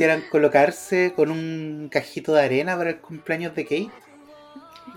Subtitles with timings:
[0.00, 3.90] quisieran colocarse con un cajito de arena para el cumpleaños de Kate.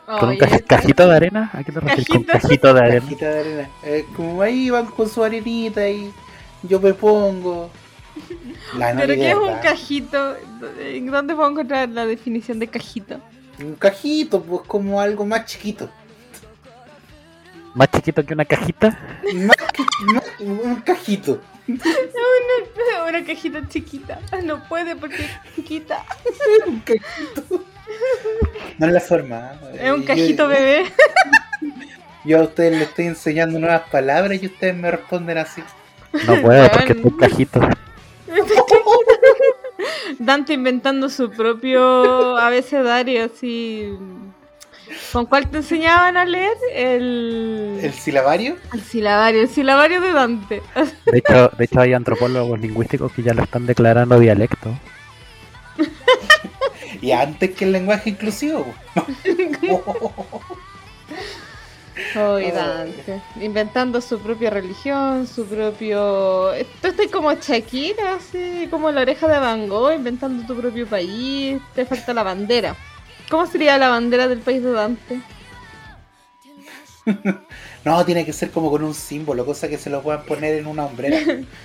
[0.05, 1.49] ¿Con un cajito de arena?
[1.51, 2.47] ¿A qué te refieres con Cajito.
[2.47, 3.01] cajito de arena?
[3.01, 3.69] Cajita de arena.
[3.83, 6.09] Eh, como ahí van con su arenita y
[6.63, 7.69] yo me pongo.
[8.77, 10.37] La ¿Pero qué es un cajito?
[10.79, 13.19] ¿En dónde puedo encontrar la definición de cajito?
[13.59, 15.89] Un cajito, pues como algo más chiquito.
[17.75, 18.97] ¿Más chiquito que una cajita?
[19.33, 21.41] Más que- más- un cajito.
[23.07, 24.19] Una cajita chiquita.
[24.43, 26.03] No puede porque es chiquita.
[26.67, 27.63] Un cajito.
[28.77, 29.53] No es la forma.
[29.79, 30.85] Es un Yo- cajito bebé.
[32.25, 35.61] Yo a ustedes les estoy enseñando nuevas palabras y ustedes me responden así.
[36.25, 37.07] No puedo porque Weón.
[37.07, 37.59] estoy cajito.
[40.19, 43.89] Dante inventando su propio abecedario así.
[45.11, 46.57] ¿Con cuál te enseñaban a leer?
[46.73, 48.57] El, ¿El silabario?
[48.73, 50.61] el silabario, el silabario de Dante.
[51.05, 54.77] De hecho, de hecho hay antropólogos lingüísticos que ya lo están declarando dialecto.
[57.01, 58.65] Y antes que el lenguaje inclusivo.
[62.15, 63.21] Hoy Dante.
[63.41, 66.51] Inventando su propia religión, su propio.
[66.81, 71.61] Tú estás como Shakira, así como la oreja de Van Gogh, inventando tu propio país.
[71.75, 72.75] Te falta la bandera.
[73.29, 75.19] ¿Cómo sería la bandera del país de Dante?
[77.85, 80.67] No, tiene que ser como con un símbolo, cosa que se lo puedan poner en
[80.67, 81.17] una hombrera.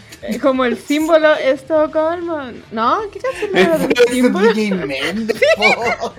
[0.43, 2.41] Como el símbolo Estocolmo.
[2.73, 4.53] No, ¿qué es símbolo?
[4.53, 6.13] DJ Méndez, po.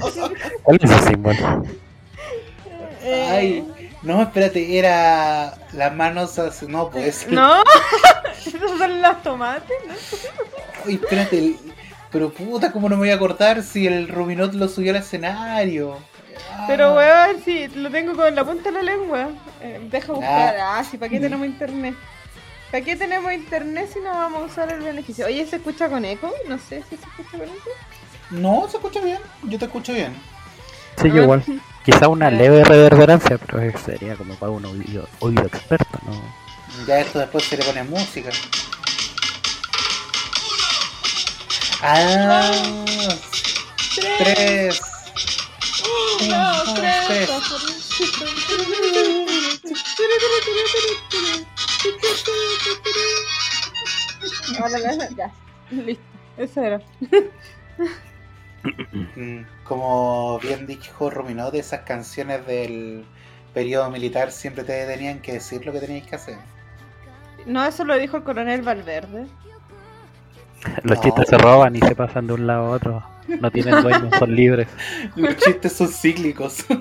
[0.64, 1.66] ¿Cuál es ese símbolo?
[3.30, 3.67] Ay,
[4.04, 7.27] no, espérate, era las manos así, no, pues.
[7.30, 7.61] No,
[8.45, 9.94] esos son los tomates, ¿no?
[10.86, 11.58] Ay, espérate, el-
[12.11, 15.97] pero puta, ¿cómo no me voy a acordar si el Ruminot lo subió al escenario?
[16.52, 16.65] Ah.
[16.67, 19.30] Pero weón, sí, lo tengo con la punta de la lengua.
[19.61, 20.55] Eh, deja buscar.
[20.59, 21.95] Ah, sí, ¿para qué tenemos internet?
[22.71, 25.25] ¿Para qué tenemos internet si no vamos a usar el beneficio?
[25.25, 26.31] Oye, ¿se escucha con eco?
[26.47, 27.70] No sé si se escucha con eco.
[28.31, 30.14] No, se escucha bien, yo te escucho bien.
[31.02, 31.43] Sí, yo igual.
[31.83, 36.21] Quizá una leve reverberancia, pero sería como para un oído, oído experto, ¿no?
[36.86, 38.30] Ya esto después se le pone música.
[41.82, 42.52] Ah,
[44.17, 44.82] tres.
[46.30, 47.30] No, Uno, tres.
[54.60, 55.32] Ahora la- ya,
[55.72, 56.04] listo,
[56.38, 56.82] eso era.
[59.64, 63.06] Como bien dijo Ruminot, esas canciones del
[63.54, 66.38] periodo militar siempre te tenían que decir lo que tenías que hacer.
[67.45, 69.28] No, eso lo dijo el coronel Valverde.
[70.83, 71.03] Los No.
[71.03, 73.03] chistes se roban y se pasan de un lado a otro.
[73.27, 74.67] No tienen dueños, son libres.
[75.15, 76.65] Los chistes son cíclicos.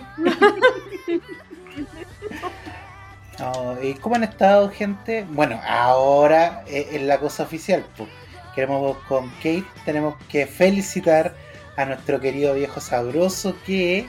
[3.83, 5.25] ¿Y cómo han estado, gente?
[5.31, 7.85] Bueno, ahora eh, es la cosa oficial.
[7.97, 8.09] pues.
[8.55, 11.37] Queremos con Kate, tenemos que felicitar
[11.77, 14.09] a nuestro querido viejo sabroso que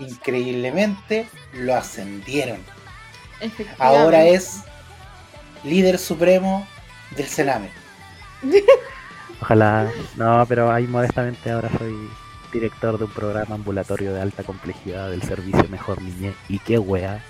[0.00, 2.58] increíblemente lo ascendieron.
[3.78, 4.62] Ahora es
[5.62, 6.66] líder supremo
[7.16, 7.70] del Sename.
[9.42, 9.90] Ojalá.
[10.16, 11.94] No, pero ahí modestamente ahora soy
[12.52, 16.34] director de un programa ambulatorio de alta complejidad del servicio Mejor Niñez.
[16.48, 17.22] ¿Y qué wea?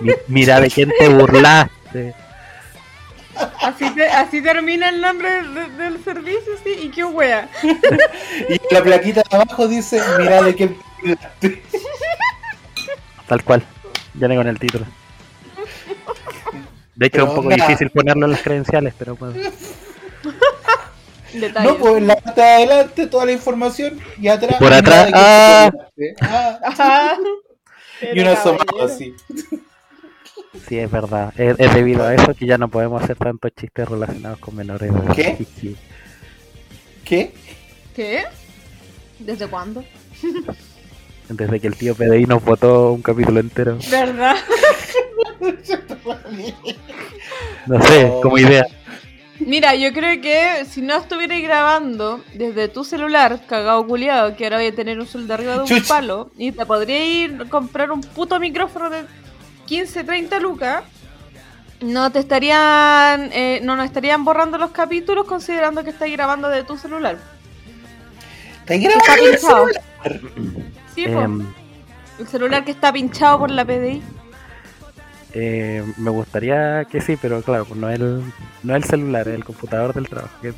[0.00, 2.14] Mi- mira de quién te burlaste.
[3.60, 7.48] Así, te- así termina el nombre de- del servicio, sí, y qué wea.
[8.48, 10.76] Y la plaquita de abajo dice, mira de qué...
[13.26, 13.62] Tal cual.
[14.14, 14.86] Ya con el título.
[16.94, 19.34] De hecho, es un poco difícil ponerlo en las credenciales, pero pues.
[21.34, 21.72] Detalles.
[21.72, 24.56] No, pues en la parte de adelante toda la información y atrás...
[24.58, 25.70] Por atrás, qué ah.
[26.22, 27.16] Ah, Ajá.
[28.14, 29.14] y un asomado así.
[30.68, 31.32] Sí, es verdad.
[31.36, 34.92] Es, es debido a eso que ya no podemos hacer tantos chistes relacionados con menores
[34.92, 35.14] de edad.
[35.16, 35.46] ¿Qué?
[35.60, 35.76] Sí.
[37.04, 37.34] ¿Qué?
[37.96, 38.24] ¿Qué?
[39.18, 39.84] ¿Desde cuándo?
[41.28, 43.78] Desde que el tío PDI nos votó un capítulo entero.
[43.90, 44.36] ¿Verdad?
[47.66, 48.20] No sé, Oh.
[48.20, 48.66] como idea.
[49.40, 54.58] Mira, yo creo que si no estuvierais grabando desde tu celular, cagado culiado, que ahora
[54.58, 55.88] voy a tener un sol de arriba de un Chuch.
[55.88, 59.04] palo, y te podría ir a comprar un puto micrófono de
[59.66, 60.84] 15, 30 lucas,
[61.80, 66.62] no te estarían, eh, no nos estarían borrando los capítulos considerando que estás grabando de
[66.62, 67.18] tu celular.
[68.60, 69.66] ¿Estás Está grabando el pinchado.
[69.66, 70.20] celular?
[70.94, 71.04] Sí.
[71.04, 71.46] Em,
[72.20, 74.00] el celular que está pinchado por la PDI.
[75.34, 78.22] Eh, me gustaría que sí, pero claro, pues no el,
[78.62, 80.34] no el celular, el computador del trabajo.
[80.40, 80.52] que.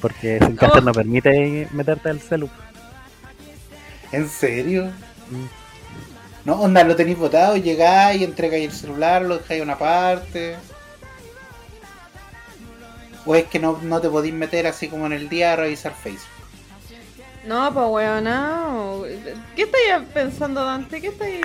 [0.00, 0.84] Porque Zencaster Oh.
[0.86, 2.48] no permite meterte al celu.
[4.12, 4.84] ¿En serio?
[5.30, 5.46] Mm.
[6.44, 10.56] No, onda, lo tenéis votado, llegáis, entregáis el celular, lo dejáis a una parte.
[13.26, 15.92] ¿O es que no, no te podís meter así como en el día a revisar
[15.94, 16.26] Facebook?
[17.46, 19.02] No, pues weón, no.
[19.54, 21.00] ¿Qué estáis pensando, Dante?
[21.00, 21.42] ¿Qué estáis.?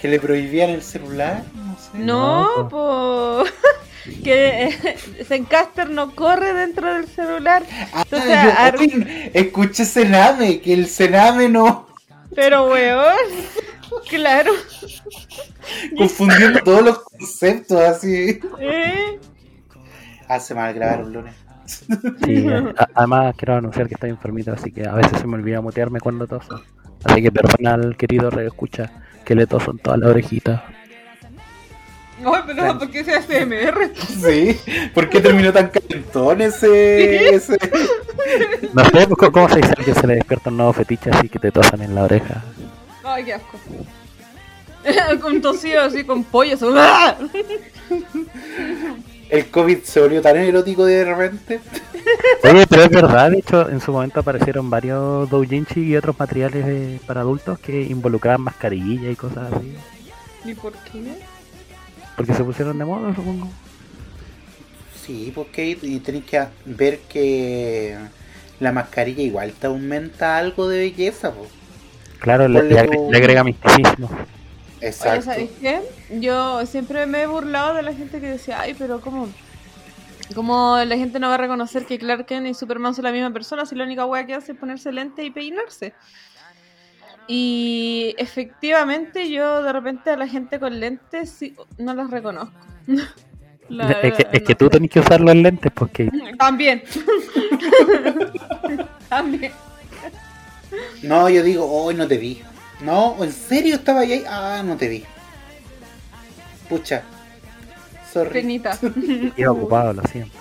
[0.00, 1.44] ¿Que le prohibían el celular?
[1.54, 1.98] No sé.
[1.98, 3.52] No, pues.
[4.24, 4.96] que
[5.26, 7.64] Zencaster no corre dentro del celular.
[7.92, 11.86] Ah, Entonces, yo- ar- uy, escuché Sename, que el Sename no.
[12.34, 13.16] Pero weón,
[14.10, 14.52] claro.
[15.96, 18.40] Confundiendo todos los conceptos así.
[18.60, 19.18] ¿Eh?
[20.28, 21.34] Hace mal grabar un lunes.
[22.24, 25.60] Sí, a- además quiero anunciar que estoy enfermito, así que a veces se me olvida
[25.60, 26.62] mutearme cuando toso.
[27.04, 28.92] Así que perdona al querido radio escucha
[29.26, 30.64] que le toso en toda la orejita.
[32.22, 33.92] No, pero ¿por qué se hace MR?
[33.96, 34.58] Sí,
[34.94, 37.58] ¿por qué terminó tan calentón ese, ese?
[38.72, 41.38] No sé pues, cómo se dice que se le despierta un nuevo fetiche así que
[41.38, 42.42] te tosan en la oreja.
[43.04, 43.58] Ay, qué asco.
[45.20, 46.54] con tosido así, con pollo.
[46.54, 47.16] así, ¡ah!
[49.28, 51.60] El COVID se volvió tan erótico de repente.
[52.44, 56.64] Oye, pero es verdad, de hecho, en su momento aparecieron varios doujinshi y otros materiales
[56.66, 59.74] eh, para adultos que involucraban mascarillas y cosas así.
[60.44, 61.02] ¿Y por qué?
[62.16, 63.48] Porque se pusieron de moda, supongo.
[65.04, 67.96] Sí, porque y tenés que ver que
[68.60, 71.46] la mascarilla igual te aumenta algo de belleza, po.
[72.18, 74.08] Claro, le, Ponle le agrega misticismo.
[74.08, 75.26] Oye, Exacto.
[75.26, 75.80] ¿sabes qué?
[76.20, 79.28] Yo siempre me he burlado de la gente que decía, ay, pero ¿cómo?
[80.34, 83.32] ¿Cómo la gente no va a reconocer que Clark Kent y Superman son la misma
[83.32, 85.94] persona si la única wea que hace es ponerse lente y peinarse?
[87.28, 92.54] Y efectivamente yo de repente a la gente con lentes sí, no las reconozco.
[93.68, 96.08] La es, que, es que tú tenés que usar los lentes porque
[96.38, 96.84] También.
[99.08, 99.50] También.
[101.02, 102.42] No, yo digo, hoy no te vi.
[102.80, 104.22] No, ¿en serio estaba ahí?
[104.28, 105.04] Ah, no te vi.
[106.68, 107.02] Pucha.
[108.16, 108.30] Sorry.
[108.30, 108.78] Penita.
[109.36, 110.38] iba ocupado, lo siento.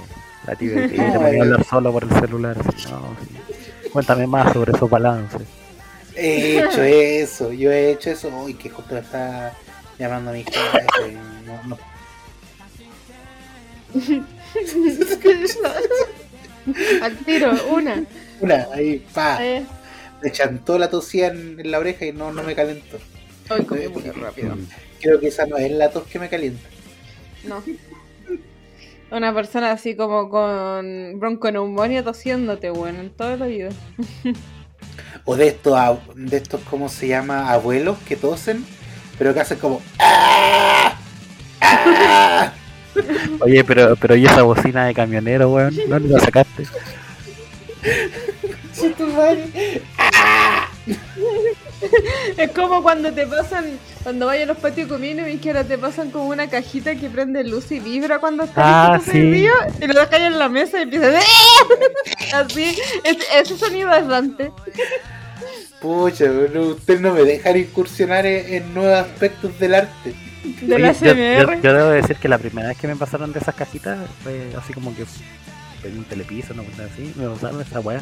[0.48, 1.42] La tía que No, te ponía a eh.
[1.42, 2.56] hablar solo por el celular.
[2.58, 3.90] así, no, sí.
[3.92, 5.42] Cuéntame más sobre esos balances.
[6.16, 8.30] He hecho eso, yo he hecho eso.
[8.30, 9.54] Uy, que justo me está
[10.00, 11.18] llamando a mi jefe.
[11.46, 11.78] No, no.
[17.02, 18.06] Al tiro, una.
[18.40, 19.46] Una, ahí, pa.
[19.46, 19.66] Eh.
[20.24, 23.00] Me chantó la tosía en, en la oreja y no, no me calentó.
[23.50, 24.56] Ay, muy rápido.
[25.02, 26.70] Creo que esa no es la tos que me calienta.
[27.48, 27.64] No.
[29.12, 33.70] Una persona así como con bronconeumonía tosiéndote, bueno, en todo el oído.
[35.24, 35.80] O de estos,
[36.16, 37.52] de estos, ¿cómo se llama?
[37.52, 38.66] Abuelos que tosen,
[39.18, 39.82] pero que hacen como.
[40.00, 40.98] ¡Ah!
[41.62, 42.54] ¡Ah!
[43.42, 45.76] Oye, pero, pero ¿y esa bocina de camionero, weón?
[45.88, 46.66] ¿Dónde la sacaste?
[52.38, 53.66] Es como cuando te pasan,
[54.04, 57.10] cuando vayas a los patios comiendo y que ahora te pasan como una cajita que
[57.10, 59.22] prende luz y vibra cuando estás Ah, sí.
[59.22, 61.24] río y lo dejas en la mesa y empiezas
[62.34, 62.76] así.
[63.04, 64.52] Es- ese sonido es Dante.
[65.82, 70.14] Pucha, pero ustedes no me dejan incursionar en, en nuevos aspectos del arte.
[70.62, 71.14] De Oye, la yo, yo-
[71.48, 71.62] CMR.
[71.62, 74.74] yo debo decir que la primera vez que me pasaron de esas cajitas fue así
[74.74, 75.06] como que
[75.88, 78.02] en un telepiso, no cosa así, me pasaron esa weá.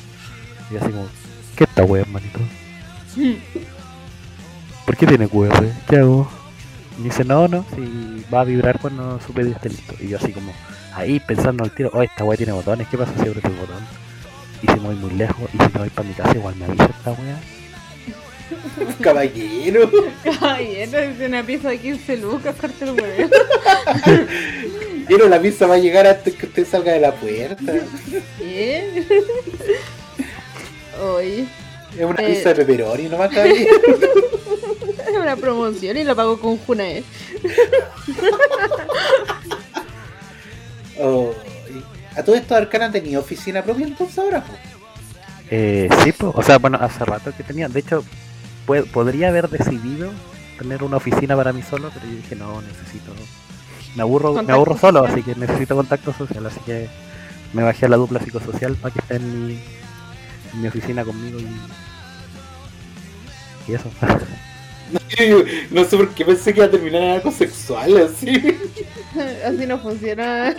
[0.71, 1.07] Y así como,
[1.57, 2.39] ¿qué esta weá, manito?
[4.85, 5.65] ¿Por qué tiene QR?
[5.89, 6.29] ¿Qué hago?
[6.99, 9.95] Y dice, no, no, si va a vibrar cuando su pedido esté listo.
[9.99, 10.53] Y yo así como,
[10.93, 13.83] ahí pensando al tiro, oh, esta weá tiene botones, ¿qué pasa si abro el botón?
[14.61, 16.65] Y si me voy muy lejos, y si me voy para mi casa, igual me
[16.65, 17.39] avisa esta weá.
[19.01, 19.89] Caballero.
[20.41, 23.29] Ay, esto es una pieza de 15 lucas, corte el huevo.
[25.07, 27.73] Pero la pizza va a llegar antes que usted salga de la puerta.
[28.37, 29.05] ¿Qué?
[31.01, 31.47] Oye,
[31.97, 32.33] Es una Eh.
[32.35, 33.67] pizza de pepperoni nomás, es
[35.19, 37.03] una promoción y la pago con Junae.
[40.99, 41.33] Oh,
[41.69, 44.53] y a todo esto Arcana tenía oficina propia entonces ahora, po?
[45.49, 47.67] Eh, sí, pues, o sea, bueno, hace rato que tenía.
[47.69, 48.03] De hecho,
[48.91, 50.11] podría haber decidido
[50.57, 53.11] tener una oficina para mí solo, pero yo dije, no, necesito.
[53.95, 55.13] Me aburro, me aburro solo, social.
[55.19, 56.45] así que necesito contacto social.
[56.45, 56.87] Así que
[57.53, 59.53] me bajé a la dupla psicosocial para que esté en mi,
[60.53, 61.47] en mi oficina conmigo y.
[63.67, 63.89] Y eso.
[65.71, 68.57] No sé por qué pensé que iba a terminar en algo sexual así.
[69.45, 70.55] Así no funciona.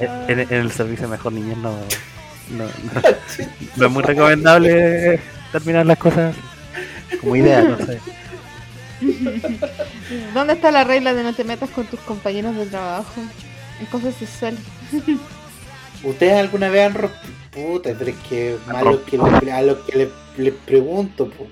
[0.00, 1.76] en, en el servicio mejor niñez no,
[2.50, 3.02] no, no,
[3.76, 5.20] no es muy recomendable
[5.50, 6.34] terminar las cosas
[7.20, 8.00] como idea, no sé.
[10.34, 13.20] ¿Dónde está la regla de no te metas con tus compañeros de trabajo?
[13.80, 14.60] En cosas sexuales.
[16.02, 17.14] ¿Ustedes alguna vez han roto?
[17.52, 21.46] Puta, pero es que a lo que, le- a lo que le- les pregunto, po.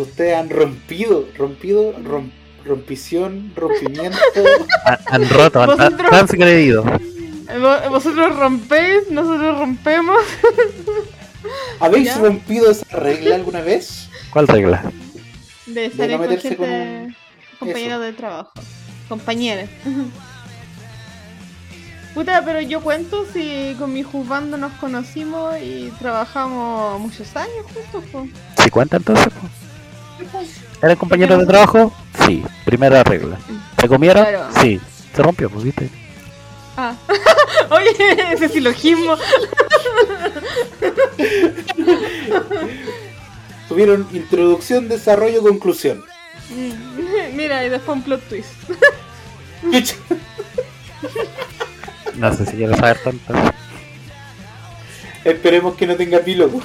[0.00, 2.30] ¿Ustedes han rompido, rompido, rom-
[2.64, 4.18] rompición, rompimiento.
[5.06, 6.84] Han, roto, han, transgredido.
[6.84, 10.18] Vo- Vosotros rompéis, nosotros rompemos.
[11.80, 12.18] ¿Habéis ¿Ya?
[12.18, 14.08] rompido esa regla alguna vez?
[14.30, 14.82] ¿Cuál regla?
[15.66, 17.14] De De salir no con gente,
[17.58, 18.52] compañeros de trabajo.
[19.08, 19.70] Compañeras.
[22.14, 28.04] Puta, pero yo cuento si con mi juzgando nos conocimos y trabajamos muchos años juntos,
[28.10, 28.30] pues.
[28.62, 29.32] ¿Sí cuenta entonces?
[29.32, 29.48] po?
[30.82, 31.92] ¿Eran compañeros de trabajo?
[32.26, 33.38] Sí, primera regla.
[33.80, 34.24] ¿Se comieron?
[34.24, 34.48] Claro.
[34.60, 34.80] Sí.
[35.14, 35.90] Se rompió, pues viste.
[36.76, 36.94] Ah.
[37.70, 39.16] Oye, ese silogismo.
[43.68, 46.04] Tuvieron introducción, desarrollo, conclusión.
[46.50, 48.52] Mm, Mira, y después un plot twist.
[52.18, 53.32] No sé si quiero saber tanto.
[55.24, 56.60] Esperemos que no tenga epílogo.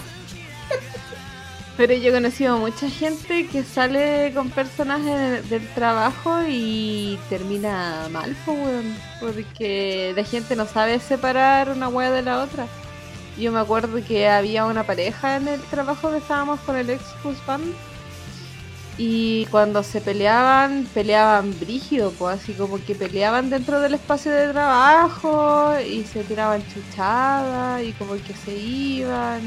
[1.75, 8.35] Pero yo he conocido mucha gente que sale con personajes del trabajo y termina mal,
[8.45, 8.95] pues, weón.
[9.19, 12.67] Porque la gente no sabe separar una wea de la otra.
[13.37, 17.03] Yo me acuerdo que había una pareja en el trabajo que estábamos con el ex
[17.23, 17.73] husband.
[18.97, 24.49] Y cuando se peleaban, peleaban brígido, pues así como que peleaban dentro del espacio de
[24.51, 29.41] trabajo y se tiraban chuchadas y como que se iban.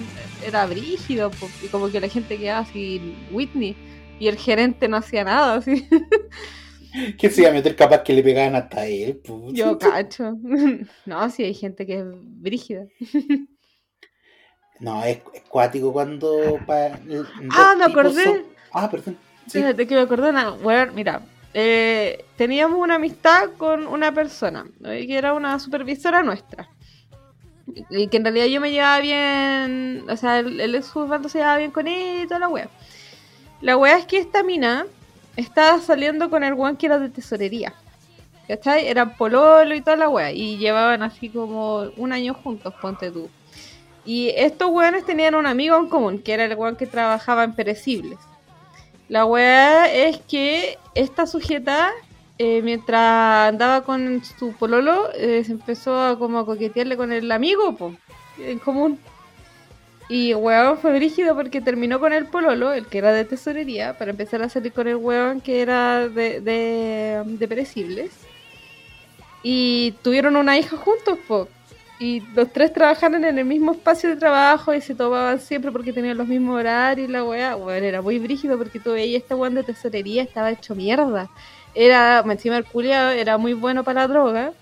[0.44, 3.76] Era brígido, pues, y como que la gente quedaba así, Whitney,
[4.18, 5.88] y el gerente no hacía nada, así.
[7.18, 9.16] ¿Quién se iba a meter capaz que le pegaban hasta él?
[9.18, 9.52] puta?
[9.56, 10.34] Yo cacho.
[11.06, 12.86] No, sí hay gente que es brígida.
[14.80, 16.58] No, es, es cuático cuando.
[16.66, 16.98] pa-
[17.52, 18.24] Ah, me acordé.
[18.24, 19.16] son- Ah, perdón.
[19.46, 19.58] Sí.
[19.58, 20.32] Fíjate que me acordé
[20.92, 21.22] mira,
[21.54, 26.68] eh, teníamos una amistad con una persona, que era una supervisora nuestra.
[27.90, 31.58] Y que en realidad yo me llevaba bien, o sea, el, el ex se llevaba
[31.58, 32.68] bien con ella y toda la wea.
[33.60, 34.86] La wea es que esta mina
[35.36, 37.72] estaba saliendo con el weón que era de tesorería.
[38.46, 38.86] ¿Cachai?
[38.86, 40.32] Eran pololo y toda la wea.
[40.32, 43.28] Y llevaban así como un año juntos, ponte tú.
[44.04, 47.54] Y estos weones tenían un amigo en común, que era el weón que trabajaba en
[47.54, 48.18] perecibles.
[49.08, 51.92] La weá es que esta sujeta,
[52.38, 57.30] eh, mientras andaba con su pololo, eh, se empezó a como a coquetearle con el
[57.30, 57.94] amigo, po,
[58.38, 58.98] en común.
[60.08, 64.12] Y weón fue brígido porque terminó con el pololo, el que era de tesorería, para
[64.12, 68.10] empezar a salir con el weón que era de, de, de perecibles.
[69.42, 71.48] Y tuvieron una hija juntos, po.
[71.98, 75.94] Y los tres trabajaron en el mismo espacio de trabajo y se tomaban siempre porque
[75.94, 77.54] tenían los mismos horarios y la weá.
[77.54, 81.30] Bueno, era muy brígido porque tú veías este weón de tesorería, estaba hecho mierda.
[81.74, 84.52] Era, encima el culiao era muy bueno para la droga.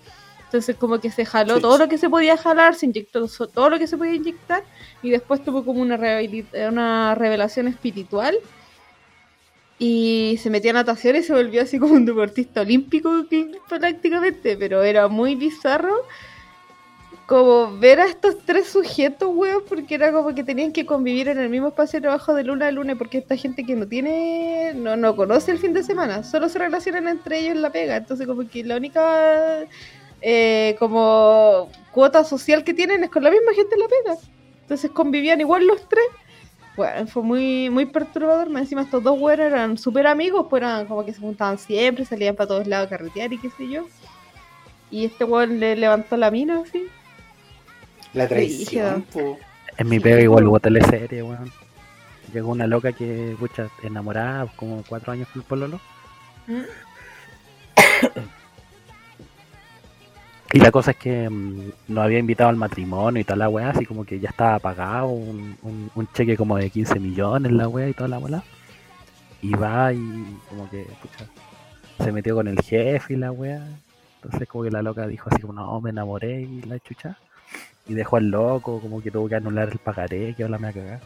[0.45, 1.61] Entonces como que se jaló Sí.
[1.61, 4.63] todo lo que se podía jalar, se inyectó todo lo que se podía inyectar
[5.03, 5.99] y después tuvo como una,
[6.69, 8.37] una revelación espiritual
[9.77, 13.25] y se metía a natación y se volvió así como un deportista olímpico
[13.67, 15.93] prácticamente, pero era muy bizarro
[17.27, 21.39] como ver a estos tres sujetos, weón, porque era como que tenían que convivir en
[21.39, 24.73] el mismo espacio de trabajo de luna a luna, porque esta gente que no tiene,
[24.75, 27.97] no, no conoce el fin de semana, solo se relacionan entre ellos en la pega,
[27.97, 29.65] entonces como que la única
[30.21, 34.19] eh, como cuota social que tienen es con la misma gente en la pega.
[34.61, 36.05] Entonces convivían igual los tres.
[36.75, 38.49] Bueno, fue muy, muy perturbador.
[38.49, 42.05] Más encima estos dos güeyes eran súper amigos, pues eran como que se juntaban siempre,
[42.05, 43.85] salían para todos lados a carretear y qué sé yo.
[44.89, 46.87] Y este weón le levantó la mina así.
[48.15, 49.05] La traición.
[49.77, 51.51] En mi Sí, pega igual hubo teleserie, weón.
[52.33, 55.79] Llegó una loca que, pucha, enamorada, como cuatro años con el pololo.
[60.53, 63.71] Y la cosa es que mm, nos había invitado al matrimonio y toda la weá,
[63.71, 67.67] así como que ya estaba pagado un, un, un cheque como de 15 millones la
[67.67, 68.41] weá y toda la weá.
[69.41, 71.25] Y va y como que, pucha,
[72.01, 73.67] se metió con el jefe y la weá.
[74.23, 77.17] Entonces como que la loca dijo así como, no, me enamoré y la chucha.
[77.87, 80.69] Y dejó al loco, como que tuvo que anular el pagaré, que ahora me va
[80.69, 80.99] a cagar.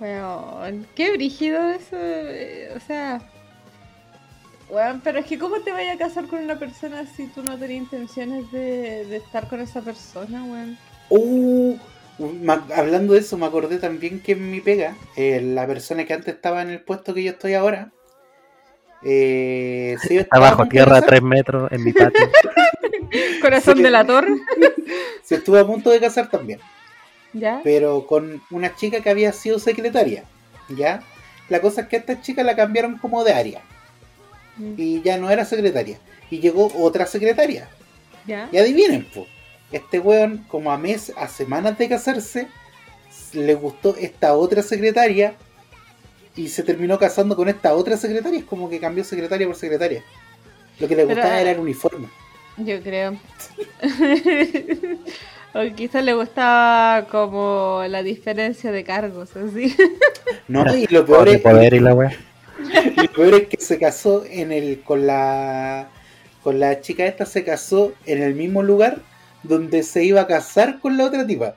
[0.00, 1.96] Weón, qué brígido eso.
[1.98, 3.20] eh, O sea.
[4.70, 7.56] Weón, pero es que ¿cómo te vayas a casar con una persona si tú no
[7.58, 10.78] tenías intenciones de, de estar con esa persona, weón?
[11.10, 11.76] Uh,
[12.42, 16.12] ma- hablando de eso, me acordé también que en mi pega, eh, la persona que
[16.12, 17.92] antes estaba en el puesto que yo estoy ahora,
[19.02, 22.30] eh, Está bajo tierra a tres metros en mi patio.
[23.40, 23.82] Corazón Sí.
[23.82, 24.28] de la torre.
[25.22, 26.60] se estuvo a punto de casar también,
[27.32, 27.60] ¿Ya?
[27.62, 30.24] pero con una chica que había sido secretaria,
[30.68, 31.02] ¿ya?
[31.48, 33.62] La cosa es que a esta chica la cambiaron como de área
[34.56, 36.00] Mm, y ya no era secretaria.
[36.32, 37.68] Y llegó otra secretaria.
[38.26, 38.48] ¿Ya?
[38.50, 39.24] Y adivinen, po,
[39.70, 42.48] este weón, como a mes, a semanas de casarse,
[43.34, 45.34] le gustó esta otra secretaria
[46.36, 48.40] y se terminó casando con esta otra secretaria.
[48.40, 50.02] Es como que cambió secretaria por secretaria.
[50.78, 52.08] Lo que le Pero, gustaba ah, era el uniforme.
[52.58, 53.16] Yo creo.
[55.54, 59.74] o quizás le gustaba como la diferencia de cargos, así.
[60.46, 62.12] No, y lo peor, es, poder y la wea.
[62.96, 65.88] y lo peor es que se casó en el con la
[66.42, 68.98] con la chica esta se casó en el mismo lugar
[69.42, 71.54] donde se iba a casar con la otra tipa.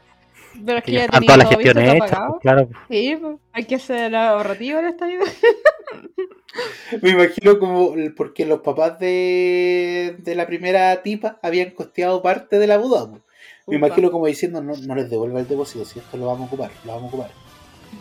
[0.65, 2.69] Pero es que Que ya están tenía todas las todo visto, gestiones hechas, pues, claro.
[2.89, 5.23] Sí, pues, hay que ser ahorrativo en esta vida.
[7.01, 12.67] Me imagino como porque los papás de, de la primera tipa habían costeado parte de
[12.67, 13.05] la boda.
[13.09, 13.21] po.
[13.67, 13.87] Me Upa.
[13.87, 16.71] imagino como diciendo, no, no les devuelva el depósito, si esto lo vamos a ocupar,
[16.83, 17.31] lo vamos a ocupar.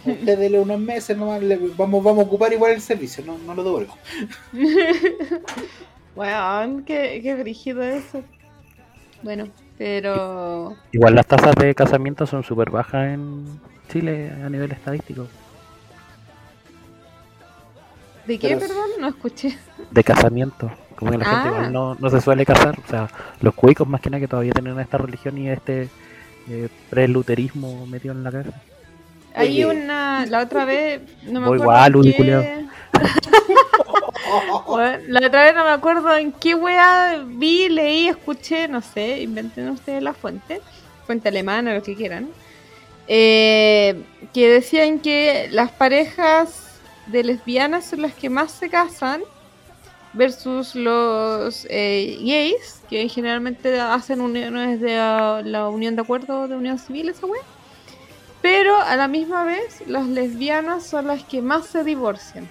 [0.06, 3.54] Usted dele unos meses nomás, le- vamos, vamos a ocupar igual el servicio, no, no
[3.54, 3.96] lo devuelvo.
[6.16, 8.22] Weón, qué, qué brígido eso.
[9.22, 9.46] Bueno,
[9.80, 10.76] pero.
[10.92, 13.46] Igual las tasas de casamiento son súper bajas en
[13.90, 15.26] Chile a nivel estadístico.
[18.26, 18.90] ¿De qué, Pero- perdón?
[19.00, 19.56] No escuché.
[19.90, 20.70] De casamiento.
[20.96, 21.50] Como que la gente Ah.
[21.50, 22.78] igual no, no se suele casar.
[22.84, 23.08] O sea,
[23.40, 25.88] los cuicos más que nada que todavía tienen esta religión y este
[26.48, 28.60] eh, preluterismo metido en la cabeza.
[29.34, 29.66] Hay Oye.
[29.82, 30.26] una.
[30.26, 31.00] La otra vez.
[31.24, 32.02] No me Voy acuerdo.
[32.02, 32.66] igual, qué-
[35.08, 39.68] La otra vez no me acuerdo en qué wea vi, leí, escuché, no sé, inventen
[39.70, 40.60] ustedes la fuente,
[41.06, 42.28] fuente alemana, lo que quieran,
[43.08, 49.22] eh, que decían que las parejas de lesbianas son las que más se casan
[50.12, 56.56] versus los eh, gays, que generalmente hacen uniones de uh, la unión de acuerdo de
[56.56, 57.42] unión civil, esa wea.
[58.42, 62.48] Pero a la misma vez, las lesbianas son las que más se divorcian.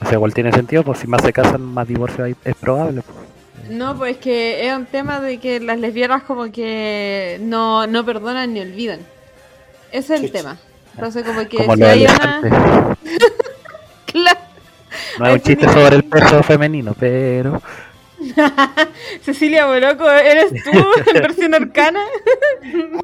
[0.00, 3.02] O sea, igual tiene sentido, pues si más se casan, más divorcio hay- es probable.
[3.02, 3.70] pues.
[3.70, 8.52] No, pues que es un tema de que las lesbianas como que no, no perdonan
[8.54, 9.00] ni olvidan.
[9.90, 10.38] Ese es el Chucha.
[10.38, 10.56] tema.
[10.94, 12.40] Entonces como que Como si lo hay una...
[14.06, 14.40] Claro.
[15.18, 17.60] No es un chiste sobre el peso femenino, pero
[19.22, 20.70] Cecilia Boloco, ¿eres tú
[21.14, 22.00] en versión arcana?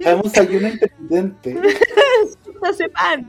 [0.00, 1.56] Hagamos ayuno intermitente.
[2.62, 3.28] Hace pan.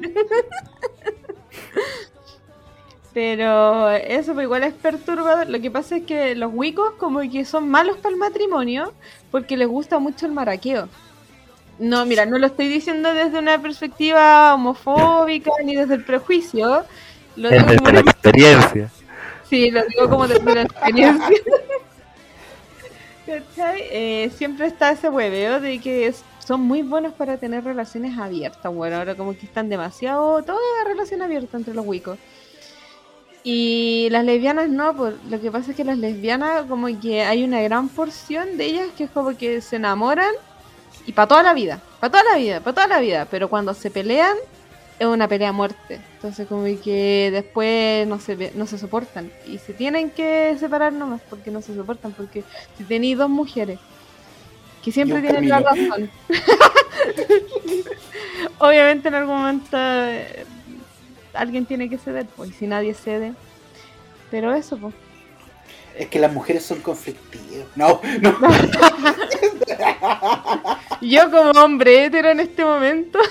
[3.13, 5.47] Pero eso pues, igual es perturbador.
[5.49, 8.93] Lo que pasa es que los wicos como que son malos para el matrimonio
[9.29, 10.89] porque les gusta mucho el maraqueo.
[11.79, 16.83] No, mira, no lo estoy diciendo desde una perspectiva homofóbica ni desde el prejuicio.
[17.35, 18.89] Lo digo desde como la experiencia.
[19.49, 21.35] Sí, lo digo como desde la experiencia.
[23.25, 23.81] ¿Cachai?
[23.91, 28.73] Eh, siempre está ese hueveo de que es- son muy buenos para tener relaciones abiertas.
[28.73, 30.43] Bueno, ahora como que están demasiado...
[30.43, 32.17] Toda relación abierta entre los wicos.
[33.43, 37.43] Y las lesbianas no, pues lo que pasa es que las lesbianas como que hay
[37.43, 40.31] una gran porción de ellas que es como que se enamoran
[41.05, 43.73] y para toda la vida, para toda la vida, para toda la vida, pero cuando
[43.73, 44.37] se pelean
[44.97, 45.99] es una pelea a muerte.
[46.15, 51.19] Entonces como que después no se no se soportan y se tienen que separar nomás
[51.29, 52.45] porque no se soportan porque
[52.77, 53.77] si tenéis dos mujeres
[54.83, 56.09] que siempre tienen la razón.
[58.59, 60.45] Obviamente en algún momento eh,
[61.33, 63.33] alguien tiene que ceder, pues y si nadie cede.
[64.31, 64.93] Pero eso, pues.
[65.97, 67.67] Es que las mujeres son conflictivas.
[67.75, 68.35] No, no.
[71.01, 73.19] Yo como hombre hetero en este momento,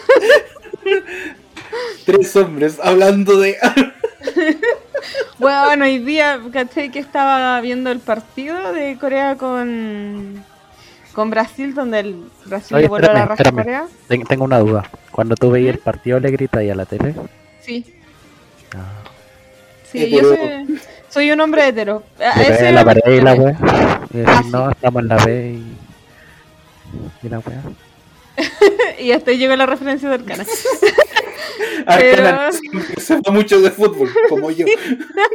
[2.05, 3.57] Tres hombres hablando de.
[5.39, 10.45] bueno, hoy día, caché que estaba viendo el partido de Corea con,
[11.15, 13.57] con Brasil, donde el Brasil Oye, le voló la raja a espérame.
[13.57, 13.87] Corea.
[14.09, 14.85] Ten- Tengo una duda.
[15.11, 17.15] Cuando tú veías el partido, le gritas ahí a la tele.
[17.65, 17.95] Sí,
[18.75, 19.03] Ah,
[19.91, 22.03] sí, yo soy, soy un hombre hetero.
[22.19, 24.01] Ah, ese la pared y la wea.
[24.13, 27.27] Y decís, Ah, no, estamos en la B y.
[27.27, 27.63] Y la wea.
[28.99, 30.47] Y hasta ahí llegó la referencia del canal.
[32.99, 34.67] Se va mucho de fútbol, como yo.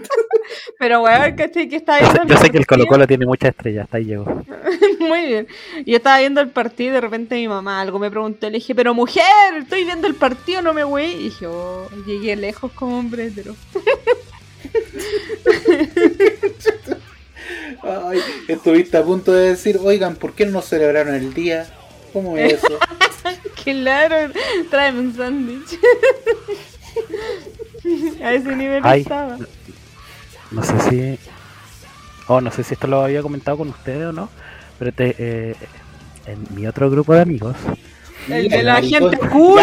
[0.80, 2.86] Pero bueno, caché que estaba Yo sé, viendo yo sé que el partido.
[2.86, 4.26] Colo Colo tiene muchas estrellas, hasta ahí llegó.
[5.00, 5.48] Muy bien.
[5.86, 8.50] Y yo estaba viendo el partido y de repente mi mamá algo me preguntó.
[8.50, 9.24] Le dije, pero mujer,
[9.60, 11.14] estoy viendo el partido, no me güey.
[11.14, 13.56] Y dije, oh, llegué lejos como hombre hetero.
[17.84, 21.68] Ay, estuviste a punto de decir, oigan, ¿por qué no celebraron el día?
[22.18, 22.68] ¿Cómo es eso?
[23.64, 24.32] Claro,
[24.72, 25.78] tráeme un sándwich.
[28.24, 29.02] A ese nivel Ay.
[29.02, 29.38] estaba.
[30.52, 31.20] No sé si.
[32.28, 34.30] Oh, no sé si esto lo había comentado con ustedes o no.
[34.80, 35.56] Pero te, eh,
[36.28, 37.56] en mi otro grupo de amigos,
[38.30, 39.60] El de la gente cool.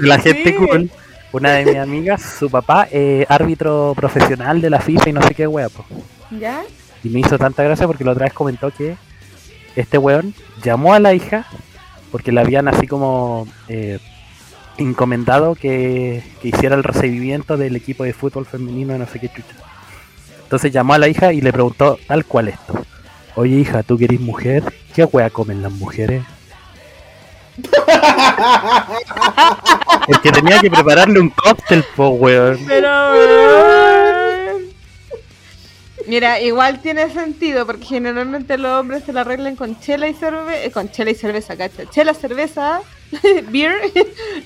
[0.00, 0.90] La- gente cool,
[1.32, 5.34] una de mis amigas, su papá, eh, árbitro profesional de la FIFA y no sé
[5.34, 5.84] qué wea, po.
[6.38, 6.62] ¿Ya?
[7.04, 8.96] Y me hizo tanta gracia porque la otra vez comentó que
[9.76, 11.46] este weón llamó a la hija
[12.10, 13.98] porque la habían así como eh,
[14.78, 19.28] encomendado que, que hiciera el recibimiento del equipo de fútbol femenino de no sé qué
[19.28, 19.56] chucha.
[20.42, 22.84] Entonces llamó a la hija y le preguntó tal cual esto.
[23.34, 24.62] Oye hija, ¿tú querés mujer?
[24.94, 26.22] ¿Qué hueá comen las mujeres?
[30.06, 32.58] Porque tenía que prepararle un cóctel, po, weón.
[32.66, 33.12] Pero.
[33.12, 34.21] weón.
[36.06, 40.70] Mira, igual tiene sentido porque generalmente los hombres se la arreglan con chela y cerveza,
[40.72, 42.80] con chela y cerveza, cacha, chela, cerveza,
[43.50, 43.76] beer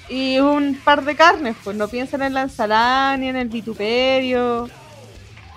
[0.08, 4.68] y un par de carnes, pues no piensan en la ensalada ni en el vituperio.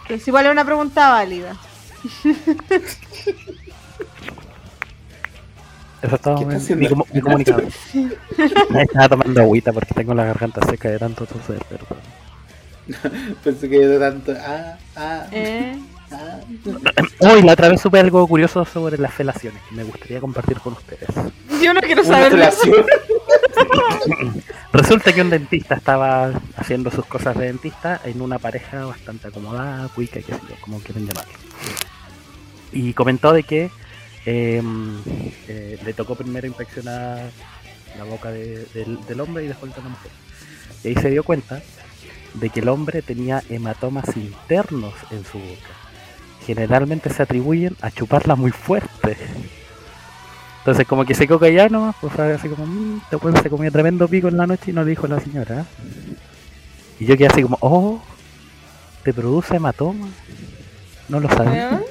[0.04, 1.56] Entonces igual es una pregunta válida.
[6.02, 8.08] Eso es todo ¿Qué está mi, mi.
[8.70, 11.98] Me estaba tomando agüita porque tengo la garganta seca de tanto toser, perdón.
[13.44, 14.34] Pensé que de tanto.
[14.40, 15.78] Ah, ah, ¿Eh?
[16.12, 16.40] ah.
[17.20, 20.74] Hoy la otra vez supe algo curioso sobre las felaciones que me gustaría compartir con
[20.74, 21.08] ustedes.
[21.62, 22.34] Yo no quiero saber.
[24.74, 29.88] Resulta que un dentista estaba haciendo sus cosas de dentista en una pareja bastante acomodada,
[29.90, 31.34] cuica, qué sé yo, como quieren llamarlo.
[32.72, 33.72] Y comentó de que
[34.26, 34.62] eh,
[35.48, 37.30] eh, le tocó primero inspeccionar
[37.98, 40.12] la boca de- del, del hombre y después de la mujer.
[40.84, 41.62] Y ahí se dio cuenta
[42.34, 45.70] de que el hombre tenía hematomas internos en su boca.
[46.46, 49.18] Generalmente se atribuyen a chuparla muy fuerte.
[50.60, 54.08] Entonces como que se quedó callado nomás, pues así como, mmm, después se comió tremendo
[54.08, 55.66] pico en la noche y no le dijo la señora.
[57.00, 58.02] Y yo quedé así como, oh,
[59.04, 60.10] ¿te produce hematoma?
[61.08, 61.82] No lo sabía.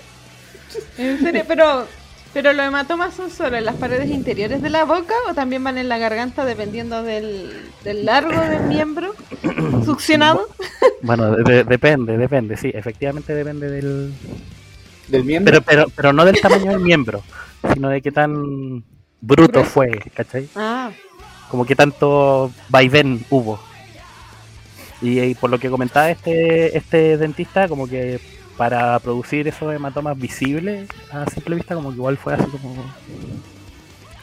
[0.99, 1.45] ¿En serio?
[1.49, 1.87] Pero,
[2.35, 5.79] pero los hematomas son solo en las paredes interiores de la boca o también van
[5.79, 7.51] en la garganta dependiendo del,
[7.85, 9.15] del largo del miembro
[9.85, 10.47] succionado.
[11.03, 14.13] Bueno, de- de- depende, depende, sí, efectivamente depende del...
[15.09, 15.53] Del miembro.
[15.53, 17.23] Pero, pero, pero no del tamaño del miembro,
[17.73, 18.85] sino de qué tan
[19.23, 20.49] bruto fue, ¿cachai?
[20.55, 20.91] Ah,
[21.51, 23.59] como que tanto vaivén hubo.
[25.01, 28.21] Y, y por lo que comentaba este, este dentista, como que
[28.59, 32.85] para producir esos hematomas visibles a simple vista, como que igual fue así como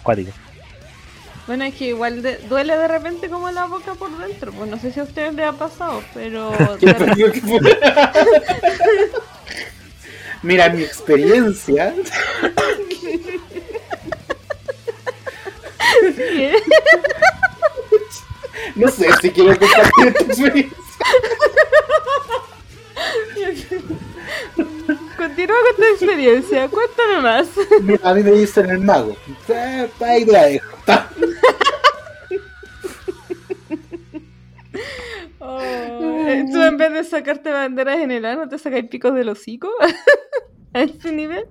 [0.03, 0.31] cuático.
[1.47, 4.51] bueno, es que igual de- duele de repente como la boca por dentro.
[4.51, 6.51] Pues no sé si a ustedes les ha pasado, pero
[10.43, 11.93] Mira, mi experiencia.
[18.75, 20.77] No sé si quiero compartir esta experiencia.
[25.17, 27.47] Continúa con tu experiencia, cuéntame más.
[28.03, 29.15] A mí me dicen el mago.
[29.99, 30.77] Ahí la dejo.
[35.39, 39.29] Oh, eh, Tú en vez de sacarte banderas en el ano, te sacáis picos del
[39.29, 39.69] hocico.
[40.73, 41.45] A ese nivel.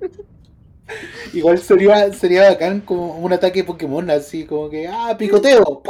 [1.32, 5.82] Igual sería, sería bacán como un ataque Pokémon, así como que, ah, picoteo.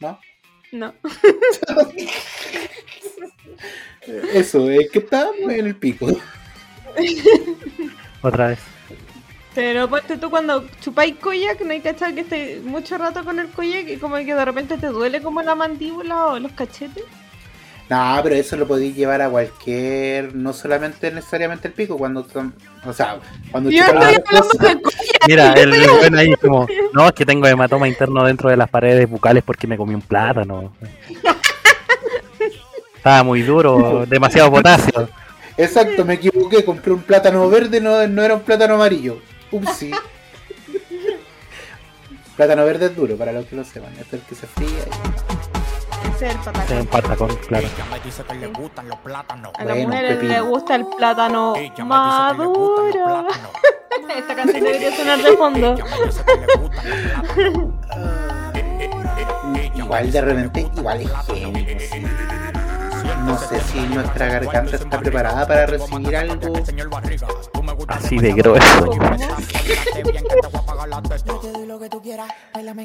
[0.00, 0.18] ¿No?
[0.72, 0.92] No.
[4.32, 6.06] Eso, es que estábamos en el pico.
[8.22, 8.58] Otra vez.
[9.54, 13.48] Pero ponte tú cuando chupáis koyak, no hay cachado que estés mucho rato con el
[13.48, 17.04] koyak y como que de repente te duele como la mandíbula o los cachetes.
[17.88, 22.26] No, pero eso lo podéis llevar a cualquier, no solamente necesariamente el pico, cuando,
[22.84, 23.18] o sea,
[23.50, 25.28] cuando Yo chupas estoy hablando de koyak.
[25.28, 28.70] Mira, el el buen ahí como, no, es que tengo hematoma interno dentro de las
[28.70, 30.72] paredes bucales porque me comí un plátano.
[33.04, 35.10] Estaba muy duro, demasiado potasio.
[35.58, 39.18] Exacto, me equivoqué, compré un plátano verde, no, no era un plátano amarillo.
[39.52, 39.90] Upsi.
[42.34, 44.68] plátano verde es duro, para los que lo sepan, es el que se fría.
[44.68, 46.78] y- patacón.
[46.78, 47.66] un patacón, claro.
[47.66, 49.52] Ella me dice que le gustan los plátanos.
[49.58, 52.90] A las Bueno, mujeres les gusta el plátano Ella maduro.
[52.90, 53.50] plátanos.
[54.16, 55.76] Esta canción debería sonar de fondo.
[59.74, 62.02] Igual de repente, igual es sí.
[63.24, 66.52] No sé si nuestra garganta está preparada para recibir algo.
[67.88, 68.90] Así de grueso.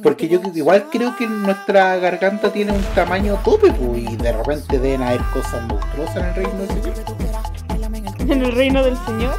[0.01, 4.79] Porque yo igual creo que nuestra garganta tiene un tamaño tope, pues, y de repente
[4.79, 6.95] deben haber cosas monstruosas en el reino del Señor.
[8.29, 9.35] En el reino del Señor.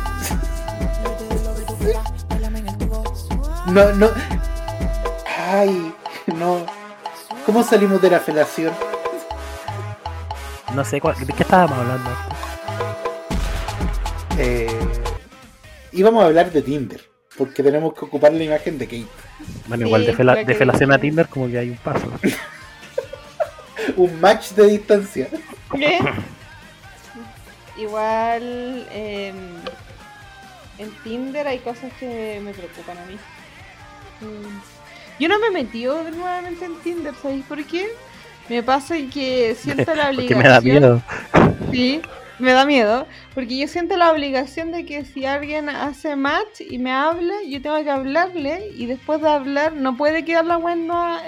[3.66, 4.08] No, no.
[5.52, 5.94] Ay,
[6.26, 6.66] no.
[7.46, 8.72] ¿Cómo salimos de la felación?
[10.74, 12.10] No sé, cuál- ¿de qué estábamos hablando?
[14.38, 14.68] Eh,
[15.92, 17.00] íbamos a hablar de Tinder,
[17.36, 19.06] porque tenemos que ocupar la imagen de Kate.
[19.66, 22.10] Bueno, igual de, Sí, fela- de felación a Tinder como que hay un paso.
[23.96, 25.28] Un match de distancia.
[25.74, 25.98] ¿Qué?
[27.78, 29.36] Igual em,
[30.78, 33.14] en Tinder hay cosas que me preocupan a mí.
[34.20, 34.60] Mm,
[35.18, 37.88] Yo no me he metido nuevamente en Tinder, ¿sabéis por qué?
[38.50, 40.38] Me pasa que siento la obligación.
[40.42, 41.02] me da miedo.
[41.70, 42.02] Sí,
[42.40, 43.06] me da miedo.
[43.32, 47.62] Porque yo siento la obligación de que si alguien hace match y me habla, yo
[47.62, 48.72] tengo que hablarle.
[48.76, 50.58] Y después de hablar, no puede quedar la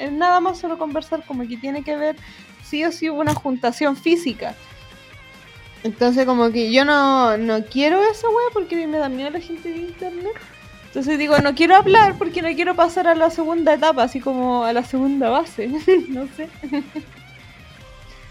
[0.00, 1.24] en nada, más solo conversar.
[1.24, 2.16] Como que tiene que ver
[2.64, 4.56] sí o sí una juntación física.
[5.84, 9.70] Entonces, como que yo no, no quiero esa wea porque me da miedo la gente
[9.70, 10.32] de internet.
[10.92, 14.64] Entonces digo, no quiero hablar porque no quiero pasar a la segunda etapa, así como
[14.64, 15.68] a la segunda base.
[16.08, 16.50] no sé.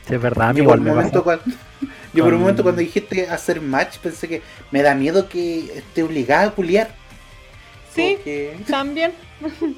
[0.07, 1.41] Sí, es verdad, a mí Yo por, igual un me momento pasa.
[1.43, 1.57] cuando,
[2.13, 6.03] yo por un momento cuando dijiste hacer match pensé que me da miedo que esté
[6.03, 6.91] obligada a culiar.
[7.95, 9.11] Sí, Porque- también.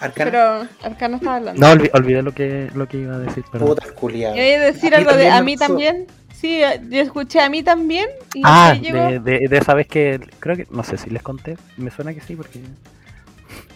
[0.00, 1.60] Arcana, Pero Arcana estaba hablando.
[1.60, 3.66] No, olvi- olvidé lo que, lo que iba a decir, pero...
[3.66, 4.34] puta culiada.
[4.34, 6.06] Yo iba a decir A algo de a mí también.
[6.40, 8.06] Sí, yo escuché a mí también.
[8.34, 11.22] Y Ah, llegó- de, de, de esa vez que creo que, no sé si les
[11.22, 12.60] conté, me suena que sí, porque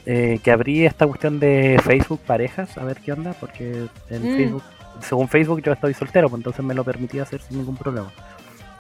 [0.07, 4.37] eh, que abrí esta cuestión de Facebook parejas, a ver qué onda, porque en Mm.
[4.37, 4.63] Facebook,
[5.01, 8.13] según Facebook yo estoy soltero, pues entonces me lo permití hacer sin ningún problema.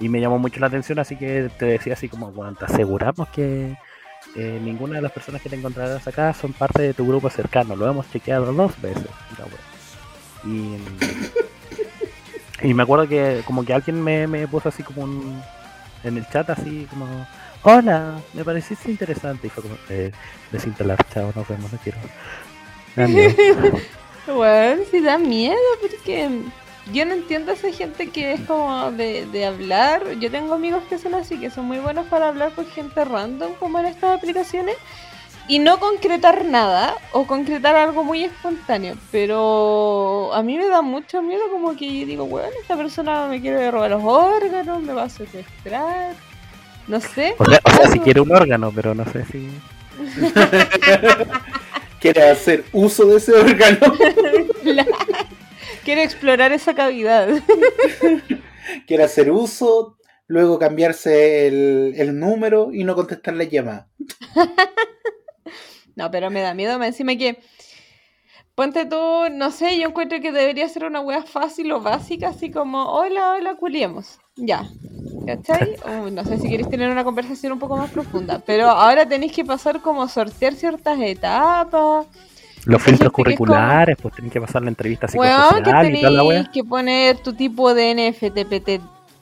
[0.00, 3.28] Y me llamó mucho la atención, así que te decía así como, bueno, te aseguramos
[3.28, 3.76] que
[4.36, 7.76] eh, ninguna de las personas que te encontrarás acá son parte de tu grupo cercano,
[7.76, 9.04] lo hemos chequeado dos veces.
[9.38, 10.54] la wea.
[10.54, 10.76] Y,
[12.64, 15.42] y me acuerdo que como que alguien me, me puso así como un,
[16.02, 17.06] en el chat así como
[17.62, 20.10] hola me pareciste interesante y fue como eh,
[21.12, 21.98] chao nos vemos no quiero.
[24.26, 26.30] Bueno, sí da miedo porque
[26.92, 30.18] yo no entiendo a esa gente que es como de, de hablar.
[30.20, 33.54] Yo tengo amigos que son así, que son muy buenos para hablar con gente random
[33.54, 34.76] como en estas aplicaciones
[35.48, 38.96] y no concretar nada o concretar algo muy espontáneo.
[39.10, 43.40] Pero a mí me da mucho miedo como que yo digo, bueno, esta persona me
[43.40, 46.14] quiere robar los órganos, me va a secuestrar.
[46.86, 47.34] No sé.
[47.38, 49.48] o sea, o sea si quiere un órgano pero no sé si
[52.00, 53.78] Quiere hacer uso de ese órgano.
[55.84, 57.28] Quiero explorar esa cavidad.
[58.86, 63.88] Quiere hacer uso, luego cambiarse el, el número y no contestar la llamada.
[65.96, 67.38] No, pero me da miedo, me encima que.
[68.54, 68.96] Ponte tú,
[69.32, 73.32] no sé, yo encuentro que debería ser una wea fácil o básica, así como, hola,
[73.32, 74.18] hola, culiemos.
[74.36, 74.68] Ya.
[75.26, 75.74] ¿Cachai?
[75.84, 78.40] O no sé si queréis tener una conversación un poco más profunda.
[78.46, 82.06] Pero ahora tenéis que pasar como sortear ciertas etapas.
[82.64, 85.60] los filtros como- curriculares pues tienen que pasar la entrevista Weón, que psicosocial
[85.96, 88.80] y toda la tenéis wea que poner tu tipo de NFTPT.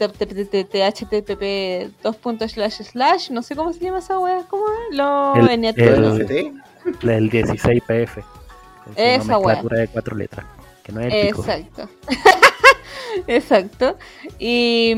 [0.09, 2.17] HTTP 2
[2.49, 4.97] slash slash no sé cómo se llama esa wea, ¿cómo es?
[4.97, 9.63] Lo El- el- el 16 PF su Esa wea.
[9.63, 10.47] de cuatro letras
[10.83, 11.89] que no es el Exacto.
[13.27, 13.97] Exacto.
[14.39, 14.93] Y,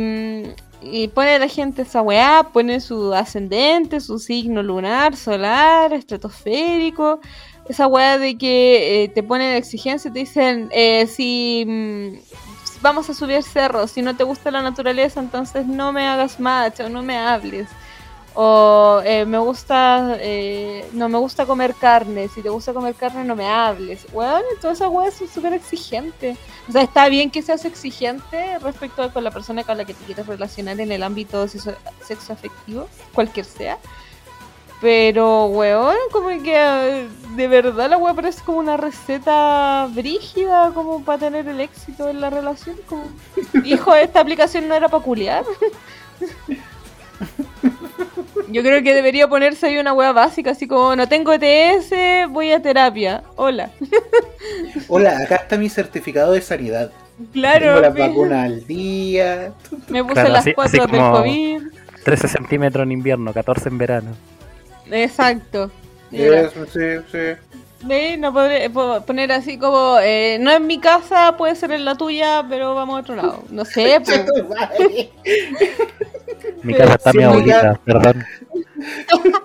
[0.82, 7.20] y pone la gente esa weá, pone su ascendente, su signo lunar, solar, estratosférico.
[7.68, 12.43] Esa weá de que eh, te ponen exigencia y te dicen, eh, si mm,
[12.84, 16.80] vamos a subir cerros, si no te gusta la naturaleza, entonces no me hagas match
[16.80, 17.66] o no me hables.
[18.34, 23.24] O eh, me gusta, eh, no me gusta comer carne, si te gusta comer carne
[23.24, 24.06] no me hables.
[24.12, 26.36] Weón, todas esas weas son súper exigentes.
[26.68, 30.04] O sea, está bien que seas exigente respecto a la persona con la que te
[30.04, 33.78] quieres relacionar en el ámbito sexo afectivo, cualquier sea.
[34.80, 41.02] Pero, weón, como que eh, de verdad la wea parece como una receta brígida como
[41.02, 42.76] para tener el éxito en la relación.
[42.86, 43.04] Como,
[43.64, 45.44] hijo, esta aplicación no era para culiar.
[48.48, 52.52] Yo creo que debería ponerse ahí una wea básica, así como no tengo ETS, voy
[52.52, 53.22] a terapia.
[53.36, 53.70] Hola.
[54.88, 56.90] Hola, acá está mi certificado de sanidad.
[57.32, 59.52] Claro, Tengo las pi- vacunas al día.
[59.88, 61.62] me puse Claro, las así- cuatro así del como- COVID.
[62.04, 64.10] 13 centímetros en invierno 14 en verano
[64.90, 65.70] Exacto.
[66.12, 67.18] Eso, sí, sí.
[67.82, 71.84] ve, No podré po- poner así como, eh, no en mi casa, puede ser en
[71.84, 73.42] la tuya, pero vamos a otro lado.
[73.50, 74.24] No sé, pues.
[76.62, 78.24] mi casa está sí, mi abuelita perdón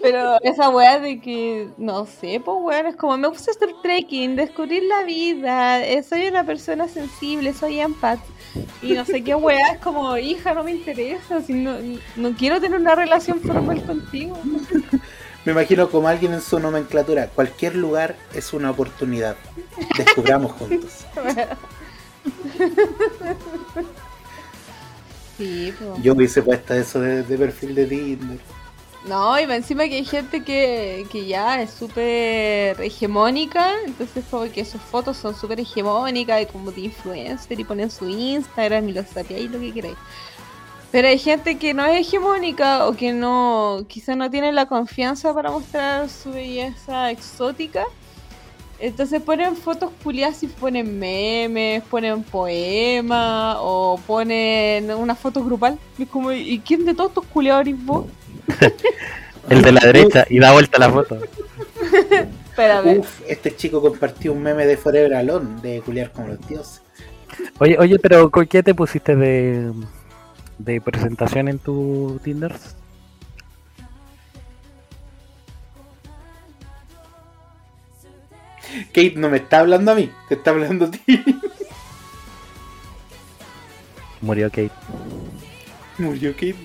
[0.00, 4.34] Pero esa weá de que, no sé, pues weón, es como me gusta hacer trekking,
[4.34, 8.18] descubrir la vida, eh, soy una persona sensible, soy empath.
[8.82, 11.76] Y no sé qué weá, es como, hija, no me interesa, si no,
[12.16, 14.38] no quiero tener una relación formal contigo.
[15.44, 17.28] Me imagino como alguien en su nomenclatura.
[17.28, 19.36] Cualquier lugar es una oportunidad.
[19.96, 21.06] Descubramos juntos.
[25.38, 26.02] Sí, pues.
[26.02, 28.40] Yo hubiese puesto eso de, de perfil de Tinder.
[29.06, 34.64] No, y encima que hay gente que, que ya es súper hegemónica, entonces como que
[34.64, 39.04] sus fotos son súper hegemónicas y como de influencer y ponen su Instagram y lo
[39.04, 39.96] sapeáis lo que queráis.
[40.90, 45.32] Pero hay gente que no es hegemónica o que no, quizá no tiene la confianza
[45.34, 47.84] para mostrar su belleza exótica.
[48.80, 55.78] Entonces ponen fotos culiadas y ponen memes, ponen poemas o ponen una foto grupal.
[55.98, 58.06] Y es como, ¿y quién de todos estos culiados vos?
[59.48, 61.18] El de la derecha y da vuelta la foto.
[62.50, 62.98] Espérame.
[62.98, 66.82] Uf, este chico compartió un meme de Forever Alone, de culiar con los dioses.
[67.58, 69.72] Oye, oye, pero ¿con qué te pusiste de,
[70.58, 72.54] de presentación en tu Tinder?
[78.88, 81.24] Kate no me está hablando a mí, te está hablando a ti.
[84.20, 84.70] Murió Kate.
[85.98, 86.56] Murió Kate,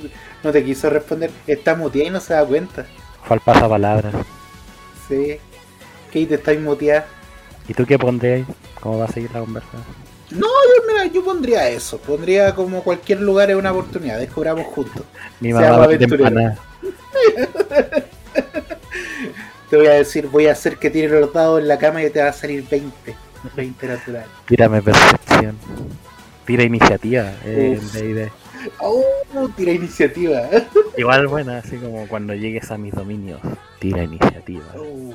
[0.44, 1.32] no te quiso responder.
[1.48, 2.86] Está muteada y no se da cuenta.
[3.24, 4.12] Fue al pasapalabra.
[5.08, 5.38] Sí.
[6.08, 7.06] Kate está muteada.
[7.68, 8.48] ¿Y tú qué pondrías?
[8.80, 9.82] ¿Cómo va a seguir la conversación?
[10.32, 11.98] No, yo, mira, yo pondría eso.
[12.00, 14.20] Pondría como cualquier lugar es una oportunidad.
[14.20, 15.04] Descubramos juntos.
[15.40, 15.88] Mi mamá va.
[19.70, 22.10] Te voy a decir, voy a hacer que tire los dados en la cama y
[22.12, 23.16] te va a salir 20.
[23.56, 24.26] 20 natural.
[24.46, 25.58] Tírame percepción.
[26.46, 27.32] Tira iniciativa.
[27.44, 28.30] Eh.
[28.80, 30.50] Oh, tira iniciativa.
[30.98, 33.40] Igual buena, así como cuando llegues a mis dominios.
[33.80, 34.66] Tira iniciativa.
[34.76, 35.14] Uh.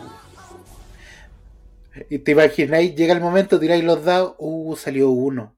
[2.11, 5.57] Y te imagináis, llega el momento, tiráis los dados, uh, salió uno.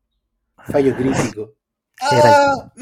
[0.56, 1.54] Fallo crítico.
[2.00, 2.72] ¡Ah!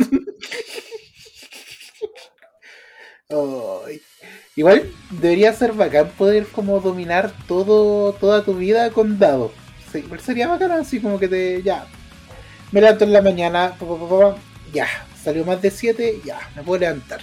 [3.31, 4.01] Ay.
[4.57, 9.53] Igual debería ser bacán poder como dominar todo, toda tu vida con dados.
[9.92, 11.62] Sí, igual sería bacán así como que te.
[11.62, 11.87] ya.
[12.73, 14.37] Me levanto en la mañana, pa, pa, pa, pa,
[14.73, 14.89] ya.
[15.23, 17.21] Salió más de 7, ya, me puedo levantar.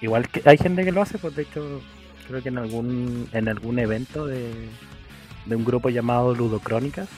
[0.00, 1.82] Igual que hay gente que lo hace, pues de hecho,
[2.26, 4.68] creo que en algún en algún evento de,
[5.46, 7.08] de un grupo llamado Ludocrónicas,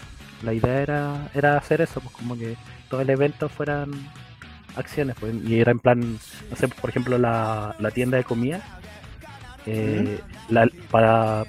[0.43, 2.57] la idea era, era hacer eso, pues como que
[2.89, 3.91] todo el evento fueran
[4.77, 8.63] acciones, pues, y era en plan, no sé, por ejemplo, la, la tienda de comida,
[9.67, 11.45] eh, la- para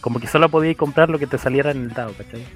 [0.00, 2.46] como que solo podías comprar lo que te saliera en el dado, ¿cachai?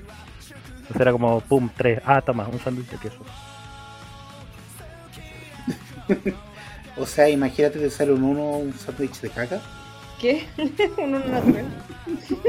[0.83, 3.27] Entonces era como, pum, tres, ah, toma, un sándwich de queso.
[6.99, 9.61] O sea, imagínate te sale un 1 un sándwich de caca.
[10.19, 10.47] ¿Qué?
[10.97, 11.67] Uno natural.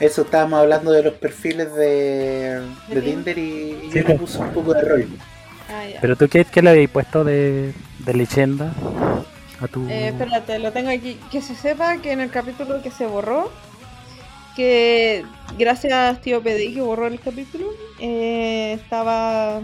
[0.00, 4.14] Eso estábamos hablando de los perfiles de, de De Tinder y, y Sí, yo le
[4.14, 5.08] puse un poco de rol.
[5.68, 6.00] Ah, ya.
[6.00, 8.72] Pero tú, Kate, ¿qué le habéis puesto de, de leyenda
[9.60, 9.86] a tu...
[9.90, 11.20] Eh, espérate, lo tengo aquí.
[11.30, 13.52] Que se sepa que en el capítulo que se borró,
[14.56, 15.26] que
[15.58, 17.66] gracias tío PDI que borró el capítulo,
[18.00, 19.60] eh, estaba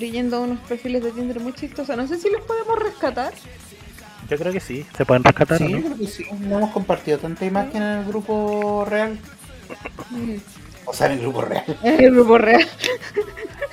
[0.00, 1.96] leyendo unos perfiles de Tinder muy chistosos.
[1.96, 3.32] No sé si los podemos rescatar.
[4.28, 5.80] Yo creo que sí, se pueden rescatar, Sí, ¿no?
[5.80, 6.24] creo que sí.
[6.40, 9.18] No hemos compartido tanta imagen en el grupo real.
[10.84, 11.64] O sea, en el grupo real.
[11.82, 12.66] En el grupo real.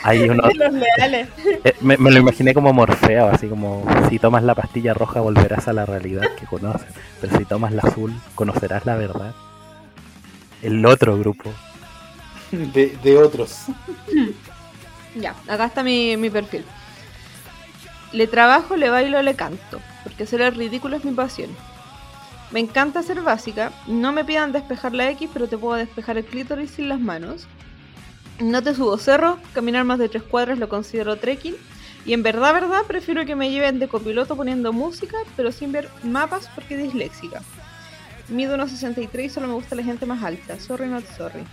[0.03, 1.27] Hay uno, de los leales.
[1.63, 5.67] eh, me, me lo imaginé como Morfeo, así como si tomas la pastilla roja volverás
[5.67, 6.87] a la realidad que conoces,
[7.21, 9.33] pero si tomas la azul conocerás la verdad.
[10.61, 11.51] El otro grupo.
[12.51, 13.65] De, de otros.
[15.19, 16.63] Ya, acá está mi, mi perfil.
[18.13, 21.49] Le trabajo, le bailo, le canto, porque hacer el ridículo es mi pasión.
[22.51, 26.25] Me encanta ser básica, no me pidan despejar la X, pero te puedo despejar el
[26.25, 27.45] clítoris sin las manos.
[28.39, 31.55] No te subo cerro, caminar más de tres cuadras lo considero trekking.
[32.05, 35.89] Y en verdad, verdad, prefiero que me lleven de copiloto poniendo música, pero sin ver
[36.03, 37.41] mapas porque disléxica.
[38.29, 40.57] Mido 1,63 y solo me gusta la gente más alta.
[40.57, 41.43] Sorry, not sorry.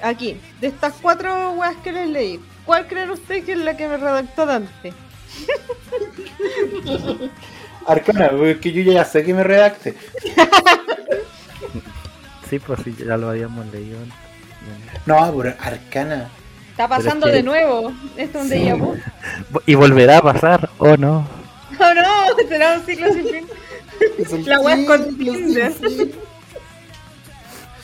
[0.00, 3.88] Aquí, de estas cuatro weas que les leí, ¿cuál creen ustedes que es la que
[3.88, 4.92] me redactó Dante?
[7.86, 9.94] Arcana, es que yo ya sé que me redacte.
[12.50, 13.98] Sí, pues sí, ya lo habíamos leído.
[13.98, 14.14] antes.
[15.06, 16.28] No, pero Arcana.
[16.70, 17.90] Está pasando es que- de nuevo.
[18.18, 18.54] Esto es un Sí.
[18.56, 18.96] déjà vu.
[19.66, 21.26] Y volverá a pasar, ¿o no?
[21.80, 23.46] Oh no, será un ciclo sin fin.
[24.46, 25.72] La wea es con Tinder.
[25.72, 26.12] fin.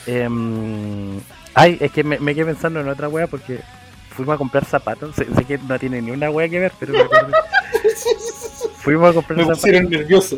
[0.05, 1.19] Em,
[1.55, 3.59] ay, es que me, me quedé pensando en otra wea porque
[4.21, 5.15] fuimos a comprar zapatos.
[5.15, 7.33] Sé, sé que no tiene ni una wea que ver, pero me acordé.
[8.77, 9.61] fuimos a comprar Me zapatos.
[9.61, 10.37] pusieron nervioso.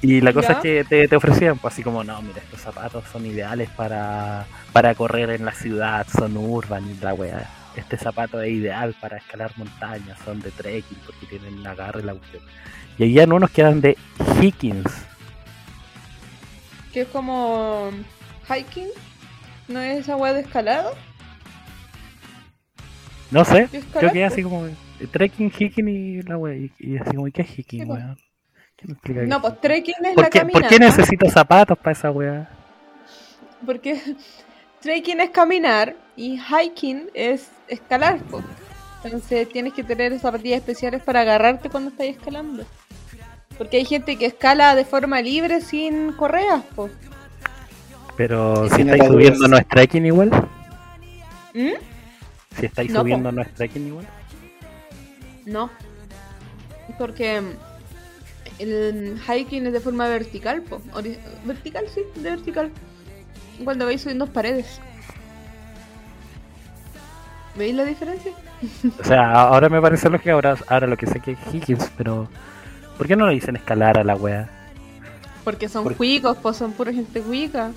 [0.00, 0.54] Y la cosa ¿Ya?
[0.54, 4.46] es que te, te ofrecían, pues así como, no, mira, estos zapatos son ideales para,
[4.72, 7.48] para correr en la ciudad, son urban y la weá.
[7.76, 12.14] Este zapato es ideal para escalar montañas, son de trekking porque tienen agarre y la
[12.14, 12.42] cuestión.
[12.98, 13.96] Y habían unos que eran de
[14.40, 14.90] Higgins.
[16.92, 17.90] Que es como
[18.48, 18.88] hiking.
[19.68, 20.90] ¿No es esa wea de escalada?
[23.32, 24.68] No sé, ¿De yo quedé así como,
[25.10, 26.54] trekking, hiking y la weá.
[26.54, 28.04] Y, y así como, ¿y qué es hiking, pues.
[28.76, 29.60] ¿Qué me explica No, qué pues es?
[29.60, 30.68] trekking es ¿Por la qué, caminata.
[30.68, 32.48] ¿Por qué necesito zapatos para esa weá?
[33.64, 34.00] Porque
[34.80, 38.42] trekking es caminar y hiking es escalar, po.
[39.02, 42.64] Entonces tienes que tener zapatillas especiales para agarrarte cuando estás escalando.
[43.56, 46.90] Porque hay gente que escala de forma libre sin correas, po.
[48.16, 50.30] Pero si estáis subiendo, ¿no es trekking igual?
[51.54, 51.91] ¿Mm?
[52.58, 53.02] Si estáis No, po.
[53.02, 54.06] subiendo, ¿no es trekking igual?
[55.46, 55.70] No.
[56.98, 57.50] Porque mm,
[58.58, 60.80] el hiking es de forma vertical, po.
[61.44, 62.70] Vertical, sí, de vertical.
[63.64, 64.80] Cuando vais subiendo paredes.
[67.56, 68.32] ¿Veis la diferencia?
[69.00, 72.28] O sea, ahora me parece lógico, ahora, ahora lo que sé que es Higgins, pero
[72.96, 74.48] ¿por qué no le dicen escalar a la wea?
[75.42, 77.72] Porque son Por- cuicos, pues son pura gente cuica.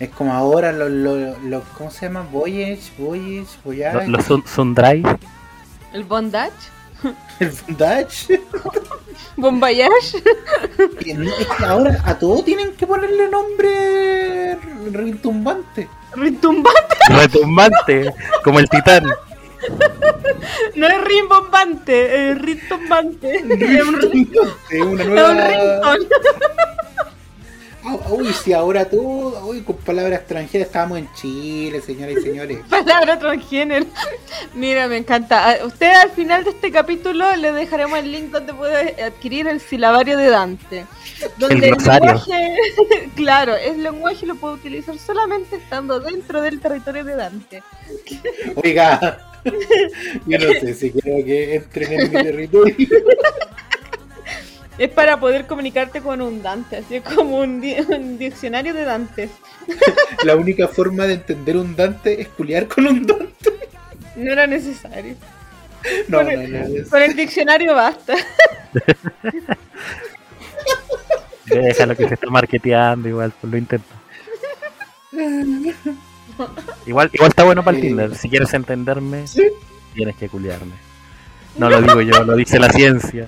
[0.00, 2.26] Es como ahora los, los, los- ¿cómo se llama?
[2.30, 5.02] Voyage, Voyage, Voyage, Los, los Sun- Sundry,
[5.92, 6.52] El bondage,
[7.40, 8.40] el Bondage.
[9.36, 10.22] bombayage.
[11.04, 14.56] Y no- es que ahora a todo tienen que ponerle nombre
[14.92, 15.88] retumbante.
[16.14, 16.96] Rimbombante.
[17.10, 19.04] retumbante, como el titán.
[20.76, 23.36] No es rimbombante, es rimbombante.
[23.36, 24.28] Es un ri-
[24.70, 25.32] Es una es un nueva.
[25.94, 26.06] ringtone.
[27.90, 32.58] Ah, Uy, si ahora todo, uy, con palabras extranjeras estamos en Chile, señoras y señores.
[32.68, 33.86] Palabra transgénero.
[34.54, 35.52] Mira, me encanta.
[35.52, 39.58] A Usted al final de este capítulo le dejaremos el link donde puede adquirir el
[39.60, 40.84] silabario de Dante.
[41.38, 42.56] Donde El lenguaje,
[43.16, 47.62] claro, el lenguaje lo puede utilizar solamente estando dentro del territorio de Dante.
[48.62, 49.40] Oiga,
[50.26, 52.76] yo no sé si quiero que entren en mi territorio.
[54.78, 58.84] Es para poder comunicarte con un Dante, así es como un, di- un diccionario de
[58.84, 59.28] Dante.
[60.24, 63.52] La única forma de entender un Dante es culiar con un Dante.
[64.16, 65.16] No era necesario.
[66.08, 66.52] No, Con no, el-
[66.82, 66.88] no.
[66.90, 68.14] Con el diccionario basta.
[71.46, 73.86] Déjalo que se está marketeando, igual, pues lo intento.
[76.86, 77.82] Igual, igual está bueno para el.
[77.82, 78.14] Tinder.
[78.14, 79.42] Si quieres entenderme, Sí.
[79.94, 80.72] tienes que culiarme.
[81.56, 83.26] No lo digo yo, lo dice la ciencia.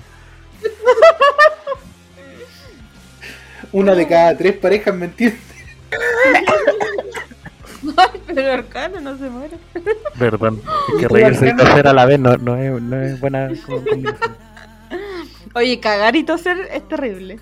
[3.71, 5.37] Una de cada tres parejas me entiende.
[7.97, 9.57] Ay, pero Arcano no se muere.
[10.19, 10.61] Perdón,
[10.93, 14.35] es que reírse y toser a la vez no, no, es, no es buena combinación.
[15.55, 17.39] Oye, cagar y toser es terrible.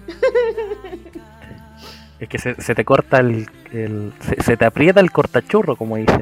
[2.19, 3.49] Es que se, se te corta el.
[3.71, 6.19] el- se, se te aprieta el cortachurro, como dice.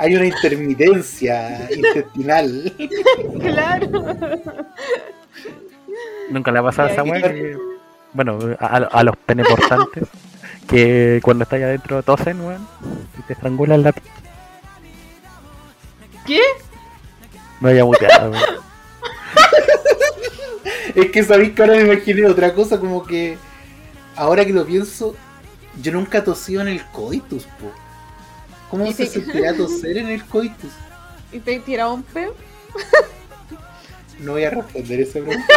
[0.00, 2.72] Hay una intermitencia intestinal.
[3.40, 3.88] Claro.
[6.30, 7.56] Nunca le ha pasado a que-
[8.12, 10.04] Bueno, a, a los peneportantes.
[10.68, 12.66] que cuando estás allá adentro tosen, weón.
[13.18, 13.92] Y te estrangulan la.
[16.26, 16.40] ¿Qué?
[17.60, 18.42] Me voy a mutear, weón.
[20.94, 23.38] Es que sabéis que ahora me imaginé otra cosa, como que
[24.16, 25.14] ahora que lo pienso,
[25.80, 27.70] yo nunca he tosido en el coitus, po.
[28.70, 30.70] ¿Cómo se te- sentirá toser en el coitus?
[31.32, 32.34] ¿Y te he tirado un peo?
[34.20, 35.44] No voy a responder esa pregunta.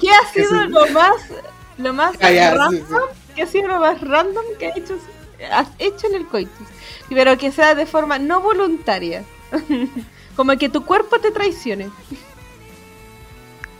[0.00, 1.14] ¿Qué ha sido lo más,
[1.78, 2.86] lo más Ah, ya, sí, random?
[2.88, 2.94] sí.
[3.36, 4.98] ¿Qué ha sido lo más random que has hecho,
[5.50, 6.66] has hecho en el coitus?
[7.08, 9.24] Pero que sea de forma no voluntaria.
[10.36, 11.90] Como que tu cuerpo te traicione.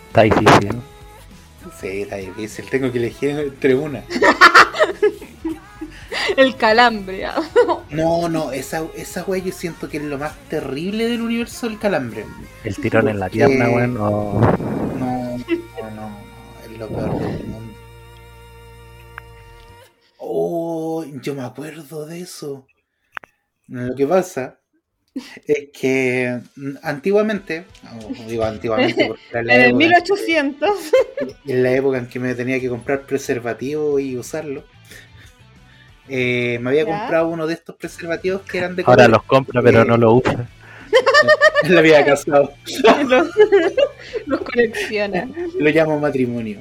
[0.08, 0.91] Está difícil, ¿no?
[1.80, 4.04] Sí, está difícil, tengo que elegir entre una.
[6.36, 7.26] El calambre.
[7.26, 7.42] ah.
[7.90, 11.78] No, no, esa, esa wea yo siento que es lo más terrible del universo del
[11.78, 12.24] calambre.
[12.64, 13.94] El tirón en la pierna, weón.
[13.94, 14.40] No,
[14.98, 16.18] no, no, no,
[16.64, 17.74] es lo peor del mundo.
[20.18, 22.66] Oh, yo me acuerdo de eso.
[23.66, 24.61] Lo que pasa
[25.46, 27.64] es que mm, antiguamente,
[28.04, 30.70] o digo antiguamente porque era la En el época- 1800.
[31.46, 34.64] en la época en que me tenía que comprar preservativo y usarlo,
[36.08, 36.98] eh, me había ¿Ya?
[36.98, 39.10] comprado uno de estos preservativos que eran de Ahora color.
[39.10, 40.48] los compra, pero no lo usa.
[41.68, 42.52] La había casado.
[43.08, 43.28] los,
[44.26, 45.28] los colecciona.
[45.58, 46.60] Lo llamo matrimonio.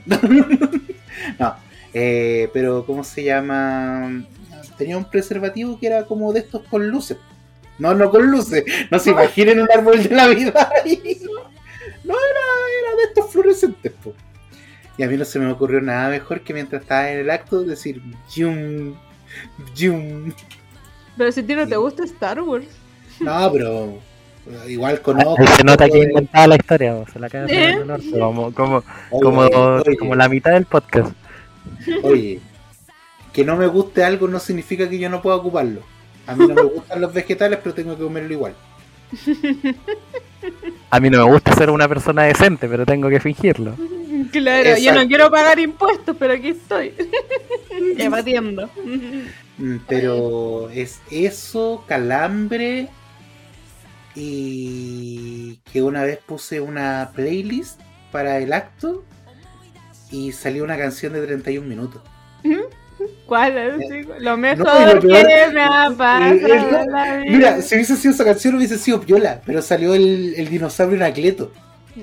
[1.39, 1.55] no,
[1.93, 4.23] eh, pero ¿cómo se llama?
[4.77, 7.17] Tenía un preservativo que era como de estos con luces.
[7.81, 8.63] No, no con luces.
[8.91, 11.19] No se imaginen un árbol de la vida ahí.
[12.03, 12.45] No, era,
[12.79, 13.91] era de estos fluorescentes.
[14.03, 14.13] po.
[14.97, 17.63] Y a mí no se me ocurrió nada mejor que mientras estaba en el acto
[17.63, 18.01] decir
[18.35, 18.93] yum,
[19.75, 20.31] yum.
[21.17, 22.67] Pero si a ti no te gusta Star Wars.
[23.19, 23.99] No, pero
[24.67, 25.35] igual conozco.
[25.39, 27.71] Ahí se nota que de- inventaba la historia, o se la ¿Eh?
[27.79, 28.77] el norte, como, como,
[29.11, 31.13] Oye, como, oye, como la mitad del podcast.
[32.03, 32.39] Oye,
[33.33, 35.81] que no me guste algo no significa que yo no pueda ocuparlo.
[36.31, 38.55] A mí no me gustan los vegetales, pero tengo que comerlo igual.
[40.89, 43.75] A mí no me gusta ser una persona decente, pero tengo que fingirlo.
[44.31, 46.93] Claro, yo no quiero pagar impuestos, pero aquí estoy.
[47.97, 48.69] Evadiendo.
[49.57, 52.87] Mm, Pero es eso, calambre.
[54.15, 57.79] Y que una vez puse una playlist
[58.11, 59.03] para el acto
[60.11, 62.01] y salió una canción de 31 minutos.
[63.25, 64.07] ¿Cuál es?
[64.19, 67.25] Lo mejor y lo peor- que me ha pasado Eh, eh.
[67.27, 71.51] Mira, si hubiese sido esa canción hubiese sido piola, pero salió el, el dinosaurio Anacleto.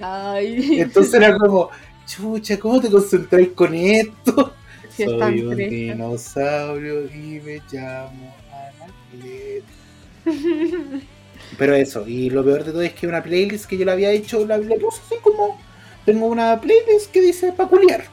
[0.00, 1.70] Ay, Entonces era como,
[2.06, 4.54] chucha, ¿cómo te concentráis con esto?
[4.88, 5.74] sí, tan Soy un triste.
[5.76, 9.66] dinosaurio y me llamo Anacleto.
[11.58, 14.10] Pero eso, y lo peor de todo es que una playlist que yo la había
[14.10, 15.58] hecho, la, la puse así como.
[16.04, 18.04] Tengo una playlist que dice peculiar.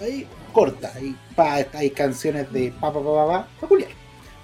[0.00, 0.92] Ahí, corta.
[0.94, 3.90] Ahí pa, hay canciones de pa pa pa pa, pa peculiar.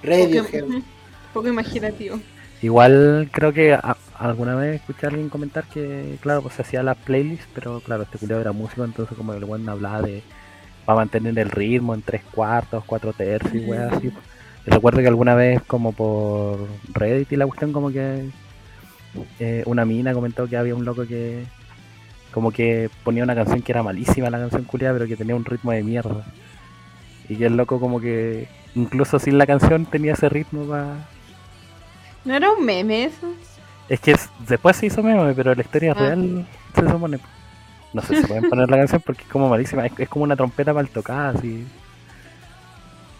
[0.02, 0.62] Radiohead.
[0.64, 0.82] Poco,
[1.34, 2.18] poco imaginativo.
[2.62, 6.82] Igual creo que a- alguna vez escuché a alguien comentar que, claro, pues se hacía
[6.82, 10.22] las playlists, pero claro, este culiado era músico, entonces como el buen hablaba de
[10.84, 14.10] para mantener el ritmo en tres cuartos, cuatro tercios y weas así.
[14.66, 18.30] Y recuerdo que alguna vez como por Reddit y la cuestión como que
[19.38, 21.44] eh, una mina comentó que había un loco que
[22.32, 25.44] como que ponía una canción que era malísima la canción culiada, pero que tenía un
[25.44, 26.24] ritmo de mierda.
[27.28, 30.94] Y que el loco como que incluso sin la canción tenía ese ritmo para
[32.24, 33.26] ¿No era un meme eso?
[33.88, 36.00] es que es- después se hizo meme, pero la historia Ah.
[36.00, 37.18] real se supone.
[37.94, 39.86] No sé si pueden poner la canción porque es como malísima.
[39.86, 41.66] Es, es como una trompeta mal tocada, así.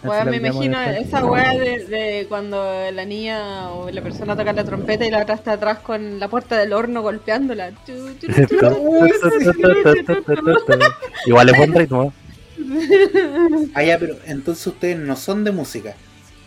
[0.03, 5.05] Me imagino esa weá de, de cuando la niña o la persona toca la trompeta
[5.05, 7.73] y la otra está atrás con la puerta del horno golpeándola.
[11.27, 12.13] Igual es buen ritmo.
[13.75, 15.95] Ah, ya, pero entonces ustedes no son de música.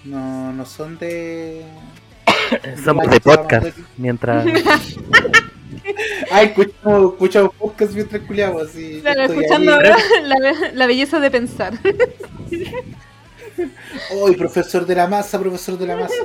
[0.05, 1.63] No, no son de.
[2.83, 3.77] Somos de podcast.
[3.97, 4.45] Mientras.
[6.31, 8.69] Ah, escuchamos, escuchamos podcast mientras culiamos.
[8.69, 9.79] Así, Claro, escuchando
[10.23, 11.73] la, la belleza de pensar.
[14.09, 16.15] Hoy, profesor de la masa, profesor de la masa.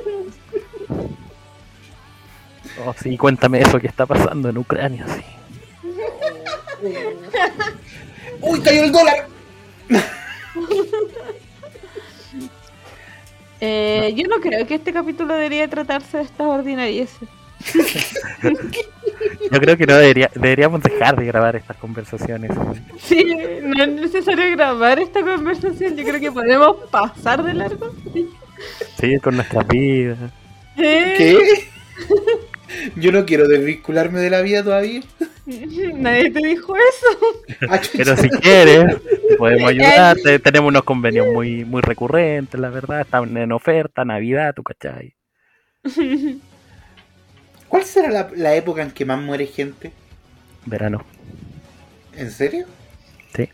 [2.85, 5.23] Oh, sí, cuéntame eso que está pasando en Ucrania, sí.
[8.41, 9.29] ¡Uy, cayó el dólar!
[13.61, 17.29] Eh, yo no creo que este capítulo debería tratarse de estas ordinarieces.
[19.51, 22.51] Yo creo que no debería, deberíamos dejar de grabar estas conversaciones.
[22.99, 23.25] Sí,
[23.63, 25.97] no es necesario grabar esta conversación.
[25.97, 27.95] Yo creo que podemos pasar de largo.
[28.97, 30.19] Seguir con nuestras vidas.
[30.77, 31.15] ¿Eh?
[31.17, 31.69] ¿Qué?
[32.97, 35.03] Yo no quiero desvincularme de la vida todavía.
[35.95, 37.57] Nadie te dijo eso.
[37.71, 37.81] Ah.
[37.97, 38.97] Pero si quieres,
[39.29, 40.17] te podemos ayudar.
[40.17, 43.03] te- tenemos unos convenios muy muy recurrentes, la verdad.
[43.03, 45.15] Están en oferta, Navidad, tu cachai.
[47.77, 49.93] ¿Cuál será la, la época en que más muere gente?
[50.65, 51.05] Verano.
[52.17, 52.65] ¿En serio?
[53.35, 53.51] Sí.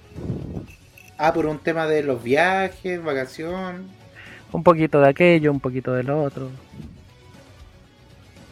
[1.18, 3.88] Ah, por un tema de los viajes, vacación.
[4.52, 6.50] Un poquito de aquello, un poquito del otro.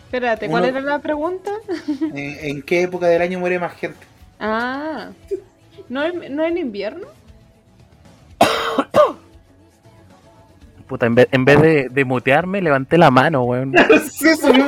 [0.07, 1.53] Espérate, ¿cuál Uno- era la pregunta?
[2.01, 4.01] ¿En, en qué época del año muere más gente?
[4.41, 5.11] Ah,
[5.89, 7.07] ¿no, en- ¿no en invierno?
[10.89, 13.73] Puta, en vez, en vez de, de mutearme, levanté la mano, weón.
[14.11, 14.67] Sí, eso mismo.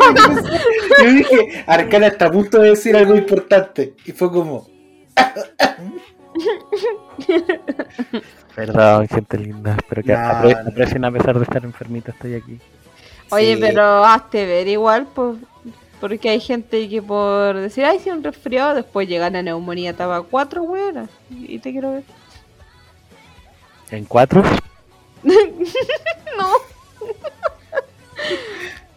[0.98, 3.94] Yo dije, Arcana está a punto de decir algo importante.
[4.04, 4.68] Y fue como,
[8.54, 9.76] Perdón, gente linda.
[9.76, 10.70] Espero que No, apre- no.
[10.70, 12.58] aprecien a pesar de estar enfermito, estoy aquí.
[13.30, 13.60] Oye, Sí.
[13.60, 15.38] pero hazte ver igual, pues,
[16.00, 20.22] porque hay gente que por decir, ay, si un resfriado, después llegan a neumonía, estaba
[20.22, 21.08] cuatro weonas.
[21.30, 22.02] Y te quiero ver.
[23.90, 24.42] ¿En cuatro?
[25.24, 26.48] No.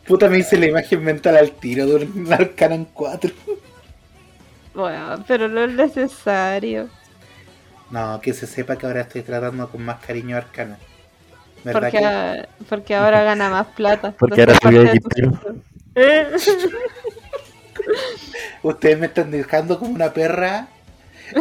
[0.07, 3.31] Puta, me hice la imagen mental al tiro de un Arcana en 4.
[4.73, 6.89] Bueno, pero no es necesario.
[7.91, 10.77] No, que se sepa que ahora estoy tratando con más cariño a Arcana.
[11.63, 12.65] ¿Verdad Porque, que?
[12.69, 14.11] porque ahora gana más plata.
[14.19, 15.31] Porque ahora subió parte de.
[15.95, 16.27] Eh.
[18.63, 20.67] Ustedes me están dejando como una perra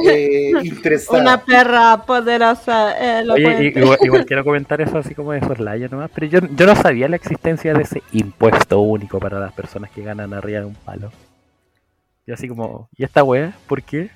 [0.05, 1.21] eh, interesada.
[1.21, 3.21] Una perra poderosa.
[3.21, 6.67] eh, Oye, igual, igual quiero comentar eso así como de soslayo nomás, pero yo, yo
[6.67, 10.67] no sabía la existencia de ese impuesto único para las personas que ganan arriba de
[10.67, 11.13] un palo.
[12.27, 13.59] Yo así como, ¿y esta wea?
[13.67, 14.11] ¿Por qué?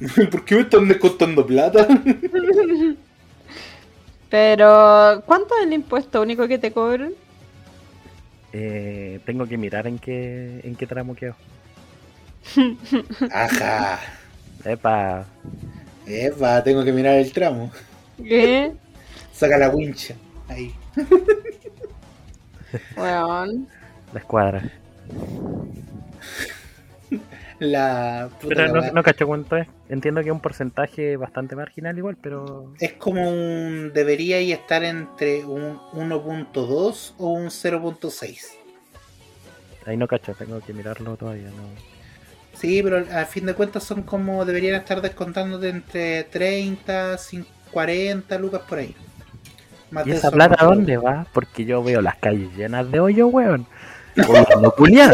[0.30, 1.86] ¿Por qué me están descontando plata?
[4.28, 7.14] Pero, ¿cuánto es el impuesto único que te cobran?
[8.52, 11.36] Eh, tengo que mirar en qué, en qué tramo quedo.
[13.30, 14.00] Ajá.
[14.64, 15.26] Epa,
[16.06, 17.70] Eva, tengo que mirar el tramo.
[18.16, 18.72] ¿Qué?
[19.32, 20.14] Saca la wincha.
[20.48, 20.74] Ahí.
[22.96, 23.68] Weón.
[24.12, 24.62] la escuadra.
[27.60, 29.68] La, puta Pero no, no cacho cuánto es.
[29.88, 32.74] Entiendo que es un porcentaje bastante marginal igual, pero...
[32.80, 33.92] Es como un.
[33.94, 38.38] Debería y estar entre un 1.2 o un 0.6.
[39.86, 41.48] Ahí no cacho, tengo que mirarlo todavía.
[41.48, 41.93] No.
[42.64, 44.42] Sí, pero a fin de cuentas son como.
[44.46, 48.96] Deberían estar descontándote entre 30, 50, 40 lucas por ahí.
[49.90, 51.26] Más ¿Y esa plata dónde va?
[51.34, 53.66] Porque yo veo las calles llenas de hoyo, weón.
[54.16, 55.12] Gobierno culiao.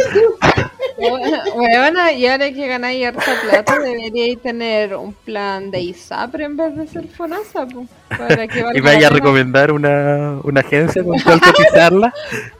[1.57, 6.77] Bueno, y ahora que ganáis harta plata, deberíais tener un plan de ISAPRE en vez
[6.77, 11.41] de ser FONASA, po, para que Y vaya a recomendar una, una agencia con cual
[11.57, 12.15] cotizarla.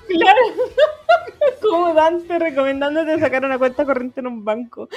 [0.09, 0.41] Claro.
[1.61, 4.89] Como Dante recomendándote sacar una cuenta corriente en un banco.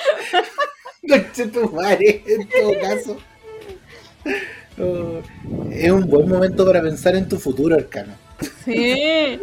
[1.08, 3.18] Conche tu madre, en todo caso.
[4.80, 5.22] Oh,
[5.72, 8.14] es un buen momento para pensar en tu futuro, Arcano.
[8.64, 9.40] Sí.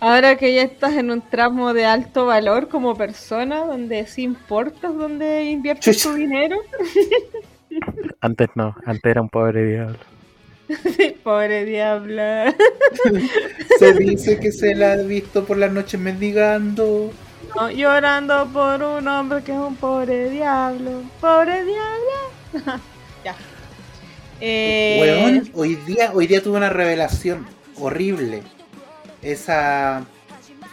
[0.00, 4.94] Ahora que ya estás en un tramo de alto valor como persona, donde sí importas
[4.94, 6.10] dónde inviertes Chucha.
[6.10, 6.58] tu dinero.
[8.20, 9.98] Antes no, antes era un pobre diablo.
[11.22, 12.54] Pobre diabla.
[13.78, 17.12] Se dice que se la ha visto por las noches mendigando.
[17.54, 21.02] No, llorando por un hombre que es un pobre diablo.
[21.20, 22.80] Pobre diablo.
[23.24, 23.34] ya.
[24.40, 27.46] Eh, Weón, hoy día, hoy día tuve una revelación
[27.78, 28.42] horrible.
[29.22, 30.04] Esa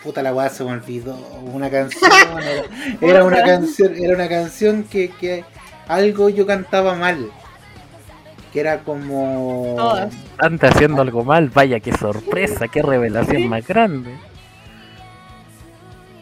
[0.04, 1.16] puta la weá se me olvidó.
[1.54, 2.12] Una canción.
[2.42, 2.66] Era,
[3.02, 3.96] era una canción.
[3.96, 5.46] Era una canción que, que
[5.88, 7.32] algo yo cantaba mal.
[8.54, 9.74] Que era como.
[9.76, 10.14] Todas.
[10.38, 14.16] Antes haciendo algo mal, vaya qué sorpresa, qué revelación más grande.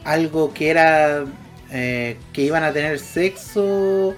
[0.03, 1.25] Algo que era.
[1.69, 4.15] eh, que iban a tener sexo.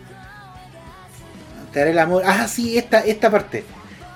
[1.71, 2.23] Te haré el amor.
[2.25, 3.63] Ah, sí, esta, esta parte.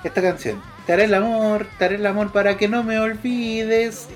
[0.03, 0.61] Esta canción.
[0.85, 4.07] Te haré el amor, te haré el amor para que no me olvides.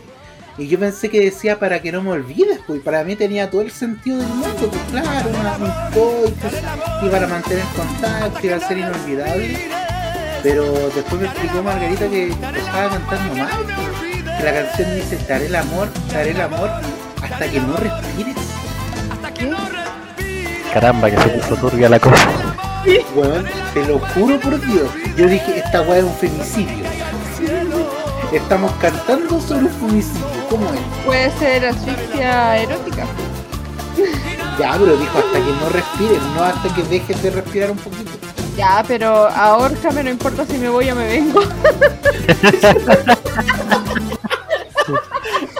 [0.58, 3.50] Y yo pensé que decía para que no me olvides, pues y para mí tenía
[3.50, 8.58] todo el sentido del mundo, pues claro, una, un coito, iba a mantener contacto, iba
[8.58, 9.70] a ser inolvidable.
[10.44, 15.34] Pero después me explicó Margarita que estaba cantando mal, pues, que la canción dice te
[15.34, 16.70] haré el amor, te haré el amor
[17.22, 18.36] hasta que no respires.
[20.74, 22.30] Caramba, que se puso turbia la cosa.
[23.16, 24.90] Weón, te lo juro por Dios.
[25.16, 26.86] Yo dije, esta weá es un femicidio.
[28.32, 30.26] Estamos cantando sobre un femicidio.
[30.50, 30.80] ¿Cómo es?
[31.06, 33.06] Puede ser asfixia erótica.
[34.58, 38.12] Ya, pero dijo hasta que no respires, no hasta que dejes de respirar un poquito.
[38.56, 41.42] Ya, pero ahórcame, no importa si me voy o me vengo.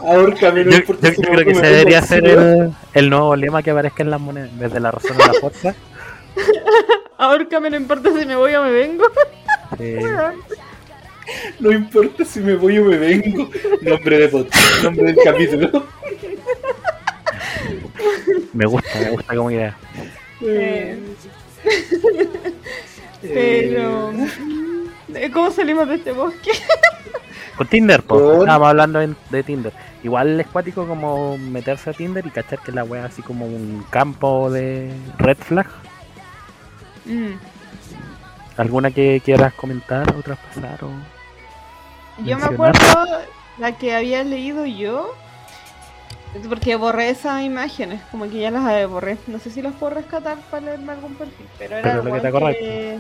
[0.04, 2.18] Ahórcame, no Yo, importa yo- si yo me creo que me debería encima.
[2.30, 5.76] el, el nuevo lema que aparezca en las monedas, desde la razón a la fuerza.
[7.18, 9.06] Ahórcame, no importa si me voy o me vengo.
[9.80, 10.02] Eh,
[11.60, 13.50] No importa si me voy o me vengo.
[13.82, 15.86] Nombre de podcast, nombre del capítulo.
[18.54, 19.78] me gusta, me gusta como idea.
[20.42, 21.00] Eh,
[23.22, 24.12] pero...
[25.14, 26.52] eh, ¿Cómo salimos de este bosque?
[27.56, 28.22] Con Tinder, pues.
[28.22, 29.74] Con- Estábamos hablando de Tinder.
[30.04, 33.86] Igual es cuático como meterse a Tinder y cachar que la wea así como un
[33.92, 35.68] campo de red flag.
[37.06, 37.34] Mm.
[38.58, 40.84] ¿Alguna que quieras comentar o traspasar?
[40.84, 40.90] O...
[42.24, 42.80] Yo me acuerdo
[43.58, 45.14] la que había leído yo,
[46.48, 49.18] porque borré esas imágenes, como que ya las borré.
[49.28, 52.22] No sé si las puedo rescatar para leerme algún perfil, pero era Pero lo que
[52.22, 53.00] te que-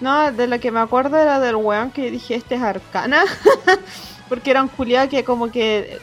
[0.00, 3.24] No, de lo que me acuerdo era del weón que dije, este es Arcana,
[4.28, 5.98] porque era un culiado que como que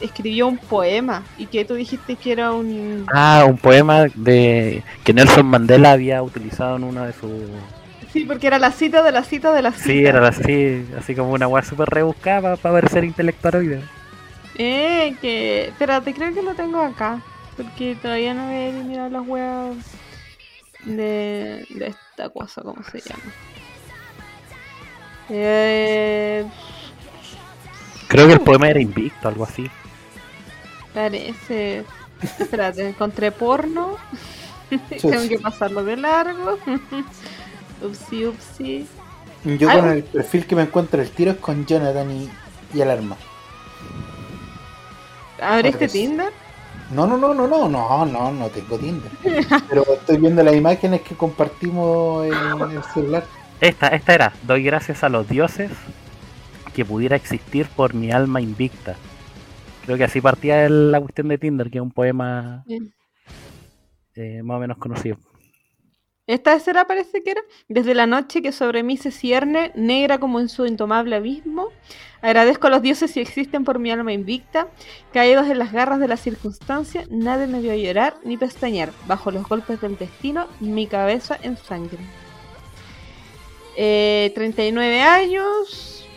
[0.00, 3.06] escribió un poema y que tú dijiste que era un...
[3.12, 7.30] Ah, un poema de que Nelson Mandela había utilizado en una de sus...
[8.16, 9.84] Sí, porque era la cita de la cita de la cita.
[9.84, 13.90] Sí, era así, así como una wea súper rebuscada para parecer intelectualoide.
[14.54, 15.68] Eh, que...
[15.68, 17.24] Espérate, creo que lo tengo acá.
[17.56, 19.76] Porque todavía no he eliminado las weas
[20.84, 23.36] de, de esta cosa, ¿cómo se llama?
[25.28, 26.46] Eh,
[28.08, 29.70] Creo que el poema era invicto, algo así.
[30.92, 31.86] parece...
[32.38, 33.98] Espérate, encontré porno.
[35.08, 36.58] Tengo que pasarlo de largo.
[37.82, 38.86] Upsi, upsi.
[39.58, 42.28] Yo con el perfil que me encuentro el tiro es con Jonathan y,
[42.74, 43.16] y Alarma.
[45.40, 45.88] ¿Abriste.
[45.88, 46.32] Tinder?
[46.90, 49.10] No, no, no, no, no, no, no, no tengo Tinder.
[49.68, 53.24] Pero estoy viendo las imágenes que compartimos en el celular.
[53.60, 55.70] Esta, esta era, doy gracias a los dioses
[56.74, 58.96] que pudiera existir por mi alma invicta.
[59.84, 62.64] Creo que así partía el- la cuestión de Tinder, que es un poema
[64.14, 65.16] eh, más o menos conocido.
[66.26, 67.42] Esta escena parece que era.
[67.68, 71.70] Desde la noche que sobre mí se cierne, negra como en su intomable abismo,
[72.22, 74.68] Agradezco a los dioses si existen por mi alma invicta.
[75.12, 78.90] Caídos en las garras de la circunstancia, nadie me vio llorar ni pestañear.
[79.06, 81.98] Bajo los golpes del destino, mi cabeza en sangre.
[83.76, 86.08] Eh, 39 años.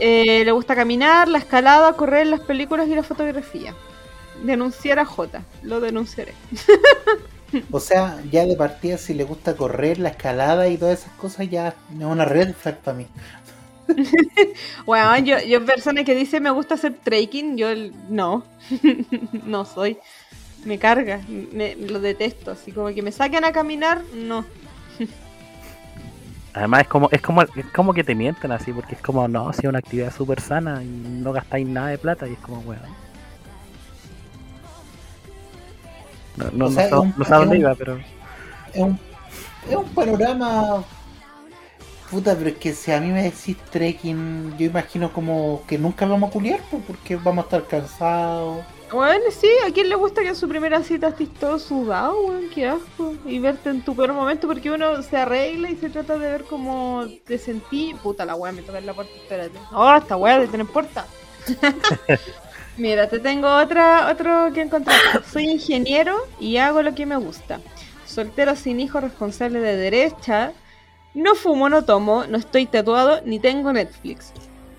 [0.00, 3.74] Eh, le gusta caminar, la escalada, correr, las películas y la fotografía.
[4.42, 5.42] Denunciar a J.
[5.62, 6.34] Lo denunciaré.
[7.70, 11.48] O sea, ya de partida, si le gusta correr, la escalada y todas esas cosas,
[11.48, 11.74] ya es
[12.04, 13.06] una red flag para mí.
[14.86, 18.44] Bueno, yo, yo persona que dice me gusta hacer trekking, yo el- no,
[19.44, 19.98] no soy.
[20.64, 24.46] Me carga, me, lo detesto, así como que me saquen a caminar, no.
[26.54, 29.52] Además es como, es como, es como que te mienten así, porque es como, no,
[29.52, 32.60] si es una actividad súper sana y no gastáis nada de plata y es como,
[32.60, 32.96] weón.
[36.36, 37.74] No, no, O sea, no sé- es un- no sé a dónde es un- iba,
[37.74, 37.98] pero
[38.72, 38.98] Es un,
[39.68, 40.84] es un panorama.
[42.10, 46.06] Puta, pero es que si a mí me decís trekking, yo imagino como que nunca
[46.06, 48.64] vamos a culiar, pues, porque vamos a estar cansados.
[48.92, 52.48] Bueno, sí, ¿a quién le gusta que en su primera cita estés todo sudado, weón?
[52.54, 53.14] Qué asco.
[53.26, 56.44] Y verte en tu peor momento porque uno se arregla y se trata de ver
[56.44, 57.92] cómo te sentí.
[58.00, 59.58] Puta la weá, me toca en la puerta, espérate.
[59.72, 61.04] Oh, esta weá de tener puerta.
[62.76, 64.98] Mira, te tengo otra, otro que encontrar.
[65.32, 67.60] Soy ingeniero y hago lo que me gusta.
[68.04, 70.52] Soltero sin hijo, responsable de derecha.
[71.14, 74.32] No fumo, no tomo, no estoy tatuado ni tengo Netflix.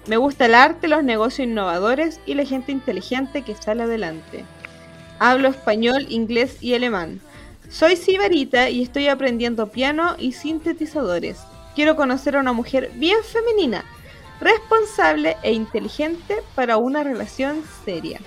[0.06, 4.46] Me gusta el arte, los negocios innovadores y la gente inteligente que sale adelante.
[5.18, 7.20] Hablo español, inglés y alemán.
[7.70, 11.40] Soy sibarita y estoy aprendiendo piano y sintetizadores.
[11.76, 13.84] Quiero conocer a una mujer bien femenina,
[14.40, 18.20] responsable e inteligente para una relación seria.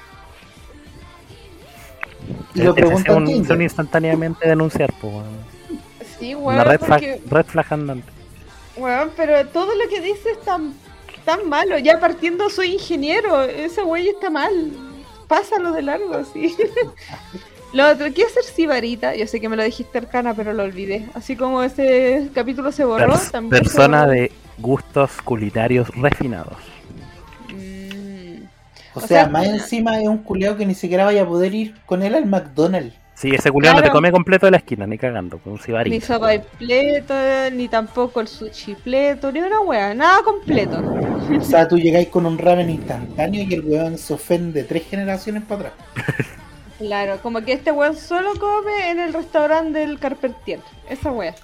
[2.55, 5.51] Y lo preguntan un, son instantáneamente denunciar, pues, weón.
[6.19, 8.09] Sí, Una red flag, red flag andante.
[8.77, 10.75] Weón, pero todo lo que dice es tan,
[11.25, 11.79] tan malo.
[11.79, 13.43] Ya partiendo soy ingeniero.
[13.43, 14.73] Ese güey está mal.
[15.29, 16.55] Pásalo de largo, así.
[17.73, 19.15] lo otro, ¿qué ser sibarita?
[19.17, 21.07] Yo sé que me lo dijiste arcana, pero lo olvidé.
[21.15, 23.65] Así como ese capítulo se borró, Pers- también.
[23.65, 24.13] se persona borró.
[24.13, 26.59] de gustos culinarios refinados.
[27.49, 28.45] Mm.
[28.95, 31.55] O, O sea, sea, más encima es un culiao que ni siquiera vaya a poder
[31.55, 32.95] ir con él al McDonald's.
[33.15, 33.97] Sí, ese culiao no te Claro.
[33.99, 36.07] come completo de la esquina, ni cagando, con un Ni sibarita.
[36.07, 37.15] sopa de pleto,
[37.53, 40.83] ni tampoco el sushi pleto, ni una wea, nada completo.
[41.39, 45.43] O sea, tú llegáis con un ramen instantáneo y el weón se ofende tres generaciones
[45.45, 45.73] para atrás.
[46.81, 50.61] Claro, como que este weón solo come en el restaurante del Carpentier.
[50.89, 51.35] Esa wea.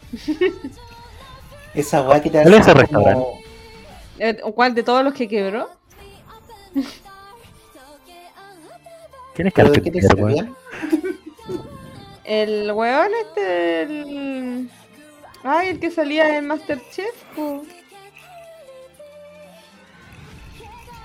[1.77, 3.27] Esa weá que te ¿Cuál es como- restaurante?
[4.19, 5.69] Eh, ¿Cuál de todos los que quebró?
[9.35, 10.57] ¿Quién es ¿Pero de qué te carpintero, weón?
[12.25, 14.71] El weón este, el...
[15.45, 17.15] Ay, el que salía en Masterchef.
[17.37, 17.63] po.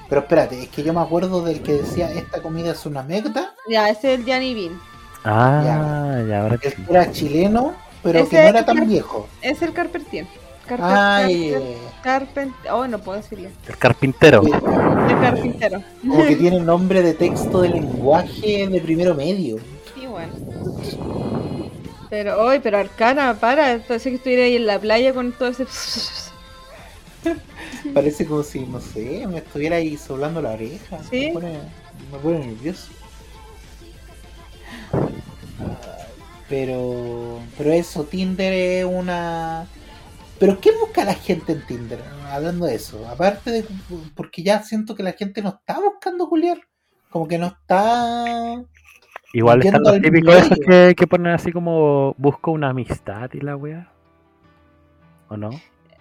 [0.10, 3.54] Pero espérate, es que yo me acuerdo del que decía esta comida es una mierda.
[3.70, 4.82] Ya, ese es el Gianni Bean.
[5.24, 6.84] Ah, ya, ahora Él sí.
[6.90, 9.28] era chileno, pero Ese que no era es- tan viejo.
[9.42, 10.26] Es el Carpentier.
[10.68, 11.56] Carpe- Ay,
[12.04, 13.50] Carpent- Oh, no puedo decirlo.
[13.68, 14.42] El carpintero.
[14.44, 15.84] El carpintero.
[16.02, 19.58] como que tiene nombre de texto de lenguaje de primero medio.
[19.96, 20.34] Sí, bueno.
[22.10, 23.80] Pero hoy, pero Arcana, para.
[23.80, 25.66] Parece que estuviera ahí en la playa con todo ese.
[27.94, 31.00] Parece como si, no sé, me estuviera ahí soplando la oreja.
[31.10, 31.28] Sí.
[31.28, 31.54] Me pone,
[32.12, 32.92] me pone nervioso.
[36.50, 39.68] Pero, pero eso, Tinder es una...
[40.42, 42.00] Pero ¿qué busca la gente en Tinder?
[42.26, 43.66] Hablando de eso, aparte de...
[44.16, 46.58] Porque ya siento que la gente no está buscando culiar.
[47.12, 48.60] Como que no está...
[49.34, 53.56] Igual están los típicos esos que, que ponen así como busco una amistad y la
[53.56, 53.94] wea.
[55.30, 55.52] ¿O no?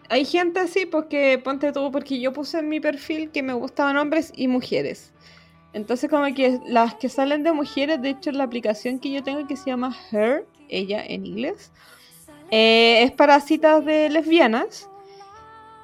[0.08, 3.98] Hay gente así, porque ponte tú, porque yo puse en mi perfil que me gustaban
[3.98, 5.12] hombres y mujeres.
[5.74, 9.46] Entonces, como que las que salen de mujeres, de hecho, la aplicación que yo tengo
[9.46, 11.72] que se llama Her, ella en inglés,
[12.50, 14.88] eh, es para citas de lesbianas.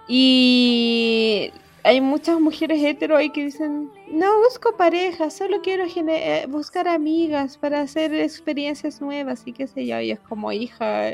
[0.08, 1.50] Y
[1.82, 7.58] hay muchas mujeres hetero ahí que dicen: No busco pareja, solo quiero eh, buscar amigas
[7.58, 10.00] para hacer experiencias nuevas y qué sé yo.
[10.00, 11.08] Y es como, hija,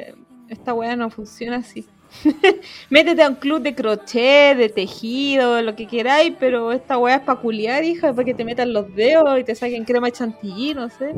[0.49, 1.87] esta wea no funciona así.
[2.91, 7.23] Métete a un club de crochet, de tejido, lo que queráis, pero esta weá es
[7.23, 10.89] para culiar, hija, para que te metan los dedos y te saquen crema chantilly, no
[10.91, 11.15] sé.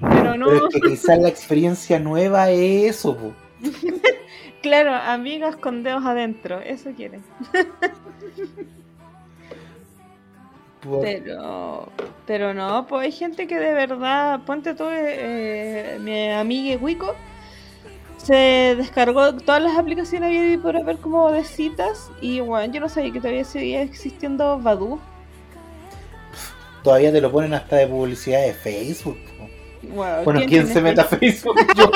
[0.00, 3.32] Pero no, quizás la experiencia nueva es eso, po.
[4.62, 7.22] claro, amigas con dedos adentro, eso quieren.
[10.82, 11.88] Por- Pero,
[12.26, 17.14] pero no, pues hay gente que de verdad, ponte tú, eh, mi amiga Wico,
[18.18, 22.88] se descargó todas las aplicaciones había por haber como de citas y bueno, yo no
[22.88, 25.00] sabía que todavía seguía existiendo Badu.
[26.82, 29.18] Todavía te lo ponen hasta de publicidad de Facebook.
[29.92, 31.56] Bueno, ¿quién, se mete a Facebook?
[31.76, 31.90] Yo.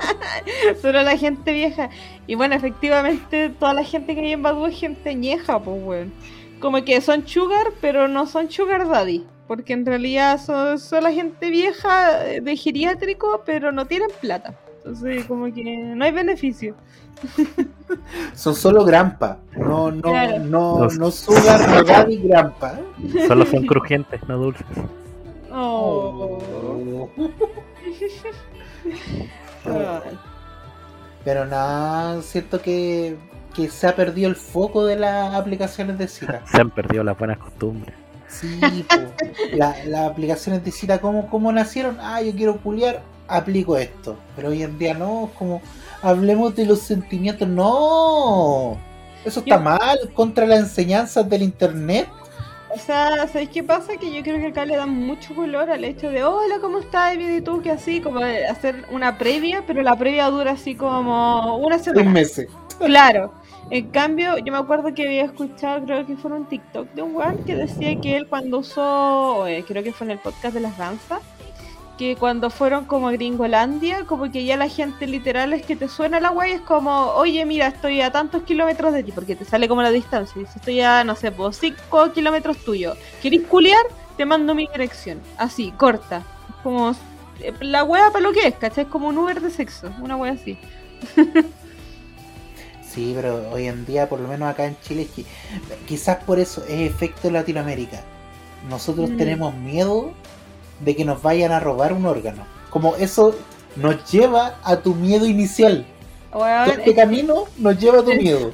[0.82, 1.90] Solo la gente vieja.
[2.26, 6.12] Y bueno, efectivamente, toda la gente que hay en Badu es gente ñeja, pues, weón.
[6.60, 9.26] Como que son sugar, pero no son sugar daddy.
[9.46, 14.54] Porque en realidad son, son la gente vieja de geriátrico, pero no tienen plata.
[14.78, 16.74] Entonces, como que no hay beneficio.
[18.34, 19.38] Son solo grampa.
[19.56, 20.38] No, no, Claro.
[20.40, 22.78] no, Los- no sugar, no daddy, grampa.
[23.26, 24.66] Solo son crujientes, no dulces.
[25.52, 26.38] Oh.
[31.24, 33.16] Pero nada, siento que,
[33.54, 36.42] que se ha perdido el foco de las aplicaciones de cita.
[36.50, 37.94] Se han perdido las buenas costumbres.
[38.28, 38.96] Sí, po.
[39.56, 41.98] La- las aplicaciones de cita, ¿cómo, ¿cómo nacieron?
[42.00, 44.16] Ah, yo quiero culiar, aplico esto.
[44.36, 45.62] Pero hoy en día no, es como,
[46.02, 47.48] hablemos de los sentimientos.
[47.48, 48.76] No,
[49.24, 52.06] eso está Yo- mal, contra las enseñanzas del internet.
[52.74, 53.96] O sea, ¿sabéis qué pasa?
[53.96, 57.16] Que yo creo que acá le dan mucho color al hecho de, hola, ¿cómo estás?
[57.16, 57.62] Bien, ¿y tú?
[57.62, 62.10] Que así, como hacer una previa, pero la previa dura así como una semana.
[62.10, 62.48] meses.
[62.78, 63.32] Claro.
[63.70, 67.02] En cambio, yo me acuerdo que había escuchado, creo que fue en un TikTok de
[67.02, 70.54] un weón que decía que él cuando usó, eh, creo que fue en el podcast
[70.54, 71.20] de las danzas,
[71.98, 75.88] que cuando fueron como a Gringolandia, como que ya la gente literal es que te
[75.88, 79.44] suena la wey, es como, oye, mira, estoy a tantos kilómetros de ti, porque te
[79.44, 83.42] sale como la distancia, y si estoy a, no sé, pues 5 kilómetros tuyo, ¿querés
[83.42, 83.84] culiar?
[84.16, 86.22] Te mando mi dirección, así, corta,
[86.62, 86.94] como
[87.60, 88.84] la wea para lo que es, ¿cachai?
[88.84, 90.58] Es como un Uber de sexo, una wea así.
[92.88, 95.24] Sí, pero hoy en día, por lo menos acá en Chile, es que-
[95.86, 98.02] quizás por eso es efecto Latinoamérica.
[98.68, 99.16] Nosotros Mm.
[99.16, 100.12] tenemos miedo
[100.84, 102.44] de que nos vayan a robar un órgano.
[102.70, 103.34] Como eso
[103.76, 105.86] nos lleva a tu miedo inicial.
[106.32, 108.52] Weón, Este camino nos lleva a tu miedo.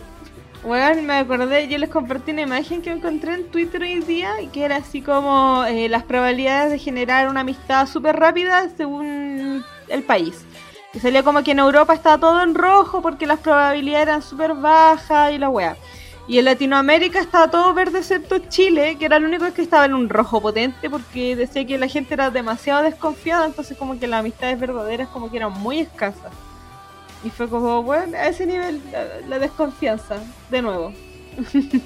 [0.63, 4.49] Weón, me acordé, yo les compartí una imagen que encontré en Twitter hoy día y
[4.49, 10.03] que era así como eh, las probabilidades de generar una amistad súper rápida según el
[10.03, 10.45] país.
[10.93, 14.55] Y salía como que en Europa estaba todo en rojo porque las probabilidades eran súper
[14.55, 15.77] bajas y la wea.
[16.31, 19.95] Y en Latinoamérica estaba todo verde excepto Chile, que era el único que estaba en
[19.95, 24.21] un rojo potente porque decía que la gente era demasiado desconfiada, entonces como que las
[24.21, 26.31] amistades verdaderas como que eran muy escasas.
[27.25, 28.81] Y fue como, bueno, a ese nivel
[29.29, 30.19] la, desconfianza,
[30.51, 30.93] de nuevo.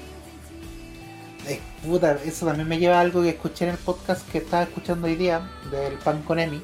[1.47, 4.63] Eh, puta, eso también me lleva a algo que escuché en el podcast que estaba
[4.63, 6.59] escuchando hoy día, del Pan con Emi,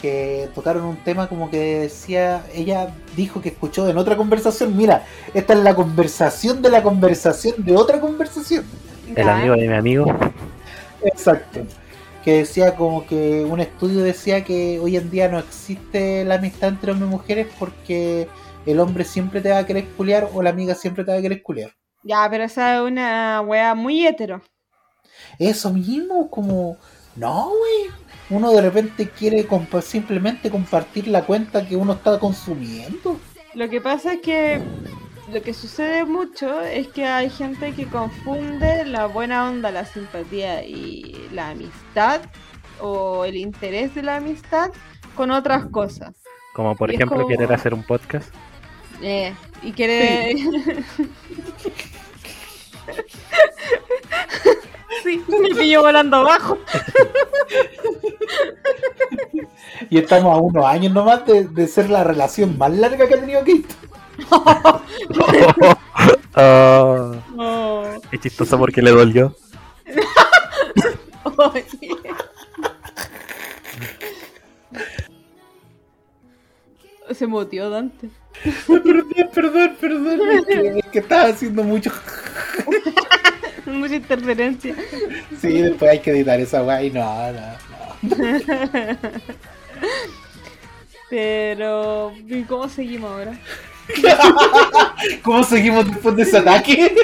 [0.00, 5.04] que tocaron un tema como que decía, ella dijo que escuchó en otra conversación, mira,
[5.34, 8.64] esta es la conversación de la conversación de otra conversación.
[9.14, 10.06] El amigo de mi amigo.
[11.02, 11.60] Exacto.
[12.24, 16.70] Que decía como que un estudio decía que hoy en día no existe la amistad
[16.70, 18.28] entre hombres y mujeres porque
[18.66, 21.22] el hombre siempre te va a querer culiar o la amiga siempre te va a
[21.22, 21.72] querer culiar.
[22.02, 24.42] Ya, pero esa es una wea muy hetero.
[25.38, 26.76] Eso mismo, como,
[27.16, 27.90] no, güey.
[28.30, 33.18] Uno de repente quiere compa- simplemente compartir la cuenta que uno está consumiendo.
[33.54, 34.60] Lo que pasa es que
[35.32, 40.64] lo que sucede mucho es que hay gente que confunde la buena onda, la simpatía
[40.64, 42.20] y la amistad
[42.80, 44.70] o el interés de la amistad
[45.16, 46.14] con otras cosas.
[46.54, 48.32] Como por Y ejemplo como- querer hacer un podcast.
[49.02, 50.36] Eh, y quiere...
[50.36, 50.50] sí,
[55.04, 56.58] me pillo volando abajo.
[59.88, 63.20] Y estamos a unos años nomás de, de ser la relación más larga que ha
[63.20, 63.64] tenido Kate.
[66.34, 67.82] Ah, Oh.
[68.12, 69.34] es chistoso porque le dolió.
[71.36, 71.64] Oye.
[77.12, 78.08] Se motió Dante.
[78.66, 80.20] Perdón, perdón, perdón.
[80.30, 81.90] Es que, es que estaba haciendo mucho.
[83.78, 84.74] Mucha interferencia.
[85.40, 88.16] Sí, después hay que editar esa weá y no, no, no.
[91.10, 93.32] Pero, ¿y cómo seguimos ahora?
[95.22, 96.94] ¿Cómo seguimos después de ese ataque?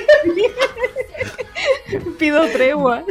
[2.18, 3.02] Pido tregua.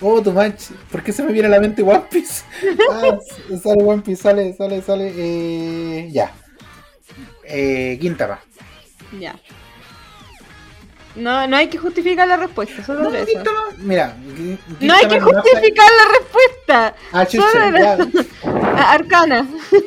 [0.00, 0.74] Oh, tu manche.
[0.90, 2.44] ¿Por qué se me viene a la mente One Piece?
[2.90, 3.18] Ah,
[3.62, 5.12] sale One Piece, sale, sale, sale.
[5.16, 6.08] Eh...
[6.10, 6.32] Ya.
[7.44, 7.96] Eh...
[8.00, 8.40] Quintama.
[9.18, 9.34] Ya.
[11.14, 13.40] No, no hay que justificar la respuesta, solo No, eso.
[13.78, 14.16] Mira.
[14.80, 16.94] No hay que justificar la respuesta.
[17.12, 18.24] Ah, chucha, Solo
[18.76, 19.46] Ah, Arcana.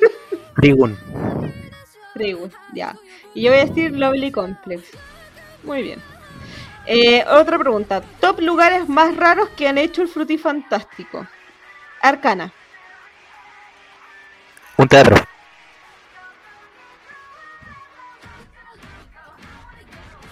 [0.55, 0.97] Trigun.
[2.13, 2.95] Trigu, ya.
[3.33, 4.83] Y yo voy a decir Lovely Complex.
[5.63, 6.01] Muy bien.
[6.85, 8.01] Eh, otra pregunta.
[8.21, 11.27] Top lugares más raros que han hecho el Frutifantástico.
[12.01, 12.53] Arcana.
[14.77, 15.15] Un teatro.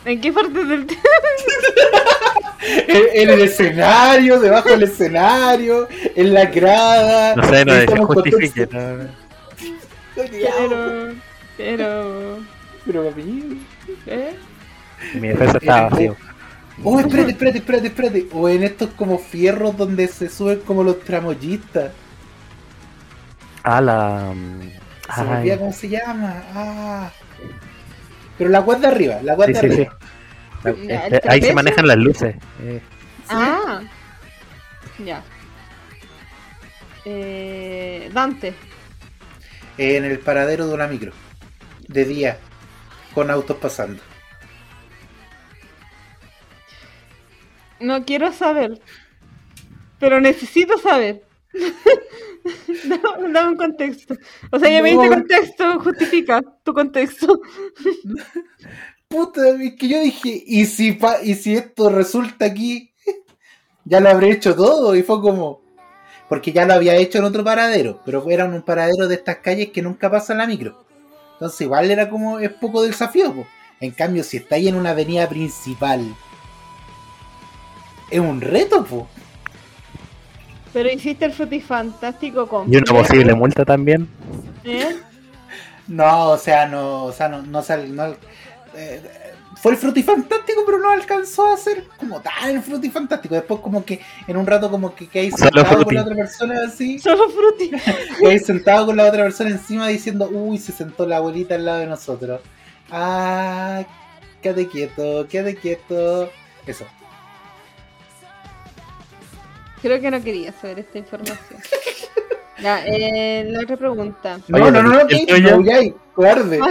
[0.06, 0.88] ¿En qué parte del
[2.88, 7.36] En, en el escenario, debajo del escenario, en la grada.
[7.36, 8.68] No sé, no con justifique.
[8.72, 9.08] no.
[10.16, 11.14] Pero.
[11.58, 12.40] Pero.
[12.86, 13.62] Pero papi.
[14.08, 14.36] ¿Eh?
[15.16, 16.16] Mi defensa estaba vacío.
[16.84, 18.28] Oh, espérate, espérate, espérate, espérate.
[18.34, 21.92] O en estos como fierros donde se suben como los tramoyistas.
[23.64, 24.34] Ah, la.
[25.16, 26.44] Se me olvida cómo se llama.
[26.54, 27.12] Ah.
[28.38, 29.74] Pero la web de arriba, la web sí, de sí, sí.
[29.74, 29.98] arriba.
[30.64, 32.36] La- eh, ¿el ahí se manejan las luces.
[32.64, 32.82] eh.
[33.30, 33.82] Ah.
[35.04, 35.24] Ya.
[37.06, 38.54] Eh, Dante.
[39.78, 41.12] En el paradero de una micro.
[41.88, 42.38] De día.
[43.14, 44.02] Con autos pasando.
[47.80, 48.80] No quiero saber.
[50.00, 51.24] Pero necesito saber.
[53.32, 54.16] dame, un contexto.
[54.52, 55.02] O sea, ya me No.
[55.02, 57.40] diste contexto, justifica tu contexto.
[59.08, 62.92] Puta, es que yo dije, ¿y si, pa- y si esto resulta aquí?
[63.88, 64.96] Ya lo habré hecho todo.
[64.96, 65.62] Y fue como.
[66.28, 68.02] Porque ya lo había hecho en otro paradero.
[68.04, 70.84] Pero era un paradero de estas calles que nunca pasa la micro.
[71.34, 72.40] Entonces, igual era como.
[72.40, 73.32] Es poco desafío.
[73.32, 73.46] po.
[73.80, 76.16] En cambio, si estáis en una avenida principal.
[78.10, 79.08] Es un reto, po.
[80.76, 82.72] Pero hiciste el frutifantástico con.
[82.72, 84.10] Y una posible multa también.
[84.66, 84.98] ¿Eh?
[85.88, 87.06] No, o sea, no.
[87.06, 88.08] O sea, no, no sal- no,
[88.76, 89.02] eh,
[89.62, 93.36] fue el frutifantástico, pero no alcanzó a ser como tal el frutifantástico.
[93.36, 97.00] Después, como que en un rato, como que quedáis sentado con la otra persona así.
[97.00, 97.72] Solo fruti.
[98.20, 101.80] Quedáis sentado con la otra persona encima diciendo, uy, se sentó la abuelita al lado
[101.80, 102.42] de nosotros.
[102.92, 103.82] Ah,
[104.42, 106.30] quédate quieto, quédate quieto.
[106.68, 106.84] Eso.
[109.86, 111.38] Creo que no quería saber esta información.
[112.58, 114.40] Ya, eh, la otra pregunta.
[114.48, 115.58] No, Oye, no, no, no, ¿el que tuyo?
[115.58, 115.82] no, ya,
[116.16, 116.60] cobarde.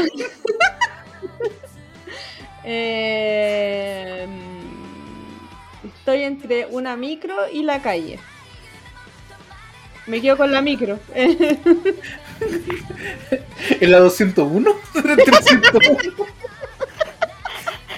[2.65, 4.27] Eh,
[5.85, 8.19] estoy entre una micro y la calle.
[10.07, 10.99] Me quedo con la micro.
[13.81, 15.99] En la 201, 301.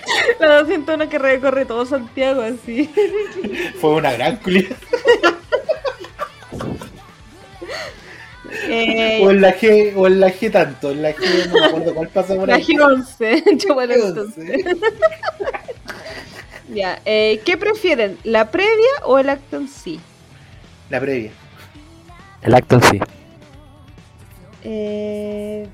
[0.40, 2.90] la 201 que recorre todo Santiago así.
[3.80, 4.68] Fue una gran culia.
[8.68, 11.66] Eh, O en la G, o en la G tanto, en la G, no me
[11.66, 12.64] acuerdo cuál pasa por la ahí.
[12.64, 13.64] G11.
[13.64, 14.64] Yo, bueno, entonces.
[16.68, 18.18] Ya, eh, ¿qué prefieren?
[18.24, 20.00] ¿La previa o el acto en sí?
[20.90, 21.30] La previa.
[22.42, 23.00] El acto en sí.
[24.64, 25.68] Eh,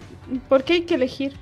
[0.48, 1.34] ¿Por qué hay que elegir?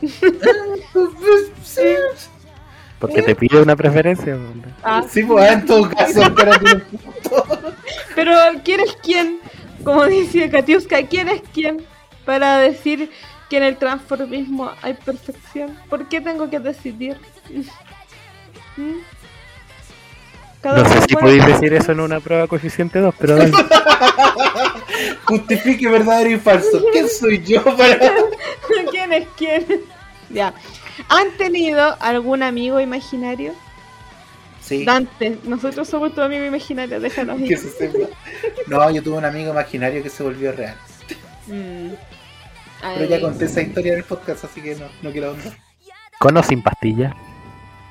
[0.00, 1.82] Sí,
[2.98, 4.36] Porque te pide una preferencia.
[4.82, 7.74] Ah, sí pues en todo caso, espérate un punto.
[8.14, 8.32] pero
[8.64, 9.38] ¿quién es quién?
[9.84, 11.84] Como dice Katiuska, ¿quién es quién
[12.24, 13.10] para decir
[13.48, 15.78] que en el transformismo hay perfección?
[15.88, 17.16] ¿Por qué tengo que decidir?
[18.76, 18.98] ¿Mm?
[20.68, 23.52] Cada No sé si podéis decir eso en una prueba coeficiente 2, pero dale.
[25.24, 26.84] Justifique verdadero y falso.
[26.92, 27.98] ¿Quién soy yo para.?
[28.90, 29.64] ¿Quién es quién?
[30.28, 30.52] Ya.
[31.08, 33.54] ¿Han tenido algún amigo imaginario?
[34.60, 37.56] Sí, Dante, nosotros somos tu amigo imaginario, déjanos ir.
[37.56, 37.90] se.
[38.66, 40.76] No, yo tuve un amigo imaginario que se volvió real.
[41.46, 41.94] Mm.
[42.82, 45.56] Pero ya conté esa historia en el podcast, así que no, no quiero ahondar.
[46.18, 47.16] ¿Con o sin pastilla?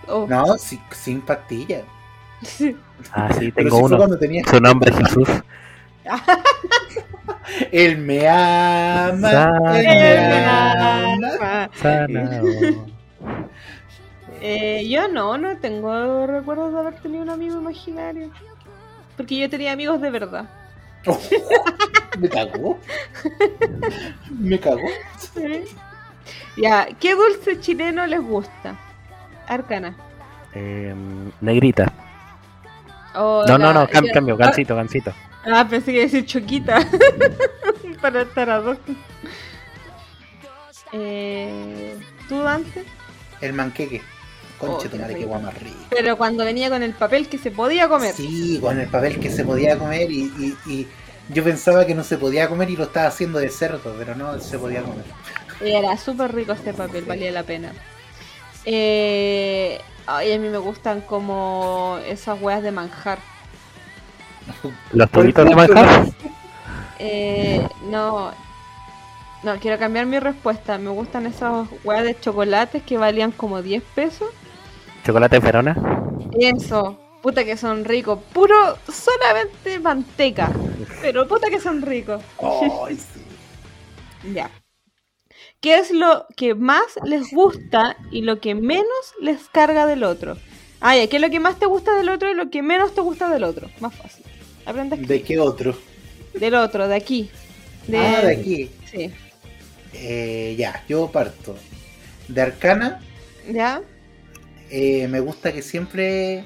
[0.07, 0.27] Oh.
[0.29, 1.83] No, sí, sin pastilla.
[3.11, 4.17] Ah, sí, tengo fue uno.
[4.17, 4.43] tenía.
[4.49, 5.29] Su nombre es Jesús.
[7.71, 9.31] Él me ama.
[9.31, 9.79] Sana.
[9.79, 11.69] Él me ama.
[11.75, 12.41] Sana.
[14.41, 18.29] eh, yo no, no tengo recuerdos de haber tenido un amigo imaginario.
[19.15, 20.49] Porque yo tenía amigos de verdad.
[21.07, 21.19] Oh,
[22.19, 22.77] me cagó.
[24.29, 24.87] Me cagó.
[25.33, 25.63] Sí.
[26.57, 28.77] Ya, ¿qué dulce chileno les gusta?
[29.47, 29.95] Arcana.
[30.53, 30.93] Eh,
[31.41, 31.91] negrita.
[33.19, 35.13] O No, no, la- no, cam- cambio, gancito, gancito.
[35.45, 36.79] Ah, pensé que iba a decir choquita.
[38.01, 38.77] Para estar a dos.
[40.93, 41.95] Eh,
[42.29, 42.83] ¿Tú, Dante?
[43.41, 44.01] El manqueque.
[44.59, 45.77] Oh, Conche tu qué madre, qué rico.
[45.89, 48.13] Pero cuando venía con el papel que se podía comer.
[48.15, 50.87] Sí, con el papel que se podía comer y, y- y
[51.29, 54.39] yo pensaba que no se podía comer y lo estaba haciendo de cerdo, pero no
[54.39, 55.03] se podía comer.
[55.61, 57.71] Era súper rico este papel, valía la pena.
[58.65, 63.19] Eh, ay, a mí me gustan como esas weas de manjar.
[64.93, 66.05] Los tubitos de manjar.
[66.99, 68.31] Eh, no,
[69.43, 70.77] no, quiero cambiar mi respuesta.
[70.77, 74.29] Me gustan esas weas de chocolates que valían como 10 pesos.
[75.05, 75.75] Chocolate Verona.
[76.39, 78.19] Eso, puta que son ricos.
[78.33, 80.49] Puro, solamente manteca.
[81.01, 82.21] Pero puta que son ricos.
[82.39, 82.97] Sí.
[84.33, 84.49] Ya.
[85.59, 88.85] ¿Qué es lo que más les gusta y lo que menos
[89.19, 90.37] les carga del otro?
[90.79, 92.93] Ah, ya, ¿qué es lo que más te gusta del otro y lo que menos
[92.93, 93.67] te gusta del otro?
[93.79, 94.23] Más fácil.
[94.65, 95.05] Aprende aquí.
[95.05, 95.75] ¿De qué otro?
[96.35, 97.31] Del otro, de aquí.
[97.87, 98.69] De, Ah, de aquí.
[98.91, 99.11] Sí.
[99.93, 101.57] Eh, ya, yo parto.
[102.27, 102.99] De Arcana,
[103.49, 103.81] ¿Ya?
[104.69, 106.43] eh, me gusta que siempre.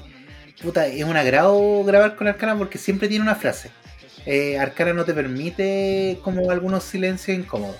[0.61, 3.71] Puta, es un agrado grabar con Arcana porque siempre tiene una frase.
[4.25, 7.77] Eh, Arcana no te permite como algunos silencios incómodos.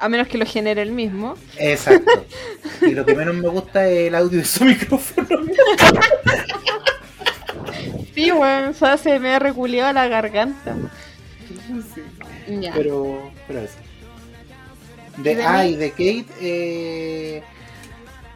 [0.00, 1.36] A menos que lo genere el mismo.
[1.58, 2.24] Exacto.
[2.82, 5.28] y lo que menos me gusta es el audio de su micrófono.
[8.14, 10.74] Sí, weón, eso se me ha reculeado la garganta.
[12.48, 12.72] Ya.
[12.74, 13.76] Pero, pero eso.
[15.18, 17.42] ¿Y De, de ah, y de Kate, eh,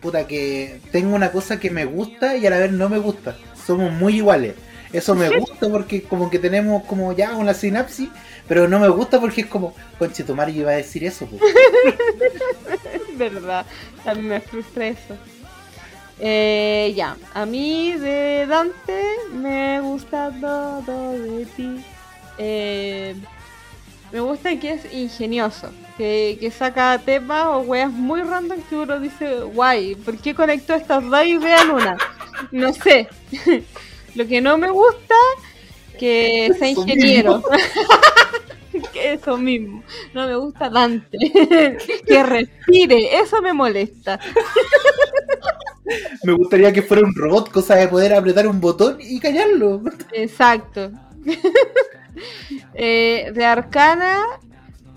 [0.00, 3.36] puta que tengo una cosa que me gusta y a la vez no me gusta.
[3.66, 4.54] Somos muy iguales.
[4.94, 8.08] Eso me gusta porque como que tenemos como ya una sinapsis,
[8.46, 11.26] pero no me gusta porque es como, conche, tu madre iba a decir eso.
[11.26, 11.36] po".
[13.16, 13.66] verdad.
[14.06, 15.16] A mí me frustra eso.
[16.20, 21.84] Eh, ya, a mí de Dante me gusta todo de ti.
[22.38, 23.16] Eh,
[24.12, 29.00] me gusta que es ingenioso, que, que saca temas o weas muy random que uno
[29.00, 31.96] dice, guay, ¿por qué conectó estas dos ideas en una?
[32.52, 33.08] No sé.
[34.14, 35.14] Lo que no me gusta,
[35.98, 37.42] que sea ingeniero.
[38.94, 39.82] eso mismo.
[40.12, 41.18] No me gusta Dante.
[42.06, 44.18] que respire, eso me molesta.
[46.22, 49.82] Me gustaría que fuera un robot, cosa de poder apretar un botón y callarlo.
[50.12, 50.90] Exacto.
[52.74, 54.20] Eh, de Arcana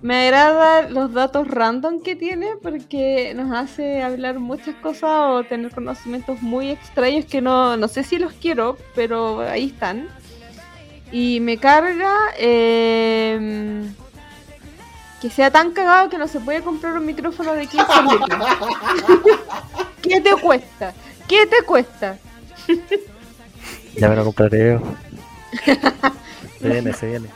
[0.01, 5.73] me agrada los datos random que tiene porque nos hace hablar muchas cosas o tener
[5.73, 10.07] conocimientos muy extraños que no, no sé si los quiero, pero ahí están.
[11.11, 13.85] Y me carga eh,
[15.21, 18.39] que sea tan cagado que no se puede comprar un micrófono de 15 lucas.
[20.01, 20.93] ¿Qué te cuesta?
[21.27, 22.17] ¿Qué te cuesta?
[23.95, 24.81] Ya me lo compraré yo.
[26.59, 27.29] Se viene, se viene.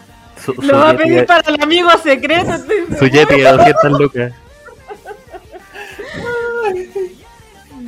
[0.43, 2.51] Su, su Lo va a pedir de- para el amigo secreto.
[2.99, 4.33] su Yeti de 200 lucas.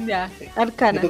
[0.06, 1.02] Ya, Arcana.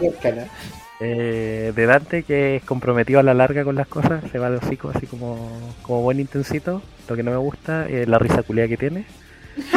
[1.00, 4.58] Eh, de Dante, que es comprometido a la larga con las cosas, se va de
[4.58, 5.50] hocico así como,
[5.82, 6.82] como buen intensito.
[7.10, 9.06] Lo que no me gusta es la risa culia que tiene.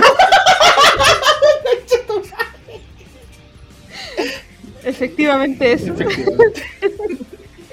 [4.85, 5.93] Efectivamente eso.
[5.95, 6.63] Efectivamente.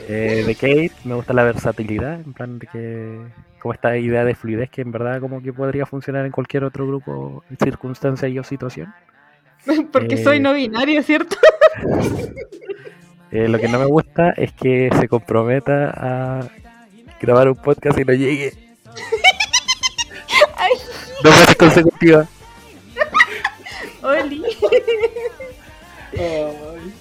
[0.07, 3.19] Eh, de Kate me gusta la versatilidad, en plan de que
[3.63, 6.85] como esta idea de fluidez que en verdad como que podría funcionar en cualquier otro
[6.85, 8.93] grupo, circunstancia y o situación.
[9.93, 10.23] Porque Eh.
[10.23, 11.37] soy no binario, ¿cierto?
[13.35, 16.47] Eh, lo que no me gusta es que se comprometa a
[17.19, 18.53] grabar un podcast y no llegue.
[20.55, 20.71] Ay.
[21.23, 22.29] Dos veces consecutivas.
[24.03, 24.43] Oli.
[26.15, 26.93] Ay.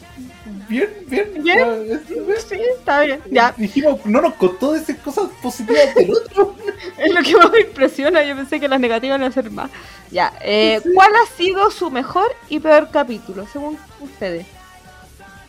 [0.72, 1.42] Bien, bien.
[1.42, 2.00] Bien.
[2.48, 3.20] Sí, está bien.
[3.30, 6.56] Ya, Dijimos, no nos contó decir cosas positivas del otro.
[6.98, 8.24] es lo que más me impresiona.
[8.24, 9.70] Yo pensé que las negativas iban a ser más.
[10.10, 14.46] Ya, eh, ¿cuál ha sido su mejor y peor capítulo, según ustedes?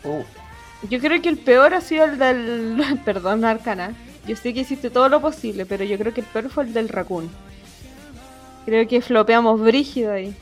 [0.04, 0.24] Oh,
[0.90, 2.84] Yo creo que el peor ha sido el del.
[3.06, 3.94] Perdón, Arcana.
[4.26, 6.74] Yo sé que hiciste todo lo posible, pero yo creo que el peor fue el
[6.74, 7.30] del Raccoon.
[8.66, 10.36] Creo que flopeamos brígido ahí.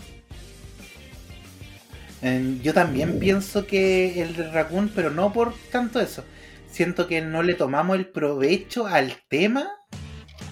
[2.23, 6.25] Eh, yo también pienso que el de Raccoon, pero no por tanto eso.
[6.71, 9.69] Siento que no le tomamos el provecho al tema,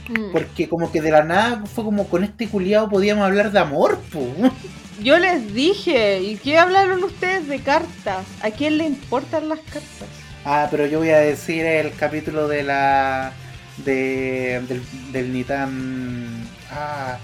[0.08, 0.32] Mm.
[0.32, 4.00] porque como que de la nada fue como con este culiado podíamos hablar de amor,
[4.12, 4.20] po.
[5.02, 8.26] Yo les dije, ¿y qué hablaron ustedes de cartas?
[8.42, 10.08] ¿A quién le importan las cartas?
[10.44, 13.32] Ah, pero yo voy a decir el capítulo de la.
[13.78, 14.60] de.
[14.68, 14.82] del,
[15.12, 16.46] del Nitan.
[16.70, 17.18] Ah.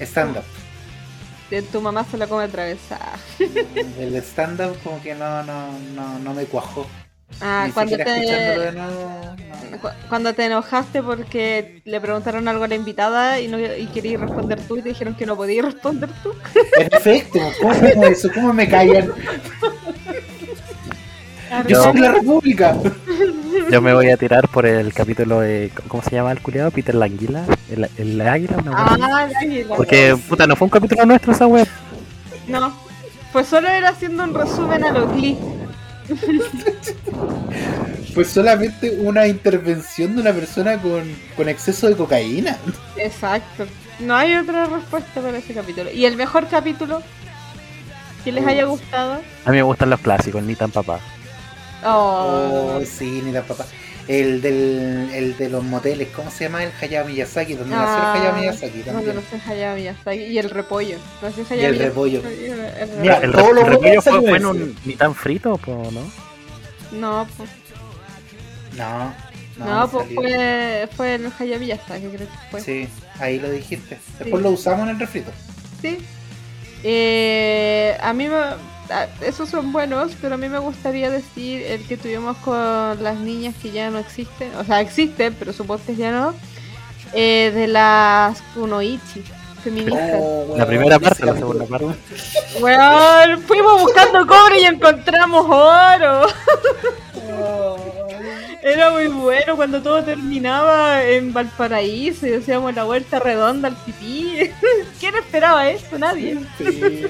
[0.00, 0.44] Stand up.
[1.60, 3.12] Tu mamá se la come atravesada.
[3.98, 6.86] El stand-up como que no, no, no, no me cuajó.
[7.40, 8.72] Ah, Ni cuando de te, nuevo.
[9.72, 9.78] no.
[9.80, 14.20] cu- cuando te enojaste porque le preguntaron algo a la invitada y, no, y querías
[14.20, 16.32] responder tú y te dijeron que no podías responder tú.
[16.78, 18.28] En efecto, ¿cómo eso?
[18.32, 19.12] ¿Cómo me callan?
[21.68, 22.76] Yo soy la República.
[23.70, 25.70] Yo me voy a tirar por el capítulo de.
[25.88, 26.70] ¿Cómo se llama el culiado?
[26.70, 27.44] Peter Languila.
[27.70, 28.72] El, el águila, una.
[28.74, 29.76] Ah, el águila.
[29.76, 31.66] Porque, puta, no fue un capítulo nuestro esa web.
[32.48, 32.74] No,
[33.32, 35.38] pues solo era haciendo un resumen a los Glee.
[38.14, 41.02] Pues solamente una intervención de una persona con,
[41.34, 42.58] con exceso de cocaína.
[42.98, 43.64] Exacto.
[44.00, 45.90] No hay otra respuesta para ese capítulo.
[45.90, 47.02] ¿Y el mejor capítulo?
[48.22, 49.22] Que les haya gustado.
[49.46, 51.00] A mí me gustan los clásicos, ni tan papá.
[51.84, 53.66] Oh, Oh, sí, ni la papá.
[54.08, 56.64] El del el de los moteles, ¿cómo se llama?
[56.64, 59.14] El Hayao Miyazaki, donde nació el Hayao Miyazaki no también.
[59.14, 60.18] conoces Hayao Miyazaki.
[60.22, 60.96] Y el repollo.
[61.22, 61.78] ¿No conoces Y el Miyazaki?
[61.84, 62.22] repollo.
[63.00, 63.22] Mira, repollo.
[63.22, 64.36] El, re- el repollo fue, fue eso.
[64.36, 66.02] en un, ni tan frito, po, ¿no?
[66.98, 67.48] No, pues,
[68.76, 69.14] No,
[69.58, 72.60] no, pues fue, fue el Hayao Miyazaki, creo que fue.
[72.60, 72.88] Sí,
[73.20, 73.98] ahí lo dijiste.
[74.18, 74.42] Después Sí.
[74.42, 75.30] lo usamos en el refrito.
[75.80, 75.98] Sí.
[76.82, 78.36] Eh, a mí me,
[79.20, 83.54] esos son buenos, pero a mí me gustaría decir el que tuvimos con las niñas
[83.60, 86.34] que ya no existen, o sea, existen, pero supongo que ya no,
[87.14, 89.22] eh, de las Kunoichi
[89.62, 90.18] feministas.
[90.18, 91.94] Oh, La primera parte, la segunda parte.
[92.60, 96.26] Weón, fuimos buscando cobre y encontramos oro.
[98.62, 104.50] Era muy bueno cuando todo terminaba en Valparaíso y hacíamos la vuelta redonda al pipí.
[105.00, 105.98] ¿Quién esperaba eso?
[105.98, 106.38] Nadie.
[106.58, 107.06] Sí.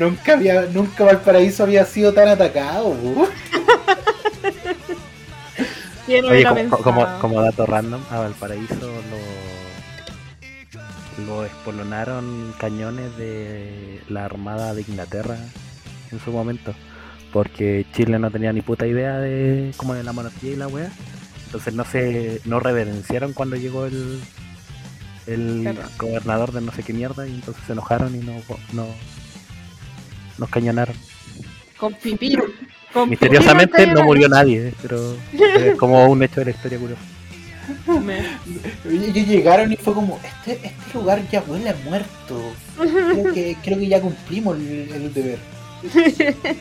[0.00, 2.90] Nunca había, nunca Valparaíso había sido tan atacado.
[2.94, 3.28] bu.
[6.06, 6.82] ¿Quién Oye, como, pensado?
[6.82, 8.74] como, como dato random, a Valparaíso
[11.16, 15.36] lo, lo espolonaron cañones de la Armada de Inglaterra
[16.10, 16.74] en su momento.
[17.32, 20.90] Porque Chile no tenía ni puta idea de como de la monarquía y la wea.
[21.46, 24.20] Entonces no se no reverenciaron cuando llegó el
[25.26, 25.82] el Claro.
[25.98, 28.32] gobernador de no sé qué mierda y entonces se enojaron y no,
[28.72, 28.86] no
[30.40, 30.96] nos cañonaron.
[31.76, 32.36] Con pipí.
[32.92, 36.78] Con Misteriosamente pipí no murió nadie, eh, pero es como un hecho de la historia
[36.78, 37.02] curioso.
[37.86, 38.26] Me-
[38.92, 42.52] Ellos llegaron y fue como, este, este lugar ya huele a muerto.
[42.76, 45.38] Creo que, creo que ya cumplimos el, el deber.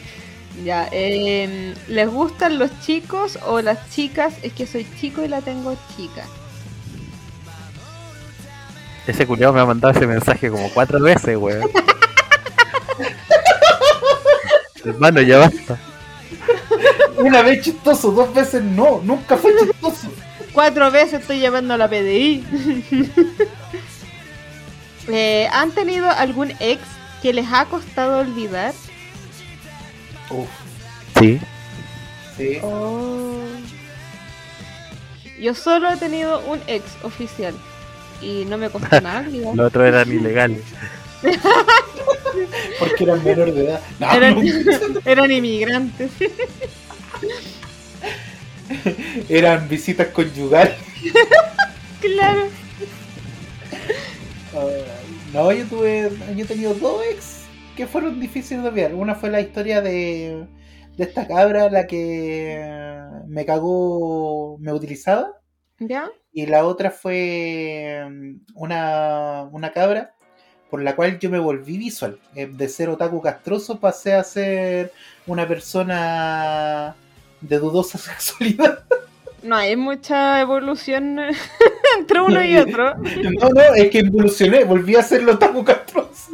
[0.64, 4.36] ya, em, ¿les gustan los chicos o las chicas?
[4.44, 6.26] Es que soy chico y la tengo chica.
[9.08, 11.68] Ese culiao me ha mandado ese mensaje como cuatro veces, weón.
[14.86, 15.78] Hermano, ya basta.
[17.18, 19.02] Una vez chistoso, dos veces no.
[19.04, 20.08] Nunca fue chistoso.
[20.54, 22.44] Cuatro veces estoy llamando a la PDI.
[25.12, 26.80] Eh, ¿Han tenido algún ex
[27.24, 28.74] que les ha costado olvidar?
[30.30, 30.48] Uf,
[31.18, 31.40] Sí.
[32.38, 32.60] sí.
[32.62, 33.40] Oh.
[35.42, 37.56] Yo solo he tenido un ex oficial
[38.22, 39.24] y no me costó nada.
[39.24, 40.62] Los otros eran ilegales.
[42.80, 43.82] Porque eran menor de edad.
[44.00, 45.02] No, Eran, no.
[45.06, 46.12] eran inmigrantes.
[49.28, 50.76] Eran visitas conyugales.
[52.02, 52.48] claro.
[54.56, 54.68] Ah,
[55.34, 56.12] no, yo tuve.
[56.36, 57.42] Yo he tenido dos ex
[57.76, 58.96] que fueron difíciles de olvidar.
[58.96, 60.48] Una fue la historia de,
[60.98, 62.64] de esta cabra, la que
[63.28, 65.34] me cagó, me utilizaba.
[65.80, 66.10] ¿Ya?
[66.32, 68.06] Y la otra fue
[68.54, 70.14] una, una cabra
[70.70, 72.18] por la cual yo me volví visual.
[72.36, 74.92] Eh, De ser otaku castroso pasé a ser
[75.28, 76.96] una persona
[77.42, 78.84] de dudosa sexualidad.
[79.42, 81.20] No hay mucha evolución
[81.98, 82.96] entre uno y otro.
[82.96, 86.32] No, no, es que evolucioné, volví a ser el otaku castroso.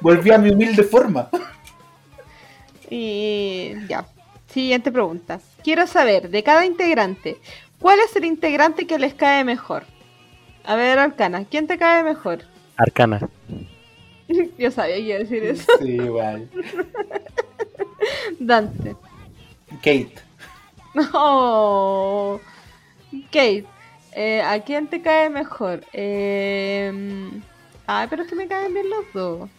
[0.00, 1.28] Volví a mi humilde forma.
[2.88, 4.06] Y ya.
[4.48, 5.40] Siguiente pregunta.
[5.64, 7.38] Quiero saber, de cada integrante,
[7.78, 9.84] ¿cuál es el integrante que les cae mejor?
[10.64, 12.40] A ver, Arcana, ¿quién te cae mejor?
[12.82, 13.20] Arcana.
[14.58, 15.72] Yo sabía que iba a decir eso.
[15.80, 16.48] Sí, igual.
[18.38, 18.96] Dante.
[19.76, 20.14] Kate.
[20.94, 22.40] No.
[23.30, 23.64] Kate,
[24.12, 25.84] eh, ¿a quién te cae mejor?
[25.92, 27.30] Eh...
[27.86, 29.50] Ay, pero es que me caen bien los dos.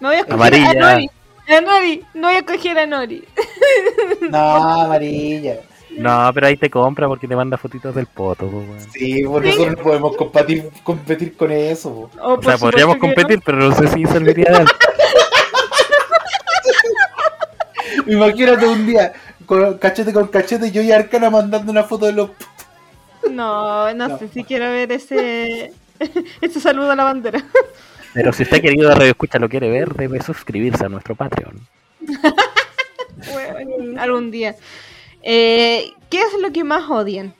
[0.00, 0.70] Me voy a escoger Amarilla.
[0.70, 1.10] a Nori.
[1.48, 2.04] A Nori.
[2.14, 3.24] No voy a escoger a Nori.
[4.30, 4.38] No,
[4.82, 5.60] amarilla.
[5.96, 8.80] No, pero ahí te compra porque te manda fotitos del poto, po, weón.
[8.92, 11.90] Sí, por nosotros no podemos competir, competir con eso.
[11.90, 12.10] po.
[12.20, 13.00] Oh, O sea, podríamos no.
[13.00, 14.70] competir, pero no sé si serviría de algo.
[18.06, 19.12] Imagínate un día,
[19.46, 22.30] con, cachete con cachete, yo y Arcana mandando una foto de los.
[23.30, 24.18] No, no, No.
[24.18, 25.72] sé si quiero ver ese
[26.40, 27.42] ese saludo a la bandera.
[28.14, 31.60] Pero si usted querido Radio Escucha lo quiere ver, debe suscribirse a nuestro Patreon.
[33.34, 34.54] Weón, algún día.
[35.28, 37.34] Eh, ¿Qué es lo que más odian?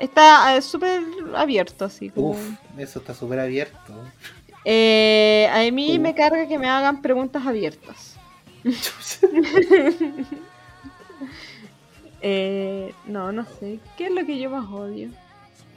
[0.00, 1.00] Está eh, súper
[1.36, 2.30] abierto, así como.
[2.30, 2.40] Uf,
[2.76, 3.94] eso está súper abierto.
[4.64, 8.16] Eh, a mí me carga que me hagan preguntas abiertas.
[12.22, 13.78] Eh, no, no sé.
[13.96, 15.08] ¿Qué es lo que yo más odio?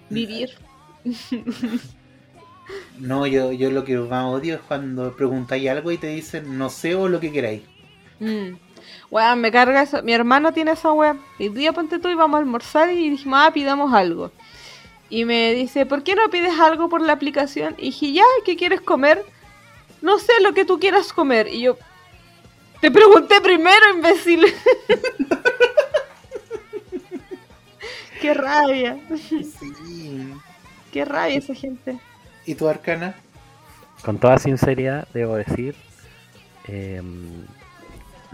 [0.10, 0.50] Vivir.
[2.98, 6.70] No, yo, yo lo que más odio es cuando preguntáis algo y te dicen no
[6.70, 7.62] sé o lo que queráis.
[8.20, 8.56] Mm.
[9.14, 10.02] Weón, me carga eso.
[10.02, 11.18] Mi hermano tiene esa web.
[11.38, 14.32] Y día ponte tú y vamos a almorzar y dijimos, ah, pidamos algo.
[15.08, 17.76] Y me dice, ¿por qué no pides algo por la aplicación?
[17.78, 19.24] Y dije, ya, ¿qué quieres comer?
[20.02, 21.48] No sé lo que tú quieras comer.
[21.48, 21.78] Y yo,
[22.82, 24.48] te pregunté primero, imbécil.
[28.20, 30.34] qué rabia, Sí.
[30.92, 32.00] qué rabia esa gente.
[32.48, 33.14] ¿Y tu arcana?
[34.04, 35.76] Con toda sinceridad, debo decir,
[36.68, 37.46] em,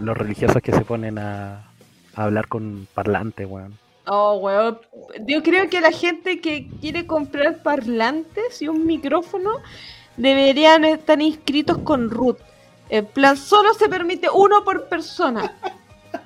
[0.00, 1.70] los religiosos que se ponen a,
[2.14, 3.78] a hablar con parlantes, weón.
[4.06, 4.78] Oh, weón.
[5.26, 9.50] Yo creo que la gente que quiere comprar parlantes y un micrófono
[10.16, 12.38] deberían estar inscritos con root.
[12.88, 15.56] En plan, solo se permite uno por persona.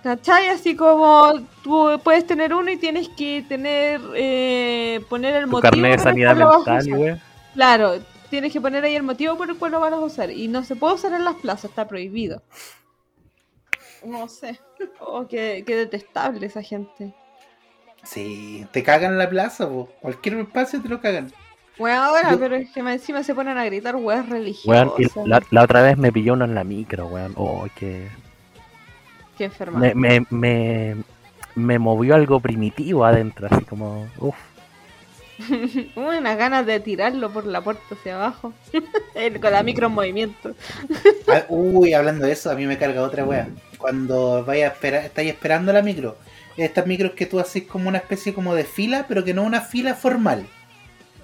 [0.03, 0.49] ¿Cachai?
[0.49, 5.71] Así como tú puedes tener uno y tienes que tener, eh, poner el Tu motivo
[5.71, 7.23] carnet de sanidad mental.
[7.53, 7.93] Claro,
[8.31, 10.31] tienes que poner ahí el motivo por el cual lo van a usar.
[10.31, 12.43] Y no se puede usar en las plazas, está prohibido.
[14.05, 14.61] No sé.
[15.01, 17.15] Oh, qué, qué detestable esa gente.
[18.03, 19.89] Sí, te cagan en la plaza, po.
[20.01, 21.33] cualquier espacio te lo cagan.
[21.79, 24.87] Bueno, ahora, Yo- pero es que más encima se ponen a gritar weas religiosas.
[24.87, 24.93] Weón,
[25.25, 27.33] y la, la otra vez me pilló uno en la micro, weón.
[27.37, 28.09] Oh, que
[29.37, 29.79] Qué enferma.
[29.81, 30.97] me, me, me,
[31.57, 34.37] me movió algo primitivo adentro, así como, uff.
[35.97, 38.53] Unas ganas de tirarlo por la puerta hacia abajo.
[39.41, 40.55] Con la micro en movimiento.
[41.29, 43.49] Ah, uy, hablando de eso, a mí me carga otra wea.
[43.79, 46.17] Cuando vaya a esperar, estáis esperando la micro.
[46.57, 49.61] Estas micros que tú haces como una especie como de fila, pero que no una
[49.61, 50.47] fila formal.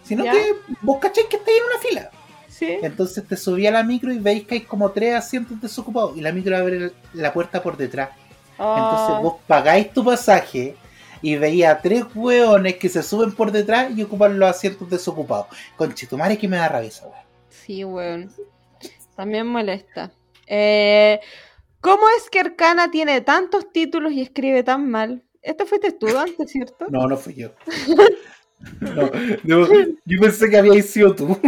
[0.03, 0.33] Sino Ya.
[0.33, 2.11] que vos cacháis que estáis en una fila.
[2.49, 2.79] Sí.
[2.83, 6.17] Entonces te subí a la micro y veis que hay como tres asientos desocupados.
[6.17, 8.11] Y la micro abre la puerta por detrás.
[8.59, 10.75] Entonces vos pagáis tu pasaje
[11.23, 15.47] y veía a tres hueones que se suben por detrás y ocupan los asientos desocupados.
[15.77, 17.25] Conchetumare que me da rabia esa wea.
[17.49, 18.31] Sí, weón.
[19.17, 20.11] También molesta.
[20.47, 21.21] Eh,
[21.81, 25.23] ¿Cómo es que Arcana tiene tantos títulos y escribe tan mal?
[25.43, 26.87] Esto fuiste tú antes, ¿cierto?
[26.91, 27.51] No, no fui yo.
[28.79, 29.11] No,
[29.43, 29.67] no,
[30.05, 31.39] yo pensé que habíais sido tú.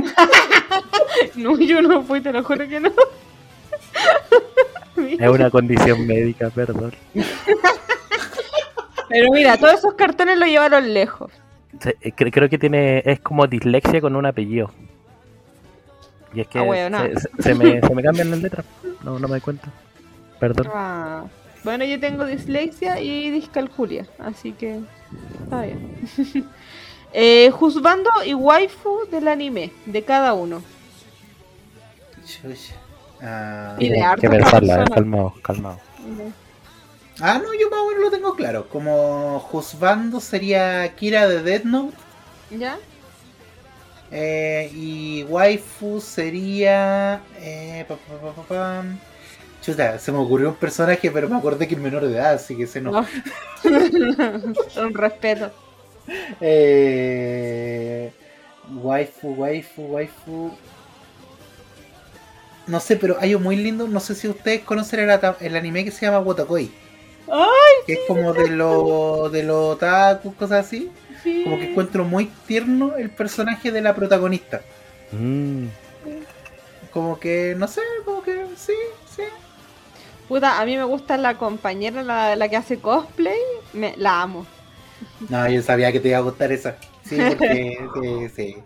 [1.34, 2.90] No, yo no fui, te lo juro que no.
[4.96, 6.94] Es una condición médica, perdón.
[9.12, 11.30] Pero mira, todos esos cartones lo llevaron lejos.
[11.80, 14.70] Se- eh, cre- creo que tiene, es como dislexia con un apellido.
[16.34, 16.98] Y es que Ah, weón, no.
[17.02, 18.64] se, se- se me, se me cambian las letras.
[19.04, 19.68] No, no me doy cuenta.
[20.40, 20.68] Perdón.
[20.74, 21.24] Ah,
[21.64, 24.80] bueno, yo tengo dislexia y discalculia, así que
[25.44, 25.94] está bien.
[27.12, 30.62] eh, juzgando y waifu del anime, de cada uno.
[33.22, 35.78] Ah, Y de que pensarla, eh, calmado, calmado.
[37.20, 38.68] Ah, no, yo más o menos lo tengo claro.
[38.68, 41.96] Como juzgando sería Kira de Death Note.
[42.50, 42.78] ¿Ya?
[44.12, 47.22] eh, y waifu sería.
[47.40, 48.84] Eh, pa, pa, pa.
[49.62, 52.56] Chuta, se me ocurrió un personaje, pero me acordé que es menor de edad, así
[52.56, 52.92] que ese no.
[52.92, 53.06] No.
[53.64, 55.50] Un respeto.
[56.40, 58.12] Eh,
[58.68, 60.58] waifu, waifu, waifu.
[62.66, 63.88] No sé, pero hay un muy lindo.
[63.88, 65.08] No sé si ustedes conocen
[65.40, 66.70] el anime que se llama Wotakoi.
[67.32, 67.48] ¡Ay,
[67.86, 70.92] Que es como de los de los otaku, cosas así.
[71.22, 71.42] sí!
[71.44, 74.66] Como que encuentro muy tierno el personaje de la protagonista.
[75.12, 75.68] Mm,
[76.90, 78.74] Como que, no sé, como que sí,
[79.16, 79.22] sí.
[80.28, 83.38] Puta, a mí me gusta la compañera, la, la que hace cosplay.
[83.72, 84.46] Me, la amo.
[85.28, 86.76] No, yo sabía que te iba a gustar esa.
[87.04, 88.64] Sí, porque sí, sí.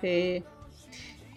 [0.00, 0.44] Sí.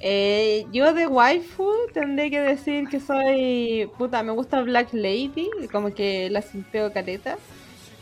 [0.06, 3.90] Eh, yo de waifu tendré que decir que soy.
[3.98, 7.38] Puta, me gusta Black Lady, como que la simpeo caleta.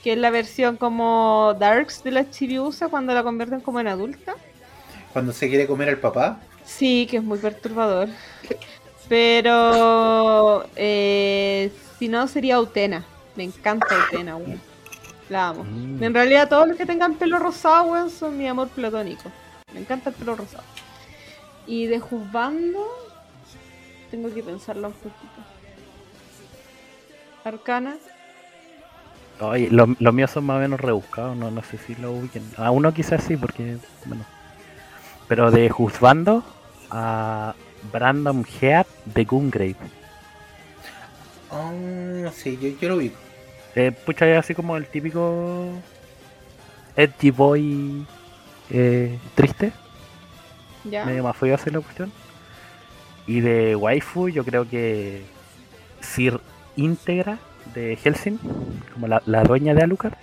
[0.03, 4.33] Que es la versión como Darks de la Chibiusa cuando la convierten como en adulta.
[5.13, 6.39] Cuando se quiere comer al papá.
[6.65, 8.09] Sí, que es muy perturbador.
[9.07, 10.65] Pero.
[10.75, 13.05] Eh, si no, sería Utena.
[13.35, 14.59] Me encanta Utena, weón.
[15.29, 15.65] La amo.
[15.65, 16.03] mm.
[16.03, 19.31] En realidad, todos los que tengan pelo rosado, weón, son mi amor platónico.
[19.71, 20.63] Me encanta el pelo rosado.
[21.67, 22.85] Y de juzgando,
[24.09, 25.41] tengo que pensarlo un poquito.
[27.43, 27.97] Arcana.
[29.39, 32.43] Oye, lo- los míos son más o menos rebuscados, no, no sé si lo ubiquen.
[32.57, 34.23] A uno quizás sí, porque, bueno.
[35.27, 36.43] Pero de juzgando
[36.91, 37.55] a
[37.91, 39.75] Brandon Head de Gungrave.
[41.49, 41.71] Oh,
[42.33, 43.17] sí, yo, yo lo ubico.
[43.75, 45.69] Eh, pucha, es así como el típico
[46.95, 48.05] edgy boy
[48.69, 49.71] eh, triste,
[50.83, 51.05] Ya.
[51.05, 52.11] medio más feo hacer la cuestión.
[53.27, 55.23] Y de waifu, yo creo que
[56.01, 56.39] Sir
[56.75, 57.37] Integra
[57.73, 58.39] de Helsing,
[58.93, 60.13] como la, la dueña de Alucard.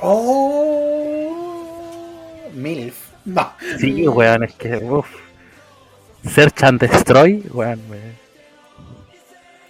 [0.00, 1.32] Oh,
[2.54, 3.12] MILF.
[3.24, 3.52] No.
[3.78, 5.08] Sí, weón, es que, uff.
[6.28, 7.98] Search and Destroy, weón, me,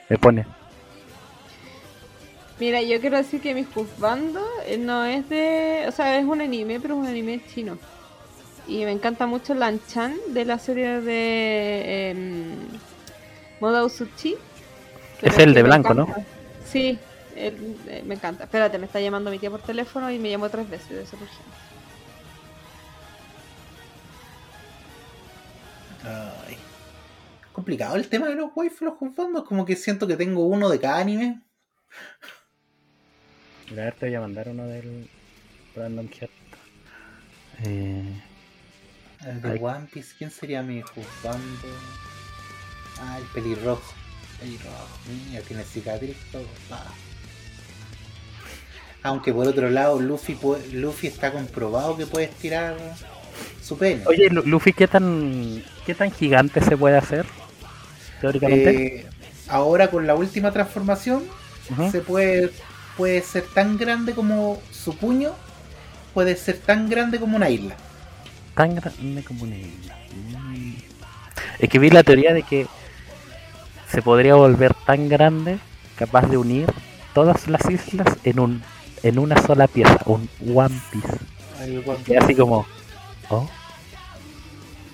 [0.08, 0.46] me pone.
[2.60, 5.84] Mira, yo quiero decir que mi juzgando eh, no es de.
[5.88, 7.76] O sea, es un anime, pero es un anime chino.
[8.66, 12.10] Y me encanta mucho Lanchan de la serie de.
[12.10, 12.56] em,
[13.60, 14.36] Moda Usuchi.
[15.20, 16.06] Es el de blanco, ¿no?
[16.64, 16.98] Sí,
[17.36, 18.44] él, eh, me encanta.
[18.44, 21.16] Espérate, me está llamando mi tía por teléfono y me llamó tres veces de ese
[21.16, 21.42] urgente.
[26.04, 26.56] Ay.
[27.52, 29.44] Complicado el tema de los waifus, los juzgandos.
[29.44, 31.40] Como que siento que tengo uno de cada anime.
[33.70, 35.08] A ver, te voy a mandar uno del
[35.74, 36.30] Brandon Head.
[37.64, 38.22] Eh,
[39.26, 39.58] El de Ay.
[39.60, 41.68] One Piece, ¿quién sería mi juzgando?
[43.00, 43.82] Ah, el pelirrojo.
[44.40, 44.88] Pelirrojo,
[45.28, 46.44] mira, tiene cicatriz todo.
[46.70, 46.84] va.
[49.04, 52.76] Aunque por otro lado, Luffy, puede- Luffy está comprobado que puede estirar
[53.62, 54.02] su pene.
[54.06, 57.26] Oye, Lu- Luffy, ¿qué tan, ¿qué tan gigante se puede hacer?
[58.20, 58.86] Teóricamente.
[59.00, 59.06] Eh,
[59.48, 61.24] ahora con la última transformación,
[61.90, 62.52] se puede,
[62.96, 65.32] puede ser tan grande como su puño,
[66.14, 67.76] puede ser tan grande como una isla.
[68.54, 69.96] Tan grande como una isla.
[70.30, 70.74] Mm.
[71.58, 72.66] Es que vi la teoría de que
[73.88, 75.58] se podría volver tan grande,
[75.96, 76.72] capaz de unir
[77.14, 78.62] todas las islas en un
[79.02, 81.18] en una sola pieza, un One Piece.
[81.60, 82.66] El One Y así como,
[83.30, 83.48] oh,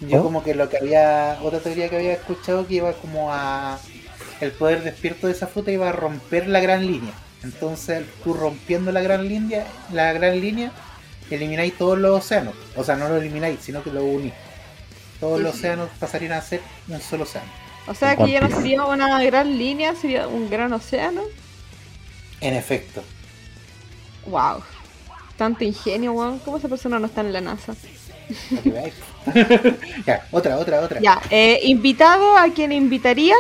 [0.01, 0.23] Yo ¿Oh?
[0.23, 3.79] como que lo que había, otra teoría que había escuchado que iba como a
[4.41, 7.13] el poder despierto de esa fruta iba a romper la gran línea.
[7.43, 10.73] Entonces tú rompiendo la gran línea, la gran línea,
[11.37, 12.55] elimináis todos los océanos.
[12.77, 14.33] O sea, no lo elimináis, sino que lo unís.
[15.21, 17.51] Todos los océanos pasarían a ser un solo océano.
[17.87, 21.23] O sea que ya no sería una gran línea, sería un gran océano.
[22.41, 23.03] En efecto.
[24.27, 24.63] Wow.
[25.37, 26.39] Tanto ingenio, weón.
[26.41, 27.75] ¿Cómo esa persona no está en la NASA?
[30.07, 31.01] ya, otra, otra, otra.
[31.01, 33.39] Ya, eh, invitado a quien invitarían,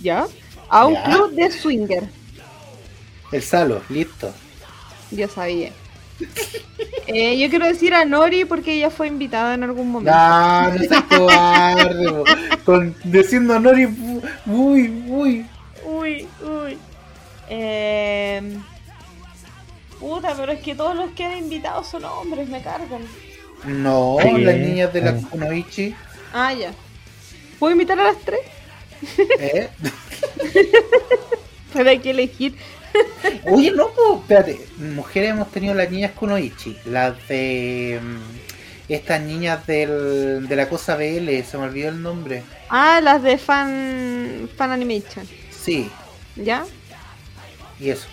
[0.00, 0.26] ya,
[0.68, 1.04] a un Ya.
[1.04, 2.08] club de swinger.
[3.32, 4.32] El Salo, listo.
[5.10, 5.72] Yo sabía.
[7.06, 10.12] Eh, yo quiero decir a Nori porque ella fue invitada en algún momento.
[10.12, 12.24] No, no seas cobarde.
[12.64, 13.86] Con, diciendo a Nori,
[14.46, 15.46] uy, uy.
[15.84, 16.78] Uy, uy.
[17.48, 18.58] Eh...
[19.98, 23.02] Puta, pero es que todos los que han invitado son hombres, me cargan.
[23.64, 25.22] No, las niñas de la Eh.
[25.28, 25.94] Kunoichi.
[26.32, 26.72] Ah, ya.
[27.58, 28.40] ¿Puedo invitar a las tres?
[29.40, 29.68] ¿eh?
[31.72, 32.54] Pero hay que elegir.
[33.44, 33.90] Oye, no,
[34.20, 34.66] espérate.
[34.78, 36.78] Mujeres hemos tenido las niñas Kunoichi.
[36.86, 38.00] Las de.
[38.02, 42.44] mm, Estas niñas del, de la cosa BL, se me olvidó el nombre.
[42.68, 45.26] Ah, las de fan, fan animation.
[45.50, 45.90] Sí,
[46.36, 46.64] ¿Ya?
[47.80, 48.06] y eso.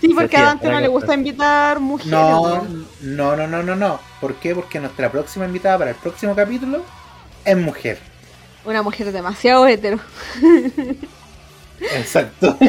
[0.00, 2.10] Sí, porque a Dante no le gusta invitar mujeres.
[2.12, 2.64] No,
[3.00, 4.00] no, no, no, no, no.
[4.20, 4.54] ¿Por qué?
[4.54, 6.84] Porque nuestra próxima invitada para el próximo capítulo
[7.44, 7.98] es mujer.
[8.64, 9.98] Una mujer demasiado hetero.
[11.80, 12.56] Exacto.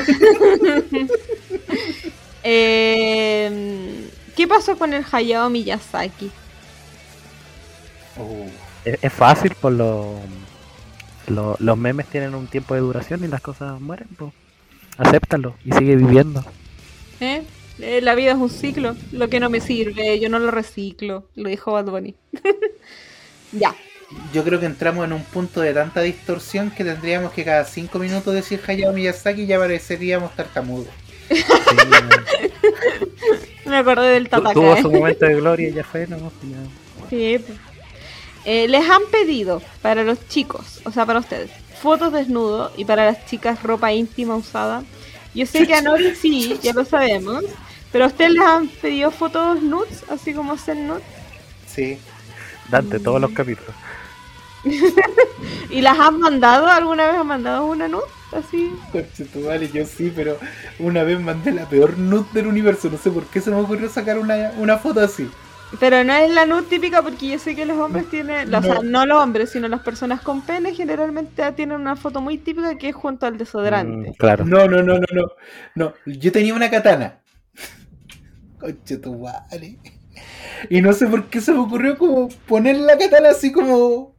[2.43, 6.31] Eh, ¿Qué pasó con el Hayao Miyazaki?
[8.15, 8.49] Uh,
[8.83, 10.19] es, es fácil por lo,
[11.27, 14.33] lo- los memes tienen un tiempo de duración y las cosas mueren, pues.
[14.97, 16.45] Acéptalo y sigue viviendo.
[17.19, 17.43] ¿Eh?
[17.79, 18.95] Eh, La vida es un ciclo.
[19.11, 21.29] Lo que no me sirve, yo no lo reciclo.
[21.35, 22.15] Lo dijo Bad Bunny.
[23.51, 23.75] ya.
[24.33, 27.99] Yo creo que entramos en un punto de tanta distorsión que tendríamos que cada cinco
[27.99, 30.87] minutos decir Hayao Miyazaki y ya pareceríamos tartamudos.
[33.65, 34.53] Me acordé del Tataka.
[34.53, 36.17] Tuvo su momento de gloria y ya fue, ¿no?
[36.17, 37.09] Ya.
[37.09, 37.59] Sí, pues.
[38.45, 41.51] Eh, les han pedido para los chicos, o sea, para ustedes,
[41.81, 44.83] fotos desnudo y para las chicas ropa íntima usada.
[45.35, 47.43] Yo sé que a Nori sí, ya lo sabemos,
[47.91, 51.03] pero a ustedes les han pedido fotos nudes, así como hacer nudes,
[51.67, 51.97] Sí.
[52.67, 53.75] Dante, todos los capítulos.
[55.69, 58.85] y las han mandado, alguna vez han mandado una nude, así.
[58.91, 60.39] Conchetumare, yo sí, pero
[60.79, 62.89] una vez mandé la peor nude del universo.
[62.89, 65.37] No sé por qué se me ocurrió sacar una, una foto así.
[65.79, 68.61] Pero no es la nude típica porque yo sé que los hombres No, tienen, o
[68.61, 68.61] no.
[68.61, 72.77] sea, no los hombres, sino las personas con pene generalmente tienen una foto muy típica
[72.77, 74.11] que es junto al desodorante.
[74.11, 74.45] Mm, claro.
[74.45, 75.23] No, no, no, no, no.
[75.75, 77.21] No, yo tenía una katana.
[78.59, 79.79] Conchetumare.
[80.69, 84.15] Y no sé por qué se me ocurrió como poner la katana así como.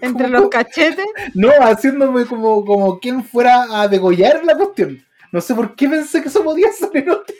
[0.00, 1.06] Entre los cachetes.
[1.34, 5.04] No, haciéndome como, como quien fuera a degollar la cuestión.
[5.32, 7.38] No sé por qué pensé que eso podía ser erótico.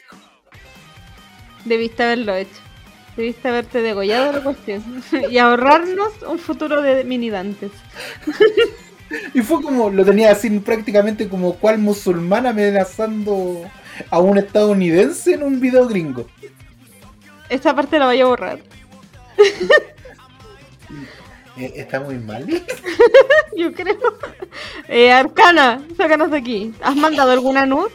[1.64, 2.60] Debiste haberlo hecho.
[3.16, 4.82] Debiste haberte degollado la cuestión.
[5.30, 7.70] y ahorrarnos un futuro de minidantes.
[9.32, 13.62] Y fue como, lo tenía así prácticamente como cual musulmán amenazando
[14.10, 16.26] a un estadounidense en un video gringo.
[17.48, 18.58] Esta parte la voy a borrar.
[21.60, 22.46] Eh, está muy mal.
[23.56, 23.98] Yo creo.
[24.86, 26.72] Eh, Arcana, sácanos de aquí.
[26.80, 27.88] ¿Has mandado alguna nud?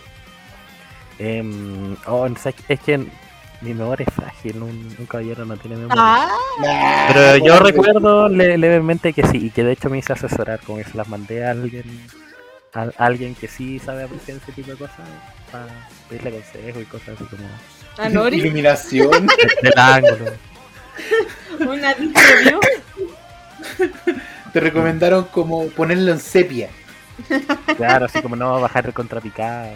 [1.18, 2.28] Em, oh,
[2.68, 5.96] es que mi memoria es frágil, un, un caballero no tiene memoria.
[5.98, 6.38] Ah,
[7.14, 10.82] Pero yo recuerdo le- levemente que sí, y que de hecho me hice asesorar con
[10.82, 11.86] eso, las mandé a alguien,
[12.74, 15.08] a, a alguien que sí sabe apreciar ese tipo de cosas,
[15.50, 15.68] para
[16.10, 17.48] pedirle consejo y cosas así como
[17.98, 18.38] a Nori.
[18.40, 19.28] Iluminación.
[19.62, 20.32] del ángulo.
[21.60, 22.60] Una review.
[24.52, 26.70] Te recomendaron como ponerlo en sepia.
[27.78, 29.70] Claro, así como no bajar el contrapicado,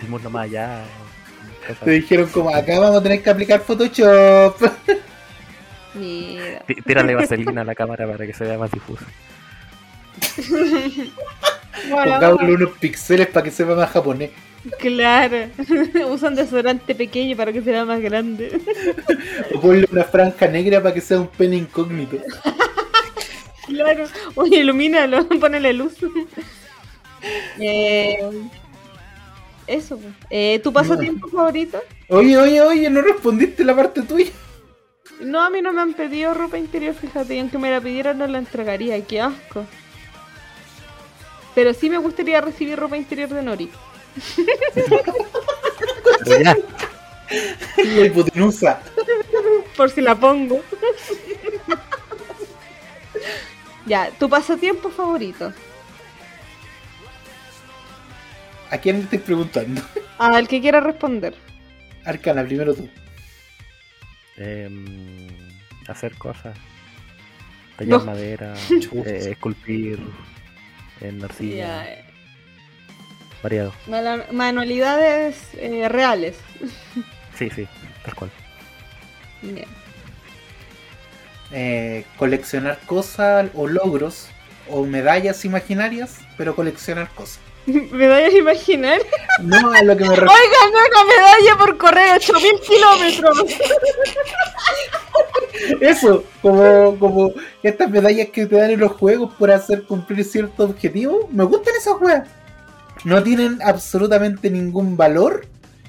[0.00, 0.82] el muslo más allá.
[1.66, 4.56] cosas Te dijeron como acá vamos a tener que aplicar Photoshop.
[5.94, 6.62] Mira.
[6.66, 9.04] Tí- Tírale vaselina a la cámara para que se vea más difuso.
[11.90, 14.30] Pongámosle unos píxeles para que se vea más japonés.
[14.78, 15.48] Claro.
[16.10, 18.60] Usan desodorante pequeño para que sea más grande.
[19.54, 22.18] O ponle una franja negra para que sea un pene incógnito.
[23.66, 24.06] Claro.
[24.34, 25.94] Oye, ilumínalo, ponele luz.
[27.58, 28.18] Eh,
[29.66, 29.96] eso.
[29.98, 30.14] pues.
[30.30, 31.80] Eh, ¿Tu pasatiempo favorito?
[32.08, 34.30] Oye, oye, oye, no respondiste la parte tuya.
[35.20, 38.18] No, a mí no me han pedido ropa interior, fíjate, y aunque me la pidieran
[38.18, 39.64] no la entregaría, qué asco.
[41.54, 43.70] Pero sí me gustaría recibir ropa interior de Nori.
[47.76, 48.80] La hipotenusa.
[49.76, 50.62] Por si la pongo.
[53.86, 55.52] ya, tu pasatiempo favorito.
[58.70, 59.82] ¿A quién le estoy preguntando?
[60.18, 61.34] Al que quiera responder.
[62.04, 62.88] Arcana, primero tú.
[64.36, 65.28] em,
[65.88, 66.56] hacer cosas,
[67.76, 68.04] tallar No.
[68.06, 68.54] madera,
[69.06, 70.00] eh, esculpir
[71.00, 72.04] en arcilla, Ya, eh,
[73.42, 73.72] variado.
[74.32, 76.36] manualidades eh, reales.
[77.34, 77.66] Sí, sí,
[78.04, 78.30] tal cual.
[79.40, 79.64] Bien.
[81.50, 84.28] Eh, coleccionar cosas o logros
[84.68, 87.40] o medallas imaginarias, pero coleccionar cosas.
[87.66, 89.06] ¿Medallas imaginarias?
[89.42, 90.30] No a lo que me refiero.
[90.30, 93.38] ¡Hoy gané una medalla por correr 8000 kilómetros!
[95.80, 97.32] Eso, como, como
[97.62, 101.30] estas medallas que te dan en los juegos por hacer cumplir ciertos objetivos.
[101.30, 102.28] Me gustan esas weas.
[103.04, 105.46] No tienen absolutamente ningún valor,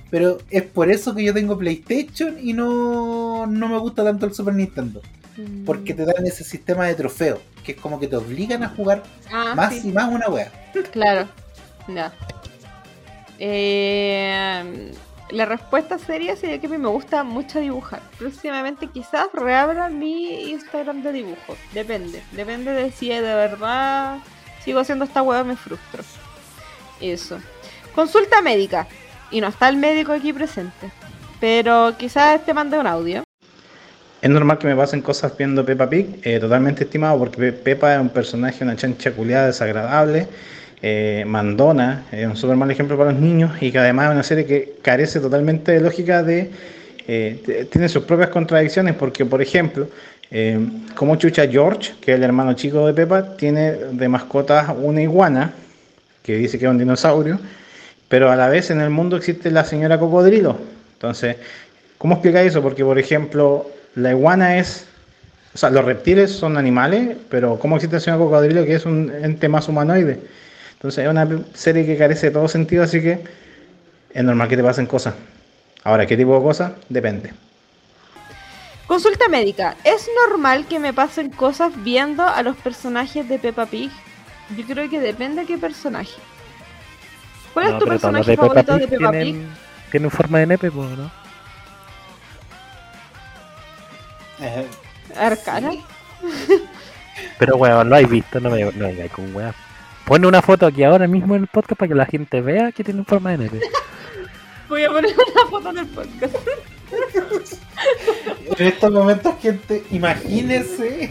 [0.10, 4.34] pero es por eso que yo tengo PlayStation y no, no me gusta tanto el
[4.34, 5.02] Super Nintendo.
[5.66, 9.02] Porque te dan ese sistema de trofeo, que es como que te obligan a jugar
[9.32, 9.90] Ah, más sí.
[9.90, 10.52] y más una wea.
[10.92, 11.28] Claro.
[11.88, 12.14] Ya.
[13.40, 14.92] Eh,
[15.32, 18.02] la respuesta seria sería que a mí me gusta mucho dibujar.
[18.20, 21.58] Próximamente quizás reabra mi Instagram de dibujo.
[21.74, 22.22] Depende.
[22.32, 24.20] Depende de si de verdad
[24.64, 26.04] sigo haciendo esta hueá me frustro.
[27.12, 27.38] Eso.
[27.94, 28.88] Consulta médica.
[29.30, 30.90] Y no está el médico aquí presente.
[31.40, 33.24] Pero quizás te mande un audio.
[34.22, 37.94] Es normal que me pasen cosas viendo Peppa Pig, eh, totalmente estimado, porque Pe- Peppa
[37.96, 40.30] es un personaje, una chancha culiada desagradable,
[40.82, 44.24] eh, mandona, es un súper mal ejemplo para los niños y que además es una
[44.24, 46.52] serie que carece totalmente de lógica de...
[47.06, 49.90] eh, tiene sus propias contradicciones, porque por ejemplo,
[50.96, 55.54] como chucha George, que es el hermano chico de Peppa, tiene de mascota una iguana,
[56.24, 57.40] que dice que es un dinosaurio,
[58.08, 60.58] pero a la vez en el mundo existe la señora cocodrilo.
[60.94, 61.36] Entonces,
[61.98, 62.62] ¿cómo explicáis eso?
[62.62, 64.88] Porque, por ejemplo, la iguana es.
[65.54, 69.12] O sea, los reptiles son animales, pero ¿cómo existe la señora cocodrilo que es un
[69.22, 70.20] ente más humanoide?
[70.74, 73.20] Entonces, es una serie que carece de todo sentido, así que
[74.14, 75.14] es normal que te pasen cosas.
[75.84, 76.72] Ahora, ¿qué tipo de cosas?
[76.90, 77.34] Depende.
[78.88, 79.76] Consulta médica.
[79.84, 83.92] ¿Es normal que me pasen cosas viendo a los personajes de Peppa Pig?
[84.58, 86.14] Yo creo que depende de qué personaje.
[87.54, 89.22] ¿Cuál es No, tu todos los personaje de Peppa favorito de Peppa Pig?
[89.24, 89.54] tienen,
[89.92, 91.12] tienen forma de nepe, pues, ¿no?
[94.40, 94.68] Eh,
[95.18, 95.72] Arcana.
[95.72, 95.84] sí.
[97.38, 99.54] Pero, weón, lo habéis visto, no me no vengáis con weón.
[100.06, 102.84] Pone una foto aquí ahora mismo en el podcast para que la gente vea que
[102.84, 103.60] tienen forma de nepe.
[104.70, 106.36] Voy a poner una foto en el podcast.
[108.58, 111.10] En estos momentos, gente, imagínense.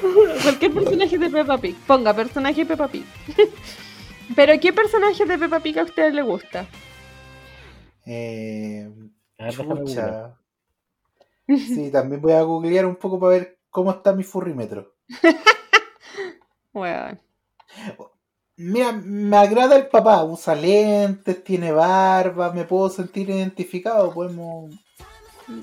[0.42, 1.76] Cualquier personaje de Peppa Pig.
[1.86, 3.04] Ponga personaje de Peppa Pig.
[4.36, 6.66] Pero ¿qué personaje de Peppa Pig a ustedes le gusta?
[8.04, 8.88] Eh,
[9.38, 10.38] A ver, chucha.
[11.48, 14.94] Sí, también voy a googlear un poco para ver cómo está mi furrímetro.
[16.72, 17.20] Weón.
[18.56, 24.74] Mira, me agrada el papá, usa lentes, tiene barba, me puedo sentir identificado, podemos...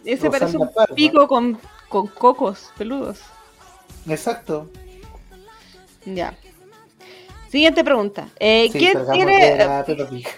[0.06, 0.96] Ese parece un barba.
[0.96, 3.20] pico con, con cocos peludos.
[4.08, 4.70] Exacto.
[6.06, 6.34] Ya.
[7.50, 8.30] Siguiente pregunta.
[8.40, 9.86] Eh, Sí, ¿quién, tiene, la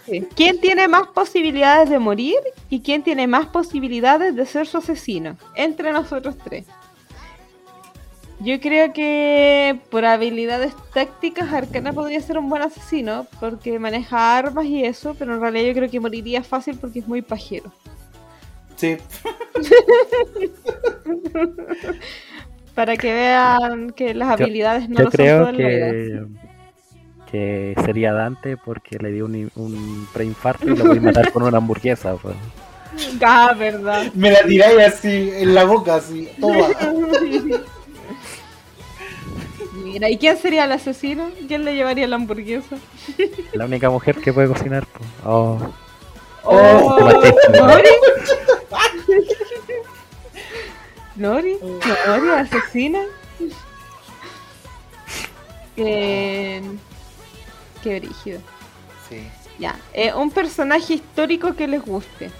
[0.05, 0.27] sí.
[0.35, 2.35] ¿Quién tiene más posibilidades de morir
[2.69, 5.37] y quién tiene más posibilidades de ser su asesino?
[5.55, 6.65] Entre nosotros tres.
[8.41, 14.65] Yo creo que por habilidades tácticas Arcana podría ser un buen asesino porque maneja armas
[14.65, 17.71] y eso, pero en realidad yo creo que moriría fácil porque es muy pajero.
[18.75, 18.97] Sí,
[22.75, 25.67] Para que vean que las Yo- habilidades no Yo lo son creo todo en la
[25.91, 26.25] vida.
[27.31, 31.31] que, que sería Dante porque le dio un, un preinfarto y lo voy a matar
[31.31, 32.15] con una hamburguesa.
[32.15, 32.35] pues.
[33.21, 34.05] Ah, verdad.
[34.13, 36.67] me la tiráis así en la boca, así, toma.
[39.83, 41.29] Mira, ¿y quién sería el asesino?
[41.47, 42.77] ¿Quién le llevaría la hamburguesa?
[43.53, 44.85] La única mujer que puede cocinar.
[44.87, 45.09] pues.
[45.25, 45.57] Oh,
[46.47, 47.81] Oh, machista.
[51.15, 51.57] ¿Nori?
[51.61, 51.79] ¿Nori?
[52.07, 52.99] ¿Nori asesina?
[55.75, 56.61] Qué...
[57.83, 58.39] Qué brígido.
[59.09, 59.27] Sí.
[59.59, 62.31] Ya, eh, un personaje histórico que les guste.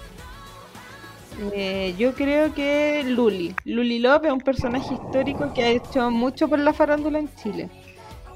[1.52, 3.54] Eh, yo creo que Luli.
[3.64, 7.68] Luli López es un personaje histórico que ha hecho mucho por la farándula en Chile.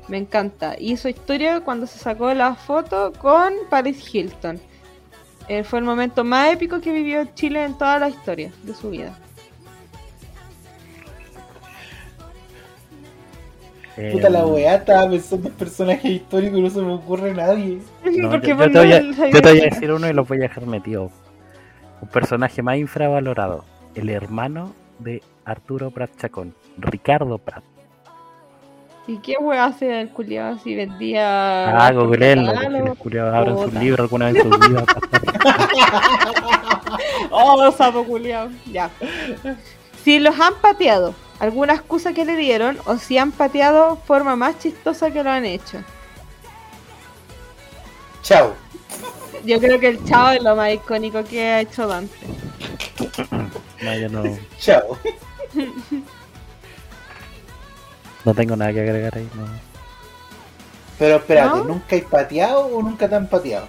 [0.08, 0.76] Me encanta.
[0.78, 4.60] Hizo historia cuando se sacó la foto con Paris Hilton.
[5.48, 8.90] Eh, fue el momento más épico que vivió Chile en toda la historia de su
[8.90, 9.18] vida.
[14.00, 17.78] Eh, Puta la weá, estaba pensando en personajes históricos y no se me ocurre nadie.
[18.04, 20.08] no, Porque yo, te voy a, no yo sabías te voy a que- decir uno
[20.08, 21.10] y los voy a dejar metido.
[22.00, 23.64] Un personaje más infravalorado.
[23.94, 26.54] El hermano de Arturo Prat Chacón.
[26.78, 27.62] Ricardo Prat.
[29.06, 31.86] ¿Y qué wea hace el culiado si vendía...
[31.86, 32.52] Ah, googleenlo,
[32.96, 33.80] culiados abren sus Puta.
[33.80, 34.84] libros alguna vez en sus vidas.
[37.30, 38.48] Oh, sapo culiao.
[38.70, 38.90] Ya.
[40.04, 44.58] Si los han pateado, alguna excusa que le dieron, o si han pateado forma más
[44.58, 45.78] chistosa que lo han hecho.
[48.22, 48.54] Chao.
[49.44, 52.14] Yo creo que el chavo es lo más icónico que ha hecho Dante.
[53.82, 54.22] No, yo no,
[54.58, 54.98] Chao.
[58.26, 59.28] no tengo nada que agregar ahí.
[59.34, 59.46] No.
[60.98, 61.64] Pero espérate, ¿No?
[61.64, 63.66] ¿nunca hay pateado o nunca te han pateado?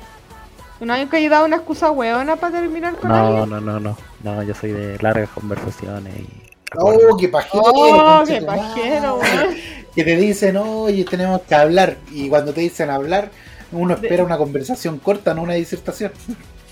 [0.82, 3.50] ¿No hay que dado una excusa hueona para terminar con No, alguien?
[3.50, 3.98] no, no, no.
[4.24, 6.51] No, yo soy de largas conversaciones y.
[6.78, 7.64] Oh, qué pajero.
[7.64, 9.56] Oh, qué pajero, weón.
[9.94, 11.98] Que te dicen, oye, tenemos que hablar.
[12.12, 13.30] Y cuando te dicen hablar,
[13.72, 16.12] uno espera una conversación corta, no una disertación.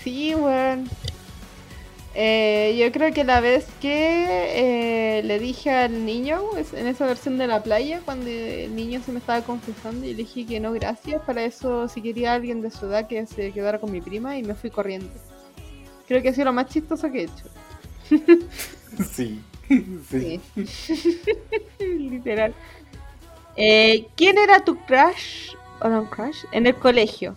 [0.02, 0.88] Sí, weón.
[2.14, 6.40] Eh, yo creo que la vez que eh, le dije al niño,
[6.72, 10.16] en esa versión de la playa, cuando el niño se me estaba confesando, y le
[10.16, 13.78] dije que no, gracias, para eso si quería alguien de su edad que se quedara
[13.78, 15.08] con mi prima y me fui corriendo.
[16.08, 17.44] Creo que ha sido lo más chistoso que he hecho.
[19.12, 19.40] Sí.
[20.10, 20.40] Sí.
[21.78, 22.54] Literal.
[23.56, 27.34] Eh, ¿Quién era tu crush o no crush en el colegio?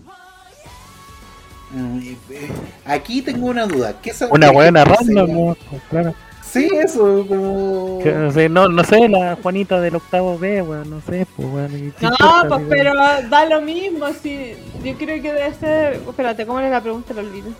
[1.72, 2.00] Mm,
[2.30, 2.52] eh,
[2.86, 3.96] Aquí tengo una duda.
[4.02, 4.84] ¿Qué Una buena?
[4.86, 5.56] ¿no?
[5.70, 6.16] Pues, claro.
[6.42, 8.00] Sí, eso, como.
[8.04, 11.48] Que, no, sé, no, no sé, la Juanita del octavo B, weón, no sé, pues,
[11.48, 11.88] weón.
[11.88, 14.54] ¿y qué No, pues pero da lo mismo, sí.
[14.84, 15.94] Yo creo que debe ser.
[16.08, 17.14] Espérate, ¿cómo era la pregunta?
[17.14, 17.52] Lo olvido.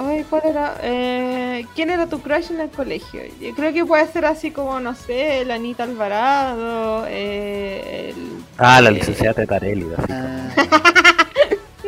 [0.00, 0.78] Ay, ¿cuál era?
[0.80, 3.20] Eh, ¿Quién era tu crush en el colegio?
[3.40, 8.46] Yo creo que puede ser así como, no sé, la Anita Alvarado, eh, el...
[8.58, 10.12] Ah, la eh, licenciada Tetarelli, así.
[10.12, 10.50] Ah,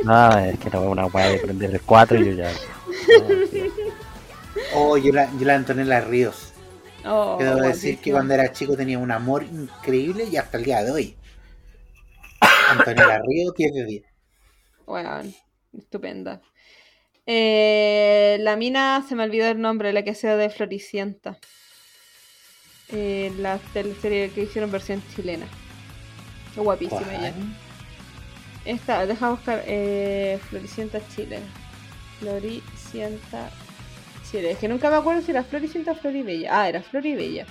[0.03, 2.51] No, es que no una weá de prender el 4 y yo ya.
[4.75, 6.53] oh, yo la, yo la Antonella Ríos.
[7.05, 10.65] oh, Que debo decir que cuando era chico tenía un amor increíble y hasta el
[10.65, 11.17] día de hoy.
[12.71, 14.05] Antonella Ríos 10 de 10.
[14.85, 15.21] Bueno,
[15.79, 16.41] estupenda.
[17.33, 21.39] Eh, la mina, se me olvidó el nombre, la que sea de Floricienta.
[22.89, 25.47] Eh, la teleserie que hicieron versión chilena.
[26.57, 27.33] Guapísima ella.
[28.65, 31.39] Esta, deja buscar eh, Floricienta Chile.
[32.19, 33.49] Floricienta
[34.29, 34.51] Chile.
[34.51, 36.49] Es que nunca me acuerdo si era Floricienta o Floribella.
[36.51, 37.47] Ah, era Floribella.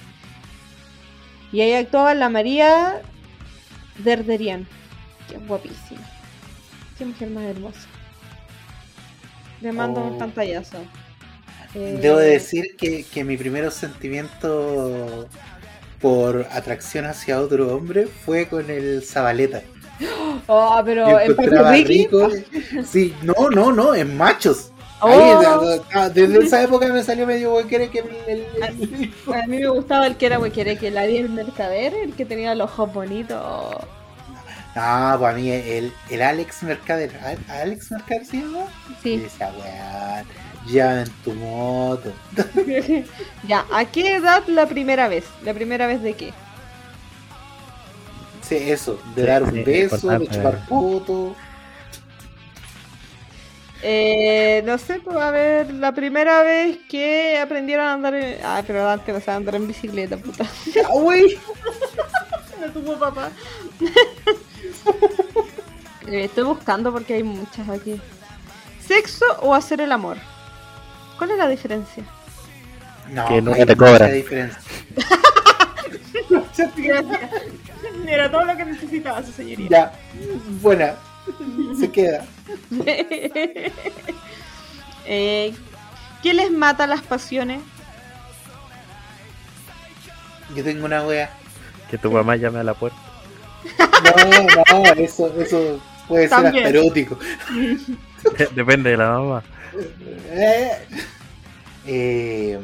[1.53, 3.01] Y ahí actuaba la María
[3.99, 4.67] Derderian.
[5.29, 6.05] Que es guapísima.
[6.97, 7.87] Qué mujer más hermosa.
[9.61, 10.17] Le mando un Oh.
[10.17, 10.77] pantallazo.
[11.75, 15.27] Eh, Debo de decir que, que mi primer sentimiento
[16.01, 19.61] por atracción hacia otro hombre fue con el Zabaleta.
[20.47, 22.29] Oh, pero en rico.
[22.85, 24.71] Sí, no, no, no, en machos.
[25.01, 25.41] Oh.
[25.93, 29.67] ah, desde esa época me salió medio huequere que el, el- el- A mí me
[29.69, 33.77] gustaba el que era que el Ariel Mercader, el que tenía los ojos bonitos.
[34.75, 37.17] No, pues a mí el, el Alex Mercader.
[37.23, 38.65] ¿Al- ¿Alex Mercader se llama?
[38.87, 39.17] Y Sí.
[39.17, 40.27] decía, weón,
[40.67, 42.13] ya en tu moto.
[43.43, 45.25] ya, ¿a qué edad la primera vez?
[45.43, 46.33] ¿La primera vez de qué?
[48.41, 51.35] Sí, eso, de Sí, dar un sí, beso, de chupar foto.
[53.81, 58.37] Eh, no sé, pues a ver, la primera vez que aprendieron a andar en...
[58.43, 60.45] Ah, pero antes no sabía andar en bicicleta, puta.
[60.85, 61.39] Ah, wey.
[62.59, 63.31] No tuvo papá.
[66.07, 68.01] Eh, Estoy buscando porque hay muchas aquí.
[68.83, 70.17] ¿Sexo o hacer el amor?
[71.19, 72.03] ¿Cuál es la diferencia?
[73.11, 74.13] No, Que nunca hay te mucha cobran.
[74.13, 74.59] diferencia.
[76.29, 76.71] Gracias.
[78.07, 79.67] Era todo lo que necesitaba su señoría.
[79.69, 79.91] Ya,
[80.61, 80.95] buena.
[81.79, 82.25] Se queda.
[85.05, 85.53] eh,
[86.23, 87.61] ¿Qué les mata las pasiones?
[90.55, 91.29] Yo tengo una wea.
[91.91, 92.97] Que tu mamá llame a la puerta.
[94.03, 96.65] No, no, eso, eso puede ser También.
[96.65, 97.19] hasta erótico.
[98.55, 99.43] Depende de la mamá.
[100.31, 100.71] Eh,
[101.85, 102.59] eh,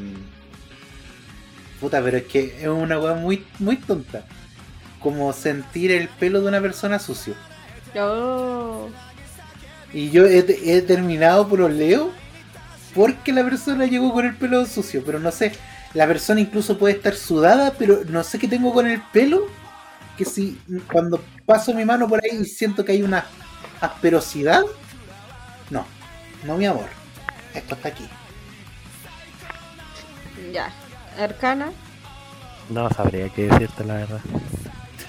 [1.80, 4.26] puta, pero es que es una weá muy, muy tonta.
[5.00, 7.36] Como sentir el pelo de una persona sucio.
[8.00, 8.90] Oh.
[9.94, 12.12] Y yo he, he terminado por leo
[12.94, 15.04] porque la persona llegó con el pelo sucio.
[15.06, 15.52] Pero no sé,
[15.94, 19.48] la persona incluso puede estar sudada, pero no sé qué tengo con el pelo.
[20.18, 20.60] Que si
[20.92, 23.26] cuando paso mi mano por ahí y siento que hay una
[23.82, 24.64] asperosidad.
[25.70, 25.86] No,
[26.44, 26.88] no mi amor.
[27.54, 28.08] Esto está aquí.
[30.52, 30.72] Ya.
[31.20, 31.72] Arcana.
[32.70, 34.22] No sabría qué decirte la verdad.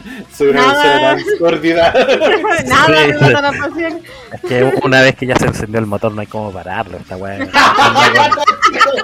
[0.32, 1.92] Soy una persona tan sórdida.
[2.66, 4.02] Nada Sí, la pasión.
[4.32, 7.16] Es que una vez que ya se encendió el motor no hay cómo pararlo, esta
[7.16, 7.38] weá.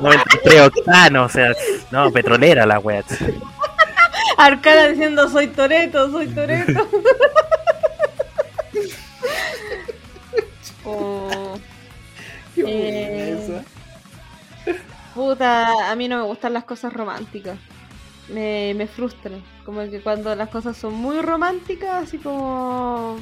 [0.00, 1.52] 93 octanos, o sea,
[1.90, 3.02] no, petrolera la weá.
[4.44, 6.82] Arcana diciendo soy Toreto, soy Toreto.
[10.84, 11.56] oh,
[12.52, 13.62] Qué Eh,
[15.14, 17.56] puta, a mí no me gustan las cosas románticas.
[18.28, 19.44] Me, me frustran.
[19.64, 23.18] Como que cuando las cosas son muy románticas, así como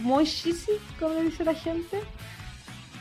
[0.00, 2.00] muy cheesy, como dice la gente,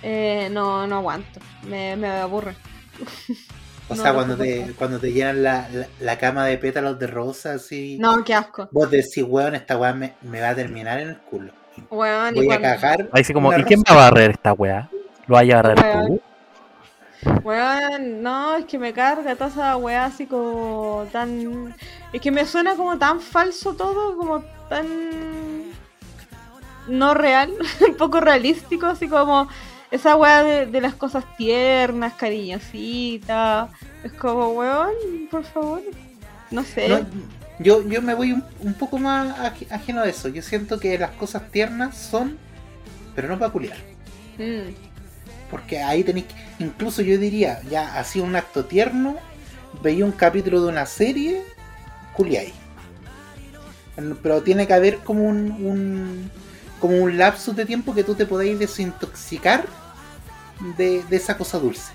[0.01, 1.39] eh, no, no aguanto.
[1.65, 2.57] Me, me aburre.
[3.89, 7.07] O no, sea, cuando te, cuando te llenan la, la, la cama de pétalos de
[7.07, 7.97] rosa, así.
[7.99, 8.69] No, qué asco.
[8.71, 11.51] Vos decís, weón, esta weá me, me va a terminar en el culo.
[11.89, 13.09] Weón, y Voy a cuando- cagar.
[13.11, 13.95] Ahí sí como, ¿y quién rosa.
[13.99, 14.89] va a barrer esta weá?
[15.27, 16.07] ¿Lo vaya a barrer Weón.
[16.07, 16.21] tú?
[17.43, 21.73] Weón, no, es que me carga toda esa weá así como tan...
[22.11, 24.87] Es que me suena como tan falso todo, como tan...
[26.87, 27.53] No real,
[27.87, 29.47] un poco realístico, así como
[29.93, 33.69] esa weá de, de las cosas tiernas, cariñositas.
[34.03, 34.91] Es como, weón,
[35.31, 35.81] por favor.
[36.51, 36.87] No sé.
[36.89, 36.99] No,
[37.59, 40.27] yo, yo me voy un, un poco más aj- ajeno a eso.
[40.29, 42.37] Yo siento que las cosas tiernas son,
[43.15, 43.77] pero no peculiar.
[44.37, 44.73] Mm,
[45.51, 46.25] Porque ahí tenéis
[46.59, 49.15] incluso yo diría, ya hacía un acto tierno,
[49.83, 51.43] veía un capítulo de una serie,
[52.15, 52.53] culiáis.
[54.23, 56.31] Pero tiene que haber como un, un-
[56.79, 59.65] como un lapso de tiempo que tú te podáis desintoxicar
[60.77, 61.91] de, de esa cosa dulce.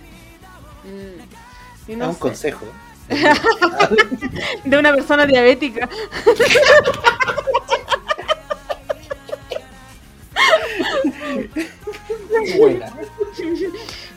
[0.85, 1.89] mm.
[1.89, 2.19] Es un sé.
[2.19, 2.66] consejo.
[4.65, 5.89] De una persona diabética.
[12.59, 12.93] Buena.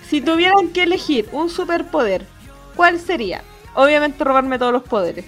[0.10, 2.26] Si tuvieran que elegir un superpoder,
[2.76, 3.42] ¿cuál sería?
[3.74, 5.26] Obviamente robarme todos los poderes.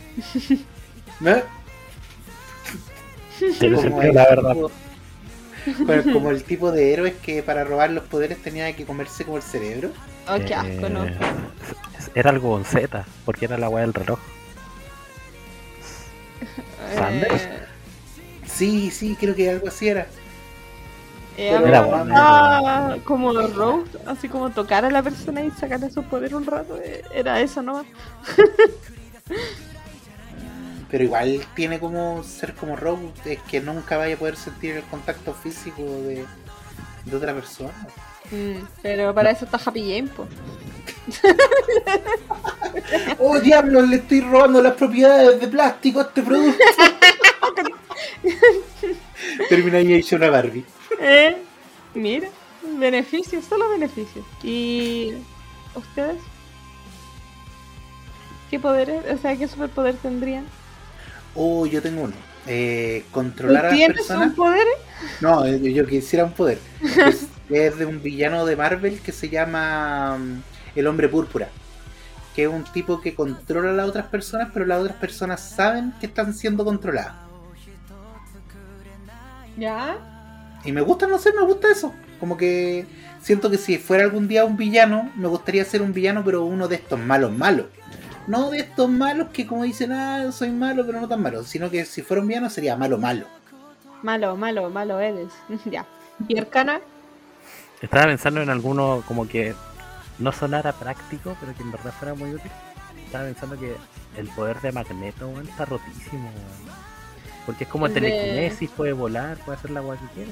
[3.60, 4.56] El la verdad.
[5.78, 9.38] como- como el tipo de héroes que para robar los poderes tenía que comerse como
[9.38, 9.92] el cerebro.
[10.28, 11.06] Oh, qué asco, ¿no?
[11.06, 11.14] Eh,
[12.16, 14.20] Era algo con Z, porque era la weá del reloj.
[16.96, 17.42] ¿Sanders?
[17.44, 17.60] Eh,
[18.46, 20.02] Sí, sí, creo que algo así era.
[21.38, 23.02] eh, Pero era bueno.
[23.04, 26.78] como Rogue, así como tocar a la persona y sacarle su poder un rato.
[27.14, 27.86] Era eso nomás.
[30.94, 34.84] Pero igual tiene como ser como Rogue, es que nunca vaya a poder sentir el
[34.84, 36.24] contacto físico de,
[37.06, 37.74] de otra persona.
[38.30, 40.28] Mm, pero para eso está Happy Game, po.
[43.18, 43.90] ¡Oh, diablos!
[43.90, 46.64] Le estoy robando las propiedades de plástico a este producto.
[49.50, 50.64] Termina ahí hecho una Barbie.
[51.00, 51.36] Eh,
[51.96, 52.30] mira,
[52.62, 54.24] beneficios, solo beneficios.
[54.44, 55.14] ¿Y
[55.74, 56.22] ustedes?
[58.52, 60.46] ¿Qué poderes, o sea, qué superpoder tendrían?
[61.36, 62.14] Oh, yo tengo uno.
[62.46, 64.28] Eh, ¿Tú controlar a las tienes personas.
[64.30, 64.68] un poder?
[65.22, 66.60] No, eh, yo quisiera un poder.
[67.08, 70.42] Es- es de un villano de Marvel que se llama mm,
[70.80, 71.50] el Hombre Púrpura.
[72.36, 75.94] Que es un tipo que controla a las otras personas, pero las otras personas saben
[76.00, 77.14] que están siendo controladas.
[79.58, 79.98] ¿Ya?
[80.66, 81.94] Y me gusta, no sé, me gusta eso.
[82.20, 82.86] Como que
[83.22, 86.68] siento que si fuera algún día un villano, me gustaría ser un villano, pero uno
[86.68, 87.68] de estos malos malos.
[88.28, 91.44] No de estos malos que como dicen, ah, soy malo, pero no tan malo.
[91.44, 93.26] Sino que si fuera un villano sería malo malo.
[94.02, 95.30] Malo, malo, malo eres.
[95.66, 95.86] ya.
[96.28, 96.80] ¿Y Arcana?
[97.82, 99.54] Estaba pensando en alguno como que
[100.20, 102.52] no sonara práctico, pero que en verdad fuera muy útil.
[103.06, 103.76] Estaba pensando que
[104.18, 106.24] el poder de Magneto weón, está rotísimo.
[106.30, 106.74] weón.
[107.46, 110.32] Porque es como El de- telequinesis, puede volar, puede hacer la agua que quiera.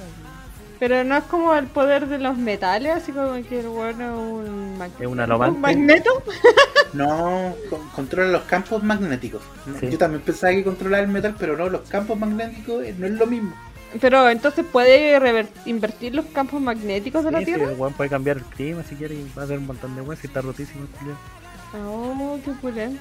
[0.82, 4.02] Pero no es como el poder de los metales, así como que el bueno
[4.42, 5.54] es un, mag- Es un alomante.
[5.54, 6.10] un magneto.
[6.92, 9.42] No, con- controla los campos magnéticos.
[9.78, 9.90] Sí.
[9.90, 13.12] Yo también pensaba que controlaba el metal, pero no, los campos magnéticos eh, no es
[13.12, 13.54] lo mismo.
[14.00, 17.70] Pero entonces puede rever- invertir los campos magnéticos de la Sí, sí, Tierra.
[17.72, 20.02] el weón puede cambiar el clima si quiere y va a hacer un montón de
[20.02, 20.84] weón si está rotísimo.
[21.86, 23.00] Oh, qué opulento.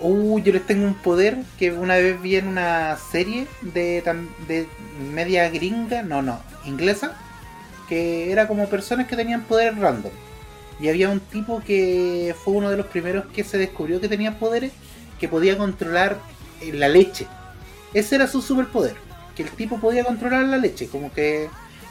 [0.00, 4.02] Uh, yo les tengo un poder que una vez vi en una serie de,
[4.46, 4.68] de
[5.12, 7.16] media gringa, no, no, inglesa,
[7.88, 10.12] que era como personas que tenían poderes random.
[10.80, 14.38] Y había un tipo que fue uno de los primeros que se descubrió que tenía
[14.38, 14.72] poderes,
[15.18, 16.18] que podía controlar
[16.60, 17.26] eh, la leche.
[17.92, 18.94] Ese era su superpoder,
[19.34, 21.48] que el tipo podía controlar la leche, como que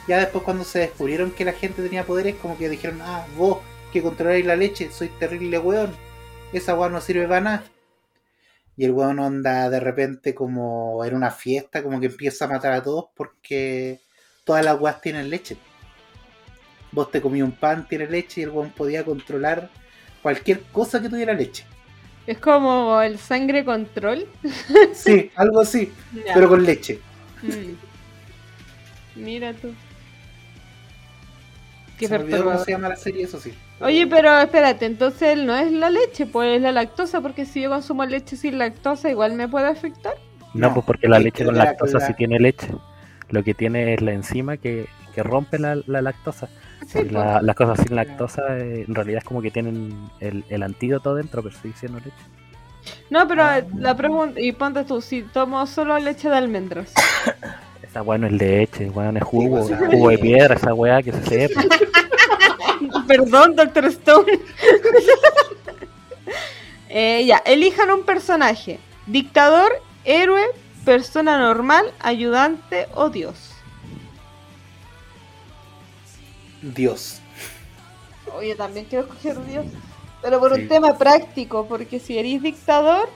[0.07, 3.57] ya después cuando se descubrieron que la gente tenía poderes, como que dijeron, ah, vos
[3.91, 5.91] que controláis la leche, soy terrible weón,
[6.53, 7.63] esa weón no sirve para nada.
[8.77, 12.73] Y el weón anda de repente como en una fiesta, como que empieza a matar
[12.73, 13.99] a todos porque
[14.43, 15.57] todas las weas tienen leche.
[16.91, 19.69] Vos te comí un pan, tiene leche, y el weón podía controlar
[20.21, 21.65] cualquier cosa que tuviera leche.
[22.27, 24.27] Es como el sangre control.
[24.93, 25.91] Sí, algo así,
[26.33, 26.99] pero con leche.
[27.41, 29.21] Mm.
[29.23, 29.73] Mira tú.
[31.97, 33.53] Qué Se me cómo se llama la serie, eso sí.
[33.79, 37.61] Oye, pero espérate, entonces él no es la leche, pues es la lactosa, porque si
[37.61, 40.13] yo consumo leche sin lactosa, igual me puede afectar.
[40.53, 42.67] No, No, pues porque la leche con la- lactosa la- sí tiene leche.
[43.29, 46.47] Lo que tiene es la enzima que, que rompe la, la lactosa.
[46.87, 47.11] Sí, Y pues.
[47.13, 51.15] la- las cosas sin lactosa eh, en realidad es como que tienen el, el antídoto
[51.15, 52.11] dentro, pero sigue siendo leche.
[53.09, 53.61] No, pero Ah.
[53.77, 56.93] la pregunta, y ponte tú, si tomo solo leche de almendras.
[57.97, 60.21] Esa weá no es leche, weá no es jugo, es ah, jugo de sí.
[60.21, 61.63] piedra, esa weá que se sepa.
[63.07, 64.31] Perdón, Doctor Stone.
[66.89, 68.79] Eh, ya, elijan un personaje.
[69.07, 69.73] Dictador,
[70.05, 70.41] héroe,
[70.85, 73.51] persona normal, ayudante o dios.
[76.61, 77.19] Dios.
[78.37, 79.65] Oye, también quiero escoger dios.
[80.21, 80.61] Pero por Sí.
[80.61, 83.09] un tema práctico, porque si eres dictador,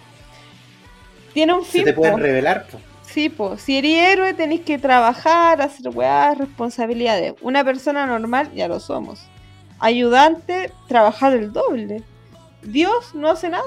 [1.34, 1.86] tiene un Se fin.
[1.86, 2.68] te pueden revelar.
[3.14, 3.58] Sí, po.
[3.58, 7.34] Si eres héroe, tenéis que trabajar, hacer weas, responsabilidades.
[7.42, 9.28] Una persona normal, ya lo somos.
[9.80, 12.04] Ayudante, trabajar el doble.
[12.64, 13.64] Dios no hace nada.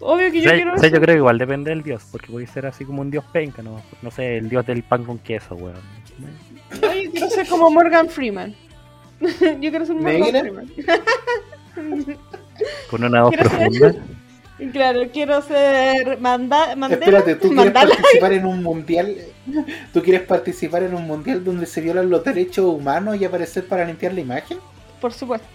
[0.00, 0.96] Obvio que yo sea, quiero o sea, eso.
[0.96, 3.62] yo creo que igual depende del dios, porque puede ser así como un dios penca,
[3.62, 3.80] ¿no?
[4.02, 5.76] No sé, el dios del pan con queso, weón.
[6.80, 8.54] Yo quiero ser como Morgan Freeman.
[9.20, 10.40] yo quiero ser Morgan ¿Negra?
[10.40, 10.72] Freeman.
[12.90, 13.94] Con una voz Quiero ser- profunda.
[14.70, 17.04] Claro, quiero ser Manda Mandela.
[17.04, 17.90] Espérate, ¿tú quieres Mandala.
[17.94, 19.16] participar en un mundial?
[19.92, 23.84] ¿Tú quieres participar en un mundial donde se violan los derechos humanos y aparecer para
[23.84, 24.58] limpiar la imagen?
[25.00, 25.46] Por supuesto.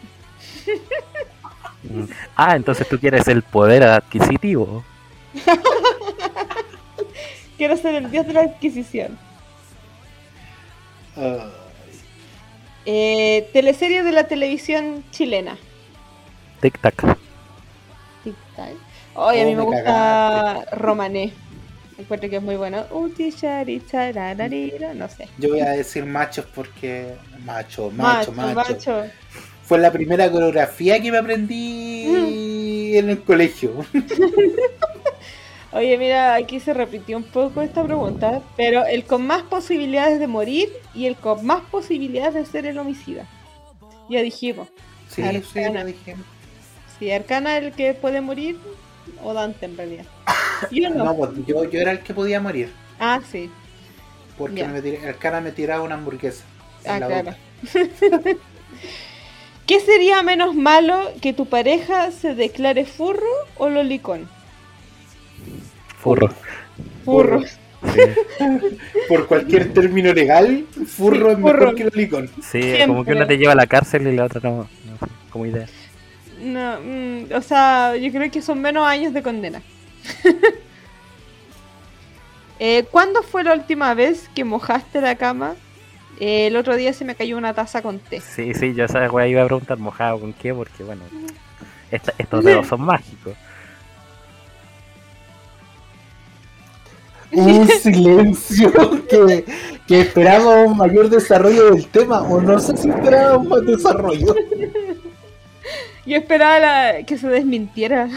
[1.84, 2.04] Mm.
[2.36, 4.84] Ah, entonces tú quieres el poder adquisitivo.
[7.58, 9.18] Quiero ser el dios de la adquisición.
[11.16, 11.50] Ah,
[12.90, 15.58] Eh, teleserie de la televisión chilena.
[16.62, 16.96] Tic tac.
[18.24, 18.58] Tic-tac.
[18.58, 18.78] Ay,
[19.18, 21.34] a Oh, mí me me gusta Romané.
[21.98, 22.86] Encuentro que es muy bueno.
[22.92, 23.10] No
[25.10, 25.28] sé.
[25.38, 27.16] yo voy a decir machos porque.
[27.44, 28.56] Macho, macho, macho.
[28.56, 29.04] macho.
[29.64, 33.74] Fue la primera coreografía que me aprendí en el colegio.
[35.74, 40.28] Oye, mira, aquí se repitió un poco esta pregunta, pero el con más posibilidades de
[40.28, 43.28] morir y el con más posibilidades de ser el homicida.
[44.10, 44.70] Ya dijimos,
[45.10, 45.44] Sí, Arcana.
[45.44, 46.16] sí, lo dije.
[46.98, 48.58] si Arcana es el que puede morir
[49.24, 50.06] o Dante en realidad.
[50.72, 51.04] Yo no.
[51.06, 52.72] No, pues yo, yo era el que podía morir.
[53.00, 53.50] Ah, sí.
[54.38, 56.44] Porque me tir- el cara me tiraba una hamburguesa.
[56.84, 57.24] en Ah, la claro.
[57.32, 57.38] boca.
[59.68, 63.28] ¿Qué sería menos malo que tu pareja se declare furro
[63.58, 64.30] o lolicón?
[66.00, 66.30] Furro.
[67.04, 67.42] Furro.
[67.44, 68.02] Sí,
[69.10, 71.76] Por cualquier término legal, furro Sí, es mejor furro.
[71.76, 72.28] que lolicón.
[72.42, 72.88] Sí, Siempre.
[72.88, 74.58] como que una te lleva a la cárcel y la otra no.
[74.86, 75.68] no como idea.
[76.54, 79.62] No, mm, o sea, yo creo que son menos años de condena.
[82.60, 85.56] eh, ¿Cuándo fue la última vez que mojaste la cama
[86.20, 88.22] El otro día se me cayó una taza con té.
[88.22, 91.04] Sí, sí, yo esa weá iba a preguntar mojado con qué, porque bueno,
[91.92, 93.36] esta- estos dedos son mágicos.
[97.32, 98.72] Un silencio
[99.10, 99.46] que,
[99.86, 104.34] que esperaba un mayor desarrollo del tema, o no sé si esperaba un más desarrollo.
[106.08, 108.08] Yo esperaba la- que se desmintiera.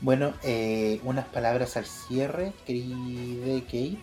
[0.00, 3.98] Bueno, eh, unas palabras al cierre, querida Kate.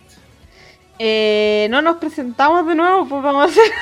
[1.04, 3.72] Eh, no nos presentamos de nuevo, pues vamos a hacer.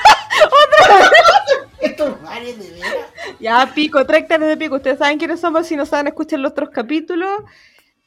[1.83, 2.95] Estos bares de veras.
[3.39, 4.77] Ya, pico, tráctares de pico.
[4.77, 7.43] Ustedes saben quiénes somos, si no saben, escuchen los otros capítulos.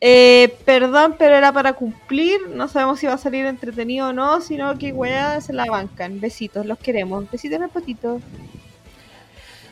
[0.02, 2.50] Eh, perdón, pero era para cumplir.
[2.56, 6.20] No sabemos si va a salir entretenido o no, sino que weá se la bancan.
[6.20, 7.30] Besitos, los queremos.
[7.30, 8.20] Besitos en el potito.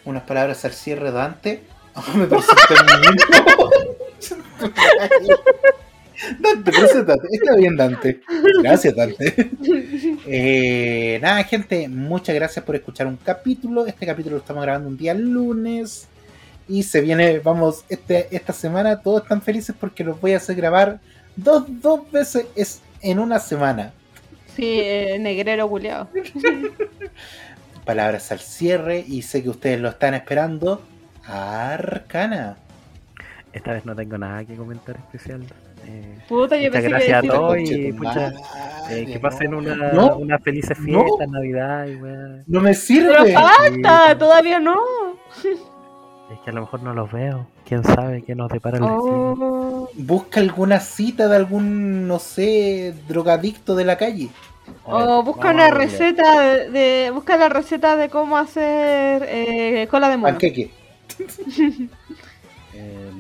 [0.05, 1.63] Unas palabras al cierre, Dante.
[2.13, 2.76] Me presento
[6.23, 7.03] a mí mismo.
[7.03, 7.27] Dante.
[7.31, 8.22] Está bien, Dante.
[8.61, 9.52] Gracias, Dante.
[10.27, 13.85] Eh, nada, gente, muchas gracias por escuchar un capítulo.
[13.85, 16.07] Este capítulo lo estamos grabando un día lunes.
[16.68, 20.56] Y se viene, vamos, este, esta semana todos están felices porque los voy a hacer
[20.56, 20.99] grabar
[21.35, 23.91] dos, dos veces es en una semana.
[24.56, 26.07] Sí, eh, negrero culiado.
[27.85, 30.81] Palabras al cierre y sé que ustedes lo están esperando.
[31.26, 32.57] Arcana.
[33.53, 35.45] Esta vez no tengo nada que comentar especial.
[35.91, 37.53] Eh, Puta, yo Muchas pensé gracias a que todos.
[37.55, 38.34] decir- y, pucha,
[38.89, 40.15] eh, que pasen una, No.
[40.18, 40.85] una felices No.
[41.03, 42.43] fiestas, Navidad y weá.
[42.47, 43.34] No me Pero sirve.
[43.34, 44.76] falta, todavía no.
[45.43, 47.47] Es que a lo mejor no los veo.
[47.65, 48.84] Quién sabe qué nos depara el.
[48.85, 49.89] Oh.
[49.95, 54.30] Busca alguna cita de algún, no sé, drogadicto de la calle.
[54.85, 59.26] A O busca vamos una a receta de, de- busca la receta de cómo hacer
[59.27, 60.31] eh, cola de mono.
[60.31, 60.72] Panqueque.
[62.73, 63.11] Eh,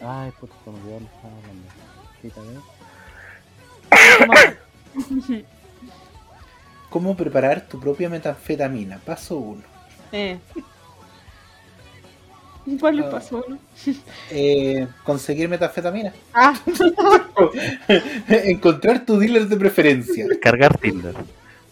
[0.00, 0.78] ay, puta, se me
[2.22, 2.32] Sí.
[6.90, 8.98] ¿Cómo preparar tu propia metanfetamina?
[8.98, 9.62] Paso 1.
[10.12, 10.38] Eh.
[12.80, 13.44] ¿Cuál le pasó?
[13.48, 13.58] no?
[14.30, 16.12] Eh, conseguir metanfetamina.
[16.34, 16.54] Ah,
[18.28, 20.26] Encontrar tu dealer de preferencia.
[20.40, 21.14] Cargar Tinder.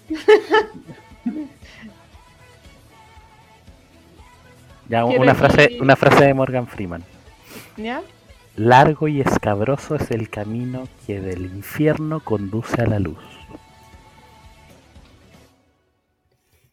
[4.89, 7.03] Ya, una frase, una frase de Morgan Freeman.
[7.77, 8.03] ¿ya?
[8.57, 13.19] Largo y escabroso es el camino que del infierno conduce a la luz.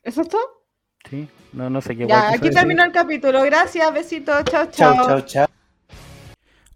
[0.01, 0.41] ¿Eso es todo?
[1.09, 1.27] ¿Sí?
[1.51, 3.41] No, no sé qué Ya, aquí terminó el capítulo.
[3.43, 5.05] Gracias, besitos, chao, Chao, chao.
[5.05, 5.47] chao, chao.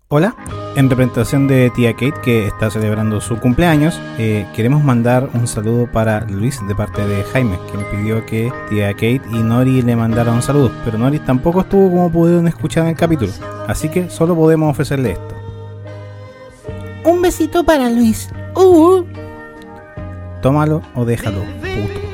[0.09, 0.37] Hola,
[0.77, 5.91] en representación de tía Kate que está celebrando su cumpleaños, eh, queremos mandar un saludo
[5.91, 9.97] para Luis de parte de Jaime, que me pidió que tía Kate y Nori le
[9.97, 13.33] mandaran un saludo, pero Nori tampoco estuvo como pudieron escuchar en el capítulo,
[13.67, 15.35] así que solo podemos ofrecerle esto.
[17.03, 18.29] Un besito para Luis.
[18.55, 19.03] Uh.
[20.41, 22.06] Tómalo o déjalo, puto.